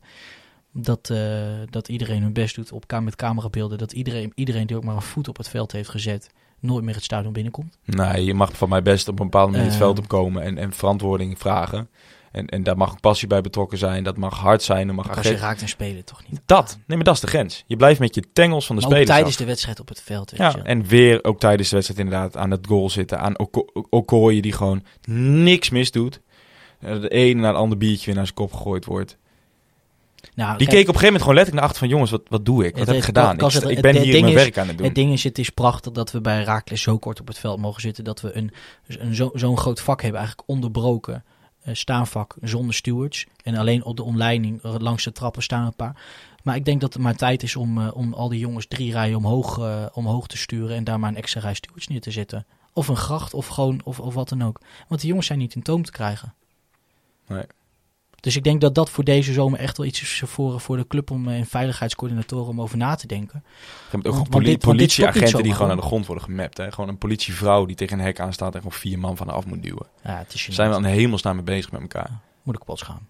dat, 0.71 1.09
eh, 1.09 1.47
dat 1.69 1.87
iedereen 1.87 2.21
hun 2.21 2.33
best 2.33 2.55
doet 2.55 2.71
op, 2.71 2.99
met 3.01 3.15
camerabeelden. 3.15 3.77
Dat 3.77 3.91
iedereen, 3.91 4.31
iedereen 4.35 4.67
die 4.67 4.75
ook 4.75 4.83
maar 4.83 4.95
een 4.95 5.01
voet 5.01 5.27
op 5.27 5.37
het 5.37 5.49
veld 5.49 5.71
heeft 5.71 5.89
gezet, 5.89 6.29
nooit 6.59 6.83
meer 6.83 6.95
het 6.95 7.03
stadion 7.03 7.33
binnenkomt. 7.33 7.77
Nee, 7.85 8.23
je 8.25 8.33
mag 8.33 8.51
van 8.57 8.69
mij 8.69 8.81
best 8.81 9.07
op 9.07 9.19
een 9.19 9.25
bepaalde 9.29 9.51
manier 9.51 9.65
het 9.65 9.73
Eh. 9.75 9.79
veld 9.81 9.99
opkomen 9.99 10.43
en, 10.43 10.57
en 10.57 10.73
verantwoording 10.73 11.39
vragen. 11.39 11.89
En, 12.31 12.47
en 12.47 12.63
daar 12.63 12.77
mag 12.77 12.91
ook 12.91 12.99
passie 12.99 13.27
bij 13.27 13.41
betrokken 13.41 13.77
zijn. 13.77 14.03
Dat 14.03 14.17
mag 14.17 14.39
hard 14.39 14.63
zijn. 14.63 14.87
Dat 14.87 14.95
mag 14.95 15.17
Als 15.17 15.27
je 15.27 15.35
raakt 15.35 15.61
en 15.61 15.67
spelen 15.67 16.05
toch 16.05 16.21
niet. 16.29 16.41
Dat. 16.45 16.77
Nee, 16.87 16.97
maar 16.97 17.05
dat 17.05 17.15
is 17.15 17.21
de 17.21 17.27
grens. 17.27 17.63
Je 17.67 17.75
blijft 17.75 17.99
met 17.99 18.15
je 18.15 18.23
tengels 18.33 18.65
van 18.65 18.75
de 18.75 18.81
Maar 18.81 18.91
spelers 18.91 19.09
tijdens 19.11 19.33
af. 19.35 19.41
de 19.41 19.45
wedstrijd 19.47 19.79
op 19.79 19.87
het 19.87 20.01
veld. 20.01 20.31
Weet 20.31 20.39
Ja, 20.39 20.49
je. 20.55 20.61
en 20.61 20.85
weer 20.85 21.23
ook 21.23 21.39
tijdens 21.39 21.69
de 21.69 21.75
wedstrijd 21.75 22.01
inderdaad 22.05 22.37
aan 22.37 22.51
het 22.51 22.67
goal 22.67 22.89
zitten. 22.89 23.19
Aan 23.19 23.39
Oko- 23.39 23.65
Okoye 23.89 24.41
die 24.41 24.51
gewoon 24.51 24.83
niks 25.43 25.69
misdoet. 25.69 26.21
Eh, 26.79 27.01
De 27.01 27.09
ene 27.09 27.39
naar 27.41 27.51
het 27.51 27.61
andere 27.61 27.79
biertje 27.79 28.05
weer 28.05 28.15
naar 28.15 28.23
zijn 28.25 28.35
kop 28.37 28.53
gegooid 28.53 28.85
wordt. 28.85 29.17
Nou, 30.35 30.57
Die 30.57 30.67
kijk, 30.67 30.69
keek 30.69 30.87
op 30.87 30.93
een 30.95 30.99
gegeven 30.99 31.03
moment 31.05 31.21
gewoon 31.21 31.35
letterlijk 31.35 31.53
naar 31.55 31.63
achter 31.63 31.79
van... 31.79 31.87
jongens, 31.89 32.11
wat, 32.11 32.21
wat 32.27 32.45
doe 32.45 32.65
ik? 32.65 32.69
Wat 32.71 32.79
Het- 32.79 32.87
heb 32.87 32.97
ik 32.97 33.03
gedaan? 33.03 33.33
Ik, 33.35 33.41
het- 33.41 33.63
ik 33.63 33.69
het- 33.69 33.81
ben 33.81 34.01
hier 34.01 34.21
mijn 34.21 34.27
is- 34.27 34.33
werk 34.41 34.57
aan 34.57 34.67
het 34.67 34.77
doen. 34.77 34.85
Het 34.85 34.95
ding 34.95 35.11
is, 35.13 35.23
het 35.23 35.37
is 35.37 35.49
prachtig 35.49 35.91
dat 35.91 36.11
we 36.11 36.21
bij 36.21 36.43
Raakles 36.43 36.81
zo 36.81 36.97
kort 36.97 37.19
op 37.19 37.27
het 37.27 37.37
veld 37.39 37.59
mogen 37.59 37.81
zitten. 37.81 38.03
Dat 38.03 38.21
we 38.21 38.35
een, 38.37 38.51
een, 38.87 39.15
zo- 39.15 39.31
zo'n 39.33 39.57
groot 39.57 39.81
vak 39.81 40.01
hebben, 40.01 40.19
eigenlijk 40.19 40.49
onderbroken 40.49 41.23
eh, 41.61 41.73
staanvak 41.73 42.35
zonder 42.41 42.75
stewards. 42.75 43.25
En 43.43 43.55
alleen 43.55 43.83
op 43.83 43.95
de 43.97 44.03
omleiding 44.03 44.61
eh, 44.63 44.75
langs 44.77 45.03
de 45.03 45.11
trappen 45.11 45.43
staan 45.43 45.65
een 45.65 45.75
paar. 45.75 45.95
Maar 46.43 46.55
ik 46.55 46.65
denk 46.65 46.81
dat 46.81 46.93
het 46.93 47.01
maar 47.01 47.15
tijd 47.15 47.43
is 47.43 47.55
om, 47.55 47.81
eh, 47.81 47.87
om 47.93 48.13
al 48.13 48.29
die 48.29 48.39
jongens 48.39 48.67
drie 48.67 48.91
rijen 48.91 49.17
omhoog, 49.17 49.59
omhoog 49.93 50.27
te 50.27 50.37
sturen. 50.37 50.75
En 50.75 50.83
daar 50.83 50.99
maar 50.99 51.09
een 51.09 51.15
extra 51.15 51.39
rij 51.41 51.53
stewards 51.53 51.87
neer 51.87 52.01
te 52.01 52.11
zetten. 52.11 52.45
Of 52.73 52.87
een 52.87 52.95
gracht 52.97 53.33
of 53.33 53.47
gewoon 53.47 53.81
of, 53.83 53.99
of 53.99 54.13
wat 54.13 54.29
dan 54.29 54.43
ook. 54.43 54.59
Want 54.87 54.99
die 54.99 55.09
jongens 55.09 55.27
zijn 55.27 55.39
niet 55.39 55.55
in 55.55 55.61
toom 55.61 55.83
te 55.83 55.91
krijgen. 55.91 56.33
Nee. 57.27 57.43
Dus 58.19 58.35
ik 58.35 58.43
denk 58.43 58.61
dat 58.61 58.75
dat 58.75 58.89
voor 58.89 59.03
deze 59.03 59.33
zomer 59.33 59.59
echt 59.59 59.77
wel 59.77 59.85
iets 59.85 60.01
is 60.01 60.21
voor, 60.25 60.59
voor 60.59 60.77
de 60.77 60.87
club 60.87 61.11
om 61.11 61.27
eh, 61.27 61.37
in 61.37 61.45
veiligheidscoördinatoren 61.45 62.47
om 62.47 62.61
over 62.61 62.77
na 62.77 62.95
te 62.95 63.07
denken. 63.07 63.43
Je 63.45 63.51
hebt 63.91 64.07
ook 64.07 64.13
Want- 64.15 64.29
poli- 64.29 64.45
dit- 64.45 64.59
politieagenten 64.59 65.43
die 65.43 65.53
gewoon 65.53 65.71
aan 65.71 65.77
de 65.77 65.83
grond 65.83 66.05
worden 66.05 66.23
gemapt. 66.23 66.57
Hè? 66.57 66.71
Gewoon 66.71 66.89
een 66.89 66.97
politievrouw 66.97 67.65
die 67.65 67.75
tegen 67.75 67.99
een 67.99 68.05
hek 68.05 68.19
aanstaat 68.19 68.53
en 68.55 68.61
gewoon 68.61 68.77
vier 68.79 68.99
man 68.99 69.17
van 69.17 69.29
af 69.29 69.45
moet 69.45 69.63
duwen. 69.63 69.85
Ja, 70.03 70.17
het 70.17 70.33
is 70.33 70.47
Zijn 70.49 70.69
we 70.69 70.75
aan 70.75 70.81
de 70.81 70.87
hemelsnaam 70.89 71.35
mee 71.35 71.43
bezig 71.43 71.71
met 71.71 71.81
elkaar. 71.81 72.09
moet 72.43 72.53
ik 72.53 72.59
kapot 72.59 72.81
gaan. 72.81 73.07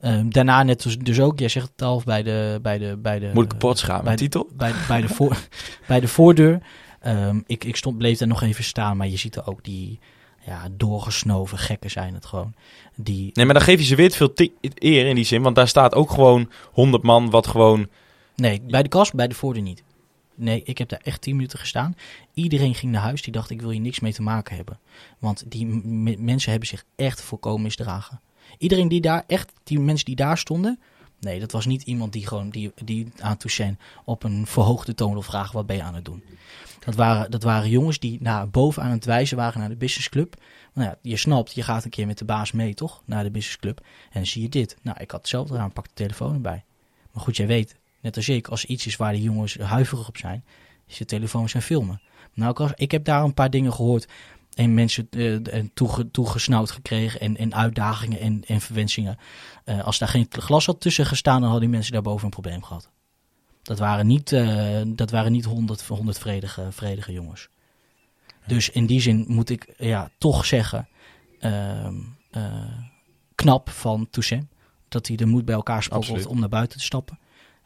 Ehm, 0.00 0.28
daarna 0.28 0.62
net 0.62 0.82
dus, 0.82 0.98
dus 0.98 1.20
ook, 1.20 1.38
jij 1.38 1.48
zegt 1.48 1.68
het 1.72 1.82
al, 1.82 2.02
bij 2.04 2.22
de... 2.22 2.58
Bij 2.62 2.78
de, 2.78 2.96
bij 2.96 3.18
de 3.18 3.30
Moet 3.34 3.42
ik 3.44 3.48
kapot 3.48 3.80
gaan 3.80 4.00
bij 4.00 4.10
met 4.10 4.18
de- 4.18 4.24
titel? 4.24 4.48
Bij, 4.56 4.72
bij, 4.88 5.00
de, 5.00 5.08
voor, 5.08 5.36
bij 5.88 6.00
de 6.00 6.08
voordeur. 6.08 6.62
Ehm, 7.00 7.40
ik, 7.46 7.64
ik 7.64 7.76
stond, 7.76 7.98
bleef 7.98 8.18
daar 8.18 8.28
nog 8.28 8.42
even 8.42 8.64
staan, 8.64 8.96
maar 8.96 9.08
je 9.08 9.16
ziet 9.16 9.36
er 9.36 9.46
ook 9.46 9.64
die 9.64 9.98
ja, 10.46 10.68
doorgesnoven 10.72 11.58
gekken 11.58 11.90
zijn 11.90 12.14
het 12.14 12.26
gewoon. 12.26 12.54
Die, 12.94 13.30
Nee, 13.32 13.44
maar 13.44 13.54
dan 13.54 13.62
geef 13.62 13.78
je 13.78 13.84
ze 13.84 13.94
weer 13.94 14.10
te 14.10 14.16
veel 14.16 14.32
eer 14.74 15.06
in 15.06 15.14
die 15.14 15.24
zin. 15.24 15.42
Want 15.42 15.56
daar 15.56 15.68
staat 15.68 15.94
ook 15.94 16.10
gewoon 16.10 16.50
100 16.72 17.02
man 17.02 17.30
wat 17.30 17.46
gewoon... 17.46 17.88
nee, 18.36 18.62
bij 18.62 18.82
de 18.82 18.88
kast, 18.88 19.14
bij 19.14 19.28
de 19.28 19.34
voordeur 19.34 19.62
niet. 19.62 19.82
Nee, 20.34 20.62
ik 20.64 20.78
heb 20.78 20.88
daar 20.88 21.00
echt 21.02 21.20
10 21.20 21.34
minuten 21.36 21.58
gestaan. 21.58 21.96
Iedereen 22.34 22.74
ging 22.74 22.92
naar 22.92 23.02
huis 23.02 23.22
die 23.22 23.32
dacht, 23.32 23.50
ik 23.50 23.60
wil 23.60 23.70
hier 23.70 23.80
niks 23.80 24.00
mee 24.00 24.12
te 24.12 24.22
maken 24.22 24.56
hebben. 24.56 24.78
Want 25.18 25.44
die 25.46 25.66
mensen 26.18 26.50
hebben 26.50 26.68
zich 26.68 26.84
echt 26.96 27.20
volkomen 27.20 27.62
misdragen. 27.62 28.20
Iedereen 28.58 28.88
die 28.88 29.00
daar, 29.00 29.24
echt, 29.26 29.52
die 29.64 29.80
mensen 29.80 30.04
die 30.04 30.16
daar 30.16 30.38
stonden... 30.38 30.80
Nee, 31.20 31.40
dat 31.40 31.52
was 31.52 31.66
niet 31.66 31.82
iemand 31.82 32.12
die 32.12 32.26
gewoon 32.26 32.50
die, 32.50 32.72
die 32.84 33.12
aan 33.18 33.36
Toussaint 33.36 33.78
op 34.04 34.22
een 34.22 34.46
verhoogde 34.46 34.94
toon 34.94 35.12
wil 35.12 35.22
vragen, 35.22 35.54
wat 35.54 35.66
ben 35.66 35.76
je 35.76 35.82
aan 35.82 35.94
het 35.94 36.04
doen? 36.04 36.22
Dat 36.84 36.94
waren, 36.94 37.30
dat 37.30 37.42
waren 37.42 37.70
jongens 37.70 37.98
die 37.98 38.18
naar 38.20 38.48
boven 38.48 38.82
aan 38.82 38.90
het 38.90 39.04
wijzen 39.04 39.36
waren 39.36 39.60
naar 39.60 39.68
de 39.68 39.76
businessclub. 39.76 40.36
Nou 40.72 40.88
ja, 40.88 40.98
je 41.02 41.16
snapt, 41.16 41.54
je 41.54 41.62
gaat 41.62 41.84
een 41.84 41.90
keer 41.90 42.06
met 42.06 42.18
de 42.18 42.24
baas 42.24 42.52
mee, 42.52 42.74
toch? 42.74 43.02
Naar 43.04 43.22
de 43.22 43.30
businessclub. 43.30 43.80
En 44.10 44.26
zie 44.26 44.42
je 44.42 44.48
dit. 44.48 44.76
Nou, 44.82 44.96
ik 45.00 45.10
had 45.10 45.20
hetzelfde 45.20 45.52
gedaan, 45.52 45.72
pak 45.72 45.84
de 45.84 45.94
telefoon 45.94 46.34
erbij. 46.34 46.64
Maar 47.12 47.22
goed, 47.22 47.36
jij 47.36 47.46
weet, 47.46 47.76
net 48.00 48.16
als 48.16 48.28
ik, 48.28 48.48
als 48.48 48.64
iets 48.64 48.86
is 48.86 48.96
waar 48.96 49.12
de 49.12 49.22
jongens 49.22 49.56
huiverig 49.56 50.08
op 50.08 50.16
zijn, 50.16 50.44
is 50.86 50.96
de 50.96 51.04
telefoons 51.04 51.54
en 51.54 51.62
filmen. 51.62 52.00
Nou, 52.34 52.70
ik 52.74 52.90
heb 52.90 53.04
daar 53.04 53.22
een 53.22 53.34
paar 53.34 53.50
dingen 53.50 53.72
gehoord 53.72 54.08
en 54.56 54.74
mensen 54.74 55.08
en 55.50 55.70
toege, 55.74 56.10
toegesnauwd 56.10 56.70
gekregen 56.70 57.20
en, 57.20 57.36
en 57.36 57.54
uitdagingen 57.54 58.20
en, 58.20 58.42
en 58.46 58.60
verwensingen. 58.60 59.18
Eh, 59.64 59.84
als 59.84 59.98
daar 59.98 60.08
geen 60.08 60.26
glas 60.28 60.66
had 60.66 60.80
tussen 60.80 61.06
gestaan, 61.06 61.34
dan 61.34 61.50
hadden 61.50 61.60
die 61.60 61.76
mensen 61.76 61.92
daarboven 61.92 62.24
een 62.24 62.30
probleem 62.30 62.62
gehad. 62.62 62.90
Dat 63.62 63.78
waren 63.78 64.06
niet, 64.06 64.32
eh, 64.32 64.80
dat 64.86 65.10
waren 65.10 65.32
niet 65.32 65.44
honderd, 65.44 65.82
honderd 65.82 66.18
vredige, 66.18 66.66
vredige 66.70 67.12
jongens. 67.12 67.48
Dus 68.46 68.70
in 68.70 68.86
die 68.86 69.00
zin 69.00 69.24
moet 69.28 69.50
ik 69.50 69.74
ja, 69.78 70.10
toch 70.18 70.44
zeggen, 70.44 70.88
ehm, 71.38 71.94
eh, 72.30 72.42
knap 73.34 73.70
van 73.70 74.10
Toussaint. 74.10 74.46
Dat 74.88 75.06
hij 75.06 75.16
de 75.16 75.26
moed 75.26 75.44
bij 75.44 75.54
elkaar 75.54 75.86
Absoluut. 75.90 76.26
om 76.26 76.40
naar 76.40 76.48
buiten 76.48 76.78
te 76.78 76.84
stappen. 76.84 77.18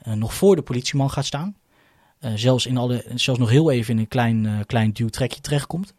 Nog 0.04 0.34
voor 0.34 0.56
de 0.56 0.62
politieman 0.62 1.10
gaat 1.10 1.24
staan. 1.24 1.56
Zelfs, 2.34 2.66
in 2.66 2.76
alle, 2.76 3.04
zelfs 3.14 3.40
nog 3.40 3.50
heel 3.50 3.70
even 3.70 3.94
in 3.94 4.00
een 4.00 4.08
klein, 4.08 4.66
klein 4.66 4.92
duwtrekje 4.92 5.40
terechtkomt. 5.40 5.94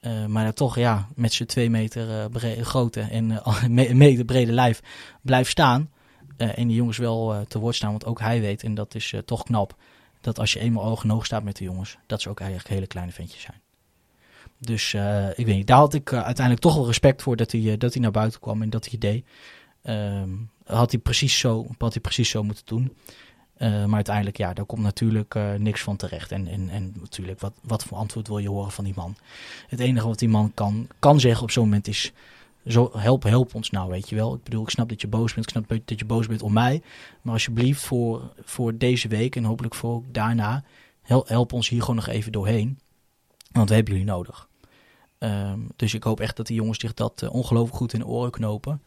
Eh, 0.00 0.26
maar 0.26 0.44
dan 0.44 0.52
toch 0.52 0.76
ja, 0.76 1.08
met 1.14 1.32
zijn 1.32 1.48
twee 1.48 1.70
meter 1.70 2.20
eh, 2.20 2.26
bre- 2.30 2.64
grote 2.64 3.00
en 3.00 3.30
eh, 3.30 3.64
me- 3.68 3.94
meter 3.94 4.24
brede 4.24 4.52
lijf 4.52 4.80
blijft 5.22 5.50
staan. 5.50 5.90
En 6.36 6.66
die 6.66 6.76
jongens 6.76 6.98
wel 6.98 7.44
te 7.48 7.58
woord 7.58 7.74
staan. 7.74 7.90
Want 7.90 8.04
ook 8.06 8.20
hij 8.20 8.40
weet, 8.40 8.62
en 8.62 8.74
dat 8.74 8.94
is 8.94 9.14
toch 9.24 9.42
knap, 9.42 9.76
dat 10.20 10.38
als 10.38 10.52
je 10.52 10.58
eenmaal 10.60 10.84
oog 10.84 11.04
in 11.04 11.12
oog 11.12 11.24
staat 11.24 11.42
met 11.42 11.56
de 11.56 11.64
jongens, 11.64 11.98
dat 12.06 12.22
ze 12.22 12.28
ook 12.28 12.40
eigenlijk 12.40 12.70
hele 12.70 12.86
kleine 12.86 13.12
ventjes 13.12 13.42
zijn. 13.42 13.60
Dus 14.58 14.94
ik 15.34 15.46
weet 15.46 15.56
niet, 15.56 15.66
daar 15.66 15.76
had 15.76 15.94
ik 15.94 16.12
uiteindelijk 16.12 16.60
toch 16.60 16.74
wel 16.74 16.86
respect 16.86 17.22
voor 17.22 17.36
dat 17.36 17.52
hij, 17.52 17.76
dat 17.76 17.92
hij 17.92 18.02
naar 18.02 18.10
buiten 18.10 18.40
kwam 18.40 18.62
en 18.62 18.70
dat 18.70 18.88
hij 18.88 18.98
deed. 18.98 19.26
Ehm, 19.82 20.30
had, 20.64 20.90
hij 20.90 21.00
precies 21.00 21.38
zo, 21.38 21.66
had 21.78 21.92
hij 21.92 22.02
precies 22.02 22.30
zo 22.30 22.42
moeten 22.42 22.64
doen. 22.66 22.96
Eh, 23.60 23.84
maar 23.84 23.94
uiteindelijk, 23.94 24.36
ja, 24.36 24.52
daar 24.52 24.64
komt 24.64 24.82
natuurlijk 24.82 25.34
eh, 25.34 25.54
niks 25.54 25.82
van 25.82 25.96
terecht. 25.96 26.32
En, 26.32 26.46
en, 26.46 26.68
en 26.68 26.92
natuurlijk, 27.00 27.40
wat, 27.40 27.52
wat 27.62 27.84
voor 27.84 27.98
antwoord 27.98 28.28
wil 28.28 28.38
je 28.38 28.48
horen 28.48 28.72
van 28.72 28.84
die 28.84 28.92
man? 28.96 29.16
Het 29.68 29.80
enige 29.80 30.06
wat 30.06 30.18
die 30.18 30.28
man 30.28 30.54
kan, 30.54 30.88
kan 30.98 31.20
zeggen 31.20 31.42
op 31.42 31.50
zo'n 31.50 31.64
moment 31.64 31.88
is... 31.88 32.12
Zo, 32.66 32.90
help, 32.96 33.22
help 33.22 33.54
ons 33.54 33.70
nou, 33.70 33.90
weet 33.90 34.08
je 34.08 34.16
wel. 34.16 34.34
Ik 34.34 34.42
bedoel, 34.42 34.62
ik 34.62 34.70
snap 34.70 34.88
dat 34.88 35.00
je 35.00 35.08
boos 35.08 35.34
bent. 35.34 35.46
Ik 35.46 35.52
snap 35.52 35.80
dat 35.84 35.98
je 35.98 36.04
boos 36.04 36.26
bent 36.26 36.42
om 36.42 36.52
mij. 36.52 36.82
Maar 37.22 37.32
alsjeblieft, 37.32 37.82
voor, 37.82 38.32
voor 38.44 38.76
deze 38.76 39.08
week 39.08 39.36
en 39.36 39.44
hopelijk 39.44 39.74
voor 39.74 40.02
daarna... 40.10 40.64
Help, 41.02 41.28
help 41.28 41.52
ons 41.52 41.68
hier 41.68 41.80
gewoon 41.80 41.96
nog 41.96 42.06
even 42.06 42.32
doorheen. 42.32 42.78
Want 43.52 43.68
we 43.68 43.74
hebben 43.74 43.92
jullie 43.92 44.08
nodig. 44.08 44.48
Ehm, 45.18 45.60
dus 45.76 45.94
ik 45.94 46.02
hoop 46.02 46.20
echt 46.20 46.36
dat 46.36 46.46
die 46.46 46.56
jongens 46.56 46.78
zich 46.78 46.94
dat 46.94 47.22
eh, 47.22 47.32
ongelooflijk 47.32 47.76
goed 47.76 47.92
in 47.92 47.98
de 47.98 48.06
oren 48.06 48.30
knopen. 48.30 48.82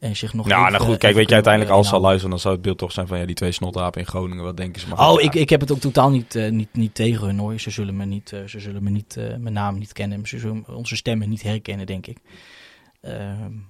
En 0.00 0.16
zich 0.16 0.34
nog 0.34 0.48
Ja, 0.48 0.58
even, 0.58 0.72
nou 0.72 0.84
goed, 0.84 0.98
kijk, 0.98 1.14
weet 1.14 1.28
je, 1.28 1.34
uiteindelijk 1.34 1.72
eh, 1.72 1.78
als 1.78 1.88
ze 1.88 1.94
al 1.94 2.00
luisteren, 2.00 2.30
dan 2.30 2.38
zou 2.38 2.54
het 2.54 2.62
beeld 2.62 2.78
toch 2.78 2.92
zijn 2.92 3.06
van 3.06 3.18
ja, 3.18 3.26
die 3.26 3.34
twee 3.34 3.52
snotrapen 3.52 4.00
in 4.00 4.06
Groningen, 4.06 4.44
wat 4.44 4.56
denken 4.56 4.80
ze? 4.80 4.88
Maar 4.88 5.10
Oh, 5.10 5.20
ik, 5.20 5.34
ja. 5.34 5.40
ik 5.40 5.50
heb 5.50 5.60
het 5.60 5.72
ook 5.72 5.78
totaal 5.78 6.10
niet, 6.10 6.34
eh, 6.34 6.50
niet, 6.50 6.68
niet 6.72 6.94
tegen 6.94 7.26
hun 7.26 7.38
hoor. 7.38 7.58
Ze 7.60 7.70
zullen 7.70 7.96
me 7.96 8.04
niet, 8.04 8.32
eh, 8.32 8.44
ze 8.44 8.60
zullen 8.60 8.82
me 8.82 8.90
niet, 8.90 9.16
mijn 9.16 9.52
naam 9.52 9.78
niet 9.78 9.92
kennen. 9.92 10.26
Ze 10.26 10.38
zullen 10.38 10.64
onze 10.68 10.96
stemmen 10.96 11.28
niet 11.28 11.42
herkennen, 11.42 11.86
denk 11.86 12.06
ik. 12.06 12.18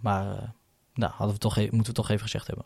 Maar 0.01 0.55
nou, 0.95 1.13
hadden 1.13 1.35
we 1.35 1.41
toch 1.41 1.57
e- 1.57 1.69
moeten 1.71 1.95
we 1.95 2.01
toch 2.01 2.09
even 2.11 2.23
gezegd 2.23 2.47
hebben. 2.47 2.65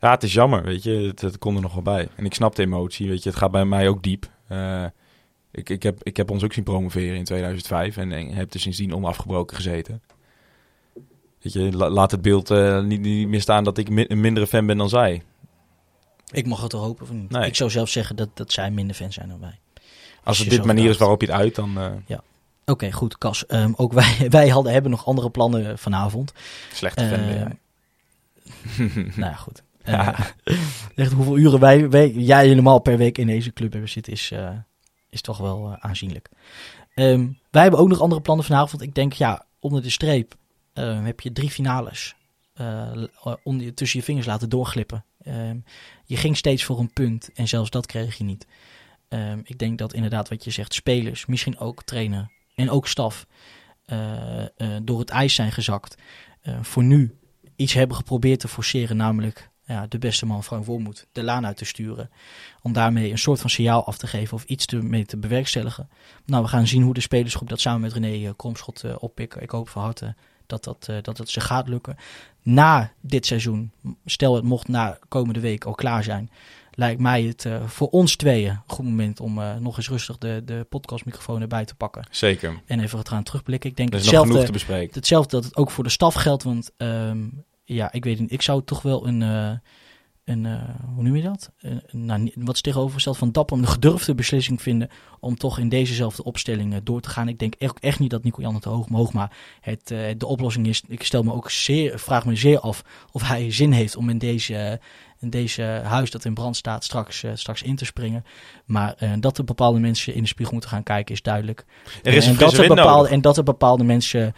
Ja, 0.00 0.10
het 0.10 0.22
is 0.22 0.32
jammer, 0.32 0.62
weet 0.62 0.82
je. 0.82 0.90
Het, 0.90 1.20
het 1.20 1.38
kon 1.38 1.54
er 1.56 1.62
nog 1.62 1.74
wel 1.74 1.82
bij. 1.82 2.08
En 2.16 2.24
ik 2.24 2.34
snap 2.34 2.54
de 2.54 2.62
emotie, 2.62 3.08
weet 3.08 3.22
je. 3.22 3.28
Het 3.28 3.38
gaat 3.38 3.50
bij 3.50 3.64
mij 3.64 3.88
ook 3.88 4.02
diep. 4.02 4.30
Ik, 5.50 5.68
ik, 5.68 5.82
heb, 5.82 6.02
ik 6.02 6.16
heb 6.16 6.30
ons 6.30 6.44
ook 6.44 6.52
zien 6.52 6.64
promoveren 6.64 7.16
in 7.16 7.24
2005 7.24 7.96
en, 7.96 8.12
en 8.12 8.28
heb 8.28 8.54
er 8.54 8.60
sindsdien 8.60 8.94
onafgebroken 8.94 9.56
gezeten. 9.56 10.02
Weet 11.52 11.64
je, 11.64 11.76
la- 11.76 11.90
laat 11.90 12.10
het 12.10 12.22
beeld 12.22 12.50
eh, 12.50 12.82
niet, 12.82 13.00
niet 13.00 13.28
meer 13.28 13.40
staan 13.40 13.64
dat 13.64 13.78
ik 13.78 13.90
mi- 13.90 14.04
een 14.08 14.20
mindere 14.20 14.46
fan 14.46 14.66
ben 14.66 14.76
dan 14.76 14.88
zij. 14.88 15.22
Ik 16.30 16.46
mag 16.46 16.60
het 16.60 16.70
toch 16.70 16.82
hopen 16.82 17.02
of 17.02 17.12
niet? 17.12 17.30
Nee. 17.30 17.46
Ik 17.46 17.54
zou 17.54 17.70
zelf 17.70 17.88
zeggen 17.88 18.16
dat, 18.16 18.28
dat 18.34 18.52
zij 18.52 18.70
minder 18.70 18.96
fan 18.96 19.12
zijn 19.12 19.28
dan 19.28 19.40
wij. 19.40 19.58
Als 20.24 20.38
het 20.38 20.50
dit 20.50 20.64
manier 20.64 20.90
is 20.90 20.96
waarop 20.96 21.20
je 21.20 21.26
het 21.26 21.36
uit, 21.36 21.54
dan 21.54 21.78
eh 21.78 22.16
Oké, 22.68 22.92
goed, 22.92 23.18
Cas. 23.18 23.46
Ehm, 23.46 23.72
ook 23.76 23.92
wij, 23.92 24.26
wij 24.30 24.48
hadden, 24.48 24.72
hebben 24.72 24.90
nog 24.90 25.06
andere 25.06 25.30
plannen 25.30 25.78
vanavond. 25.78 26.32
slechte 26.72 27.04
fan 27.04 27.10
ben 27.26 27.28
Eh, 27.28 27.56
jij. 28.76 28.94
nou 29.16 29.30
ja, 29.30 29.34
goed. 29.34 29.62
Eh, 29.82 30.18
echt 30.94 31.12
hoeveel 31.12 31.36
uren 31.38 31.60
wij, 31.60 31.90
wij, 31.90 32.10
jij 32.10 32.46
helemaal 32.46 32.78
per 32.78 32.96
week 32.96 33.18
in 33.18 33.26
deze 33.26 33.52
club 33.52 33.72
hebben 33.72 33.90
zitten 33.90 34.12
is, 34.12 34.30
eh, 34.30 34.50
is 35.10 35.20
toch 35.20 35.38
wel 35.38 35.66
eh, 35.70 35.76
aanzienlijk. 35.78 36.28
Ehm, 36.94 37.26
wij 37.50 37.62
hebben 37.62 37.80
ook 37.80 37.88
nog 37.88 38.00
andere 38.00 38.20
plannen 38.20 38.44
vanavond. 38.44 38.82
Ik 38.82 38.94
denk, 38.94 39.12
ja, 39.12 39.44
onder 39.60 39.82
de 39.82 39.90
streep 39.90 40.34
ehm, 40.76 41.04
heb 41.04 41.20
je 41.20 41.32
drie 41.32 41.50
finales. 41.50 42.14
eh, 42.54 42.92
onder, 43.42 43.74
tussen 43.74 43.98
je 43.98 44.04
vingers 44.04 44.26
laten 44.26 44.48
doorglippen. 44.48 45.04
Ehm, 45.22 45.58
je 46.04 46.16
ging 46.16 46.36
steeds 46.36 46.64
voor 46.64 46.78
een 46.78 46.92
punt 46.92 47.32
en 47.34 47.48
zelfs 47.48 47.70
dat 47.70 47.86
kreeg 47.86 48.18
je 48.18 48.24
niet. 48.24 48.46
Ehm, 49.08 49.40
ik 49.44 49.58
denk 49.58 49.78
dat 49.78 49.92
inderdaad 49.92 50.28
wat 50.28 50.44
je 50.44 50.50
zegt, 50.50 50.74
spelers, 50.74 51.26
misschien 51.26 51.58
ook 51.58 51.82
trainer 51.84 52.30
en 52.54 52.70
ook 52.70 52.88
staf, 52.88 53.26
eh, 53.84 54.42
eh, 54.42 54.48
door 54.82 54.98
het 54.98 55.10
ijs 55.10 55.34
zijn 55.34 55.52
gezakt. 55.52 55.96
Voor 56.60 56.84
nu 56.84 57.18
iets 57.56 57.72
hebben 57.72 57.96
geprobeerd 57.96 58.40
te 58.40 58.48
forceren, 58.48 58.96
namelijk 58.96 59.50
ja, 59.64 59.86
de 59.86 59.98
beste 59.98 60.26
man 60.26 60.44
Frank 60.44 60.64
Wormoed 60.64 61.06
de 61.12 61.22
laan 61.22 61.46
uit 61.46 61.56
te 61.56 61.64
sturen. 61.64 62.10
Om 62.62 62.72
daarmee 62.72 63.10
een 63.10 63.18
soort 63.18 63.40
van 63.40 63.50
signaal 63.50 63.86
af 63.86 63.98
te 63.98 64.06
geven 64.06 64.36
of 64.36 64.44
iets 64.44 64.66
te, 64.66 64.82
mee 64.82 65.06
te 65.06 65.16
bewerkstelligen. 65.16 65.88
Nou, 66.24 66.42
we 66.42 66.48
gaan 66.48 66.66
zien 66.66 66.82
hoe 66.82 66.94
de 66.94 67.00
spelersgroep 67.00 67.48
dat 67.48 67.60
samen 67.60 67.80
met 67.80 67.92
René 67.92 68.34
Kromschot 68.34 68.98
oppikken. 68.98 69.42
Ik 69.42 69.50
hoop 69.50 69.68
van 69.68 69.82
harte 69.82 70.14
dat 70.46 70.64
dat, 70.64 70.86
eh, 70.88 70.96
dat 71.02 71.18
het 71.18 71.30
ze 71.30 71.40
gaat 71.40 71.68
lukken. 71.68 71.96
Na 72.42 72.92
dit 73.00 73.26
seizoen, 73.26 73.72
stel 74.04 74.34
het 74.34 74.44
mocht 74.44 74.68
na 74.68 74.98
komende 75.08 75.40
week 75.40 75.64
al 75.64 75.74
klaar 75.74 76.04
zijn, 76.04 76.30
lijkt 76.70 77.00
mij 77.00 77.22
het 77.22 77.44
eh, 77.44 77.66
voor 77.66 77.88
ons 77.88 78.16
tweeën 78.16 78.50
een 78.50 78.60
goed 78.66 78.84
moment 78.84 79.20
om 79.20 79.38
eh, 79.38 79.56
nog 79.56 79.76
eens 79.76 79.88
rustig 79.88 80.18
de, 80.18 80.42
de 80.44 80.66
podcastmicrofoon 80.68 81.40
erbij 81.40 81.64
te 81.64 81.74
pakken. 81.74 82.06
Zeker. 82.10 82.60
En 82.66 82.80
even 82.80 83.06
gaan 83.06 83.22
terugblikken. 83.22 83.70
Ik 83.70 83.76
denk 83.76 83.88
genoeg 83.88 84.04
hetzelfde, 84.04 84.44
te 84.44 84.52
bespreken. 84.52 84.94
hetzelfde 84.94 85.36
dat 85.36 85.44
het 85.44 85.56
ook 85.56 85.70
voor 85.70 85.84
de 85.84 85.90
staf 85.90 86.14
geldt. 86.14 86.42
Want 86.42 86.70
ehm, 86.76 87.18
ja, 87.64 87.92
ik 87.92 88.04
weet 88.04 88.20
niet, 88.20 88.32
ik 88.32 88.42
zou 88.42 88.62
toch 88.64 88.82
wel 88.82 89.06
een, 89.06 89.60
een 90.26 90.46
eh, 90.46 90.62
hoe 90.94 91.02
noem 91.02 91.16
je 91.16 91.22
dat? 91.22 91.50
Nou, 91.90 92.32
wat 92.34 92.54
is 92.54 92.60
tegenovergesteld 92.60 93.16
van 93.16 93.32
dapper, 93.32 93.58
een 93.58 93.66
gedurfde 93.66 94.14
beslissing 94.14 94.62
vinden 94.62 94.88
om 95.20 95.36
toch 95.36 95.58
in 95.58 95.68
dezezelfde 95.68 96.24
opstelling 96.24 96.74
eh, 96.74 96.80
door 96.82 97.00
te 97.00 97.08
gaan. 97.08 97.28
Ik 97.28 97.38
denk 97.38 97.54
echt, 97.54 97.78
echt 97.78 97.98
niet 97.98 98.10
dat 98.10 98.22
Nico 98.22 98.40
Jan 98.40 98.54
het 98.54 98.64
hoog 98.64 98.88
hoog, 98.88 99.12
maar 99.12 99.36
het, 99.60 99.90
eh, 99.90 99.98
de 100.18 100.26
oplossing 100.26 100.66
is, 100.66 100.82
ik 100.88 101.02
stel 101.02 101.22
me 101.22 101.32
ook 101.32 101.50
zeer, 101.50 101.98
vraag 101.98 102.26
me 102.26 102.36
zeer 102.36 102.60
af 102.60 102.82
of 103.12 103.28
hij 103.28 103.52
zin 103.52 103.72
heeft 103.72 103.96
om 103.96 104.10
in 104.10 104.18
deze, 104.18 104.80
in 105.20 105.30
deze 105.30 105.62
huis 105.84 106.10
dat 106.10 106.24
in 106.24 106.34
brand 106.34 106.56
staat 106.56 106.84
straks, 106.84 107.24
straks 107.34 107.62
in 107.62 107.76
te 107.76 107.84
springen. 107.84 108.24
Maar 108.64 109.18
dat 109.20 109.38
er 109.38 109.44
bepaalde 109.44 109.78
mensen 109.78 110.14
in 110.14 110.22
de 110.22 110.28
spiegel 110.28 110.52
moeten 110.52 110.70
gaan 110.70 110.82
kijken 110.82 111.14
is 111.14 111.22
duidelijk. 111.22 111.64
Er 112.02 112.12
is 112.12 112.24
en, 112.24 112.30
een 112.30 112.38
dat 112.38 112.52
er 112.52 112.58
wind 112.58 112.74
bepaalde, 112.74 112.96
nodig. 112.96 113.10
en 113.10 113.20
dat 113.20 113.36
er 113.36 113.42
bepaalde 113.42 113.84
mensen 113.84 114.34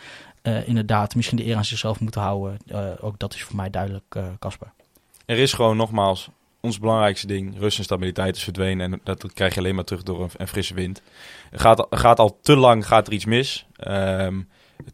inderdaad 0.67 1.15
misschien 1.15 1.37
de 1.37 1.47
eer 1.47 1.57
aan 1.57 1.65
zichzelf 1.65 2.01
moeten 2.01 2.21
houden. 2.21 2.59
ook 3.01 3.19
dat 3.19 3.35
is 3.35 3.43
voor 3.43 3.57
mij 3.57 3.71
duidelijk, 3.71 4.19
Casper. 4.39 4.73
Er 5.29 5.39
is 5.39 5.53
gewoon 5.53 5.77
nogmaals 5.77 6.29
ons 6.61 6.79
belangrijkste 6.79 7.27
ding. 7.27 7.59
Rust 7.59 7.79
en 7.79 7.85
stabiliteit 7.85 8.37
is 8.37 8.43
verdwenen. 8.45 8.93
En 8.93 9.01
dat 9.05 9.33
krijg 9.33 9.55
je 9.55 9.61
alleen 9.61 9.75
maar 9.75 9.85
terug 9.85 10.03
door 10.03 10.23
een, 10.23 10.31
een 10.37 10.49
frisse 10.49 10.75
wind. 10.75 11.03
Er 11.51 11.61
gaat, 11.61 11.87
gaat 11.91 12.19
al 12.19 12.39
te 12.43 12.57
lang 12.57 12.87
gaat 12.87 13.07
er 13.07 13.13
iets 13.13 13.25
mis. 13.25 13.67
Ehm, 13.77 14.41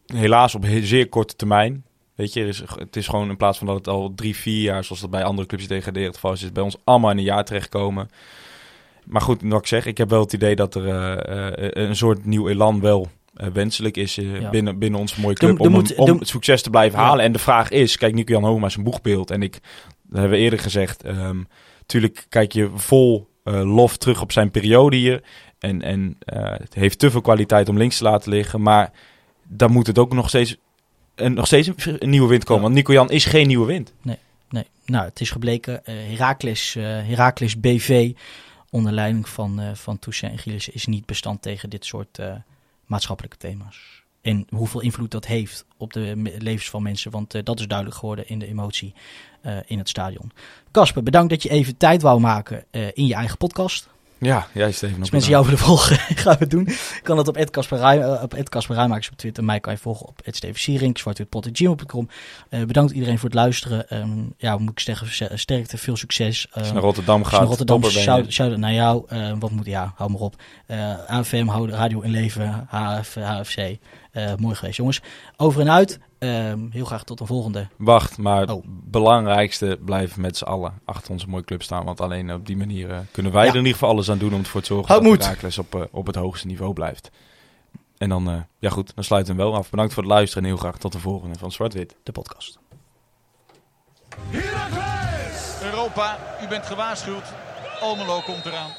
helaas 0.07 0.55
op 0.55 0.65
zeer 0.83 1.09
korte 1.09 1.37
termijn. 1.37 1.85
Weet 2.15 2.33
je, 2.33 2.41
er 2.41 2.49
is, 2.49 2.63
het 2.79 2.97
is 2.97 3.07
gewoon 3.09 3.29
in 3.31 3.37
plaats 3.37 3.59
van 3.59 3.67
dat 3.67 3.77
het 3.77 3.89
al 3.89 4.13
drie, 4.15 4.37
vier 4.37 4.63
jaar, 4.63 4.85
zoals 4.85 5.01
dat 5.01 5.11
bij 5.11 5.25
andere 5.25 5.49
clubs 5.49 5.67
die 5.67 5.77
degradeerd 5.77 6.07
het 6.07 6.15
geval 6.15 6.33
is, 6.33 6.39
is 6.39 6.45
het 6.45 6.55
bij 6.55 6.63
ons 6.63 6.77
allemaal 6.85 7.11
in 7.11 7.19
een 7.19 7.23
jaar 7.25 7.45
terechtkomen. 7.45 8.11
Maar 9.05 9.21
goed, 9.21 9.43
wat 9.43 9.61
ik 9.61 9.67
zeg, 9.67 9.87
ik 9.87 9.99
heb 9.99 10.11
wel 10.11 10.21
het 10.21 10.33
idee 10.33 10.57
dat 10.57 10.75
er 10.75 10.89
eh, 10.89 11.47
eh, 11.47 11.89
een 11.89 11.97
soort 11.97 12.25
nieuw 12.25 12.49
elan 12.49 12.81
wel 12.81 13.09
eh, 13.35 13.47
wenselijk 13.53 13.97
is 13.97 14.15
Ja. 14.15 14.51
binnen, 14.51 14.79
binnen 14.79 15.01
onze 15.01 15.21
mooie 15.21 15.35
club 15.35 15.61
om, 15.61 15.71
moet- 15.71 15.89
hem- 15.89 15.99
om 15.99 16.19
het 16.19 16.29
succes 16.29 16.63
te 16.63 16.71
blijven 16.71 16.99
Ja. 16.99 17.05
halen. 17.05 17.25
En 17.25 17.33
de 17.33 17.39
vraag 17.39 17.71
is, 17.71 17.97
kijk, 17.97 18.15
Nico-Jan 18.15 18.45
Homa 18.45 18.67
is 18.67 18.77
een 18.77 18.83
boegbeeld. 18.85 19.31
En 19.31 19.43
ik, 19.43 19.59
dat 20.15 20.23
hebben 20.23 20.39
we 20.39 20.45
eerder 20.45 20.59
gezegd, 20.59 21.03
ehm 21.03 21.43
natuurlijk 21.81 22.27
kijk 22.29 22.53
je 22.53 22.71
vol 22.75 23.29
eh, 23.43 23.75
lof 23.75 23.97
terug 23.97 24.21
op 24.21 24.33
zijn 24.33 24.51
periode 24.51 24.97
hier. 24.97 25.23
En, 25.59 25.83
en 25.83 26.17
eh, 26.19 26.53
het 26.59 26.75
heeft 26.75 26.99
te 26.99 27.11
veel 27.11 27.21
kwaliteit 27.21 27.69
om 27.69 27.79
links 27.79 27.97
te 27.97 28.05
laten 28.05 28.31
liggen. 28.31 28.63
Maar 28.63 28.93
dan 29.43 29.73
moet 29.73 29.87
het 29.87 29.99
ook 29.99 30.13
nog 30.13 30.29
steeds, 30.29 30.57
een, 31.15 31.35
nog 31.35 31.47
steeds 31.47 31.71
een, 31.85 32.11
nieuwe 32.11 32.29
wind 32.29 32.45
komen. 32.45 32.63
Ja. 32.63 32.69
Want 32.69 32.75
Nico-Jan 32.75 33.11
is 33.11 33.25
geen 33.25 33.47
nieuwe 33.47 33.67
wind. 33.67 33.93
Nee, 34.03 34.19
nou, 34.87 35.05
het 35.05 35.21
is 35.21 35.31
gebleken. 35.31 35.85
eh 35.87 35.95
Heracles, 35.95 36.77
eh 36.77 36.83
Heracles 36.83 37.61
BV, 37.61 38.13
onder 38.71 38.93
leiding 38.93 39.29
van, 39.29 39.61
eh 39.61 39.75
van 39.75 39.99
Toussaint 39.99 40.37
en 40.37 40.43
Gilles, 40.43 40.69
is 40.69 40.87
niet 40.87 41.07
bestand 41.07 41.43
tegen 41.43 41.71
dit 41.71 41.85
soort 41.85 42.19
eh, 42.19 42.35
maatschappelijke 42.87 43.37
thema's. 43.37 44.04
En 44.25 44.47
hoeveel 44.49 44.81
invloed 44.81 45.11
dat 45.11 45.27
heeft 45.27 45.65
op 45.77 45.93
de 45.93 46.33
levens 46.39 46.71
van 46.71 46.83
mensen, 46.83 47.11
want 47.11 47.35
eh, 47.35 47.43
dat 47.45 47.61
is 47.61 47.67
duidelijk 47.67 47.99
geworden 47.99 48.29
in 48.29 48.39
de 48.39 48.47
emotie 48.47 48.95
eh, 49.41 49.57
in 49.67 49.79
het 49.79 49.89
stadion. 49.89 50.33
Kasper, 50.71 51.03
bedankt 51.03 51.31
dat 51.31 51.43
je 51.43 51.49
even 51.49 51.77
tijd 51.77 52.03
wou 52.03 52.21
maken 52.21 52.65
eh, 52.71 52.87
in 52.95 53.07
je 53.07 53.15
eigen 53.15 53.37
podcast. 53.37 53.89
Ja, 54.19 54.47
jij 54.53 54.73
Steven. 54.73 54.97
Als 54.97 55.07
ook 55.07 55.13
mensen 55.13 55.31
jou 55.31 55.45
willen 55.45 55.59
volgen, 55.59 55.99
gaan 56.23 56.33
we 56.33 56.39
het 56.39 56.51
doen. 56.51 56.69
Kan 57.03 57.17
dat 57.17 57.29
op 57.29 57.37
Ed 57.37 57.51
Kasper 58.49 58.75
Rijmakers 58.75 59.11
op 59.11 59.17
Twitter. 59.17 59.45
Mij 59.45 59.61
kan 59.61 59.73
je 59.73 59.79
volgen 59.79 60.07
op 60.07 60.21
Ed 60.25 60.37
Steven 60.37 60.61
Sierink, 60.61 60.99
zwartwitpot.gmail.com. 60.99 62.09
Eh 62.49 62.65
bedankt 62.65 62.93
iedereen 62.93 63.19
voor 63.19 63.29
het 63.29 63.39
luisteren. 63.39 63.89
Ehm, 63.89 64.11
ja, 64.37 64.59
moet 64.59 64.71
ik 64.71 64.81
zeggen, 64.81 65.39
sterkte, 65.39 65.79
veel 65.79 65.97
succes. 65.97 66.47
Als 66.53 66.65
Ehm, 66.65 66.75
naar 66.75 66.83
Rotterdam 66.83 67.25
gaat, 67.25 67.41
naar 67.41 67.49
Rotterdam, 67.49 67.85
shout, 67.85 68.33
shout 68.33 68.57
naar 68.57 68.73
jou. 68.73 69.05
Wat 69.39 69.51
moet, 69.51 69.67
ja, 69.67 69.93
hou 69.97 70.11
maar 70.11 70.21
op. 70.21 70.35
Eh 70.67 71.07
AFM, 71.07 71.47
hou 71.47 71.67
de 71.67 71.73
radio 71.73 72.01
in 72.01 72.11
leven. 72.11 72.67
HF, 72.69 73.15
HFC. 73.15 73.79
Eh, 74.15 74.33
mooi 74.39 74.55
geweest, 74.55 74.77
jongens. 74.77 75.03
Over 75.37 75.61
en 75.61 75.71
uit. 75.71 75.99
Ehm, 76.19 76.59
heel 76.71 76.85
graag 76.85 77.05
tot 77.05 77.19
de 77.19 77.27
volgende. 77.27 77.69
Wacht, 77.77 78.19
maar 78.19 78.41
het 78.41 78.51
Oh. 78.51 78.65
belangrijkste 78.67 79.79
blijven 79.85 80.21
met 80.21 80.37
z'n 80.37 80.45
allen 80.45 80.75
achter 80.85 81.11
onze 81.11 81.29
mooie 81.29 81.45
club 81.45 81.63
staan. 81.63 81.85
Want 81.85 82.01
alleen 82.01 82.33
op 82.33 82.47
die 82.47 82.57
manier 82.57 82.91
eh, 82.91 82.99
kunnen 83.11 83.33
wij 83.33 83.43
Ja. 83.45 83.49
er 83.49 83.55
in 83.55 83.61
ieder 83.61 83.73
geval 83.79 83.89
alles 83.95 84.11
aan 84.11 84.19
doen 84.19 84.33
om 84.35 84.39
ervoor 84.41 84.61
te 84.61 84.67
zorgen 84.67 84.89
Houd 84.95 85.05
dat. 85.05 85.25
Heracles 85.25 85.59
op, 85.59 85.75
eh, 85.75 85.81
op 85.91 86.07
het 86.07 86.17
hoogste 86.17 86.47
niveau 86.47 86.73
blijft. 86.73 87.11
En 87.99 88.09
dan, 88.09 88.31
eh, 88.31 88.37
ja 88.59 88.71
goed, 88.71 88.95
dan 88.95 89.05
sluiten 89.05 89.37
we 89.37 89.43
hem 89.43 89.51
wel 89.51 89.61
af. 89.61 89.71
Bedankt 89.71 89.95
voor 89.95 90.03
het 90.03 90.13
luisteren 90.13 90.43
en 90.43 90.49
heel 90.49 90.59
graag 90.59 90.79
tot 90.79 90.93
de 90.93 90.99
volgende 90.99 91.39
van 91.39 91.53
Zwart-Wit. 91.53 91.97
De 92.03 92.13
podcast. 92.13 92.59
Europa, 95.63 96.19
u 96.43 96.49
bent 96.49 96.67
gewaarschuwd. 96.67 97.33
Almelo 97.81 98.21
komt 98.21 98.45
eraan. 98.47 98.71